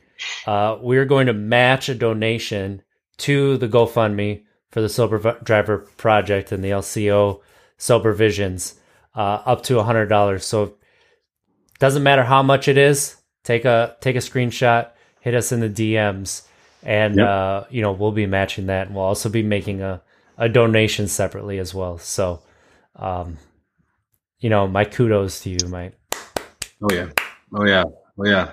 [0.47, 2.81] uh, we're going to match a donation
[3.19, 7.43] to the GoFundMe for the Sober Driver Project and the LCO
[7.77, 8.81] Sober Visions,
[9.15, 10.47] uh, up to a hundred dollars.
[10.47, 10.73] So
[11.81, 13.17] doesn't matter how much it is.
[13.45, 14.89] Take a take a screenshot,
[15.21, 16.47] hit us in the DMs,
[16.87, 17.29] and Yep.
[17.29, 18.87] uh, you know we'll be matching that.
[18.87, 20.01] And we'll also be making a
[20.39, 21.99] a donation separately as well.
[21.99, 22.41] So,
[22.97, 23.39] um,
[24.39, 25.99] you know, my kudos to you, Mike.
[26.83, 27.09] Oh yeah.
[27.55, 27.85] Oh yeah.
[28.19, 28.53] Oh yeah.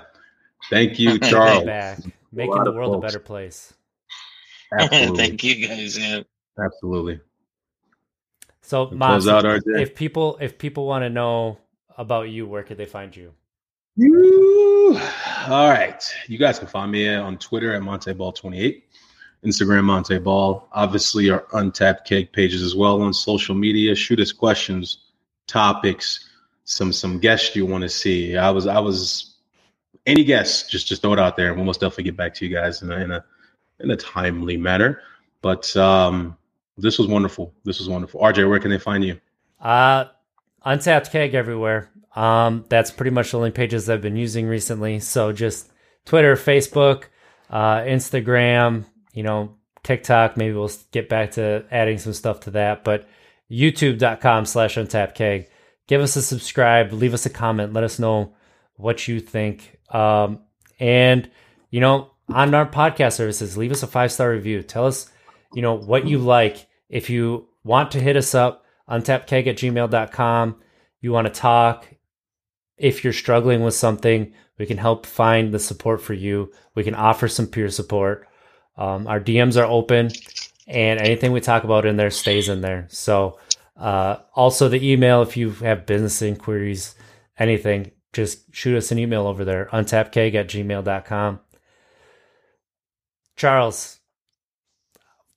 [0.70, 1.66] Thank you, Hey, Charles.
[1.66, 2.00] back,
[2.32, 3.74] making the of world a better place.
[4.80, 5.18] Absolutely.
[5.28, 6.00] Thank you guys.
[6.00, 6.26] Man.
[6.58, 7.20] Absolutely.
[8.62, 9.82] So, And out our day.
[9.84, 11.58] if people if people want to know
[11.98, 13.34] about you, where could they find you?
[13.98, 14.98] Woo!
[15.48, 16.04] All right.
[16.28, 18.82] You guys can find me on Twitter at MonteBall28,
[19.46, 20.68] Instagram Montee Ball.
[20.72, 23.94] Obviously, our Untapped Keg pages as well on social media.
[23.94, 25.00] Shoot us questions,
[25.48, 26.30] topics,
[26.64, 28.36] some some guests you want to see.
[28.36, 29.36] I was I was
[30.06, 32.46] any guests, just just throw it out there, and we'll most definitely get back to
[32.48, 33.26] you guys in a in a,
[33.80, 35.02] in a timely manner.
[35.42, 36.36] But um,
[36.78, 37.54] this was wonderful.
[37.64, 38.22] This was wonderful.
[38.22, 39.20] RJ, where can they find you?
[39.62, 40.06] Uh
[40.66, 41.90] Untapped Keg everywhere.
[42.16, 45.00] Um, that's pretty much the only pages I've been using recently.
[45.00, 45.72] So just
[46.06, 47.06] Twitter, Facebook,
[47.50, 50.38] uh, Instagram, you know, TikTok.
[50.38, 52.84] Maybe we'll get back to adding some stuff to that.
[52.84, 53.08] But
[53.52, 55.50] youtube.com slash untapped keg.
[55.88, 58.36] Give us a subscribe, leave us a comment, let us know
[58.76, 59.78] what you think.
[59.90, 60.40] Um,
[60.80, 61.30] and,
[61.70, 64.64] you know, on our podcast services, leave us a five star review.
[64.64, 65.12] Tell us,
[65.54, 66.68] you know, what you like.
[66.90, 70.56] If you want to hit us up, untappedkeg at gmail.com.
[71.02, 71.88] You want to talk.
[72.78, 76.52] If you're struggling with something, we can help find the support for you.
[76.76, 78.28] We can offer some peer support.
[78.78, 80.10] Um, our DMs are open,
[80.68, 82.88] and anything we talk about in there stays in there.
[82.90, 83.40] So,
[83.78, 86.96] uh, also the email, if you have business inquiries,
[87.38, 91.40] anything, just shoot us an email over there, untappedkeg at gmail.com.
[93.36, 94.00] Charles,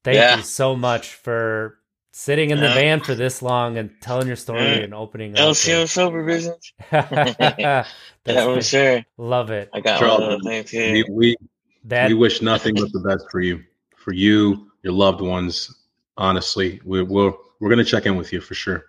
[0.04, 0.36] thank Yeah.
[0.36, 1.78] you so much for
[2.16, 2.74] sitting in the Yeah.
[2.74, 4.84] van for this long and telling your story Yeah.
[4.84, 5.38] and opening up.
[5.38, 6.72] LCO Sober Visions.
[6.90, 7.84] yeah,
[8.24, 9.04] for sure.
[9.18, 9.68] Love it.
[9.74, 11.36] I got Charles, one of things We, we,
[11.84, 12.08] that...
[12.08, 13.62] we wish nothing but the best for you,
[13.96, 15.76] for you, your loved ones.
[16.16, 18.86] Honestly, we, we'll we're gonna check in with you for sure.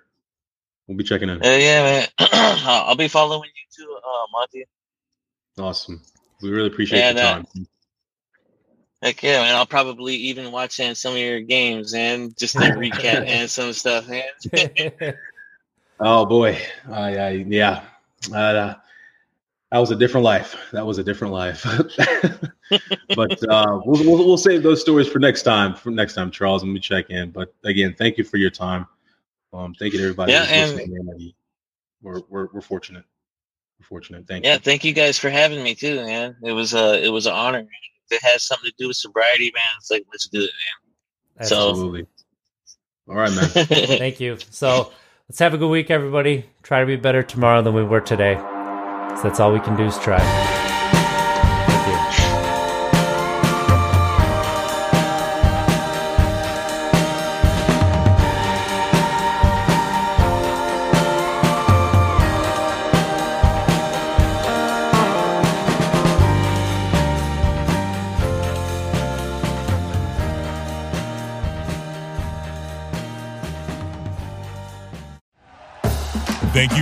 [0.88, 1.44] We'll be checking in.
[1.44, 2.08] Uh, yeah, man.
[2.32, 4.64] I'll be following you too, uh, Montee.
[5.58, 6.02] Awesome.
[6.41, 7.68] We really appreciate yeah, the that, time.
[9.02, 9.56] Heck yeah, man.
[9.56, 13.74] I'll probably even watch in some of your games and just to recap and some
[13.74, 14.24] stuff, man.
[15.99, 16.57] oh boy.
[16.90, 17.84] I, I yeah.
[18.34, 18.74] Uh,
[19.72, 20.56] that was a different life.
[20.72, 21.64] That was a different life.
[23.15, 25.76] but uh, we'll, we'll, we'll save those stories for next time.
[25.76, 27.32] For next time, Charles, and we check in.
[27.32, 28.88] But again, thank you for your time.
[29.53, 30.32] Um, thank you to everybody.
[30.32, 31.34] Yeah, and
[32.02, 33.03] we're, we're we're fortunate.
[33.80, 34.26] We're fortunate.
[34.28, 34.56] Thank yeah, you.
[34.56, 36.38] Yeah, thank you guys for having me too, man.
[36.41, 37.68] It was a it was an honor.
[38.10, 41.42] If it has something to do with sobriety, man, it's like let's do it, man.
[41.42, 42.08] Absolutely.
[42.66, 42.74] So,
[43.10, 43.48] all right, man.
[43.50, 44.38] thank you.
[44.50, 44.92] So
[45.30, 46.46] let's have a good week, everybody.
[46.64, 48.36] Try to be better tomorrow than we were today.
[49.18, 50.77] So that's all we can do is try.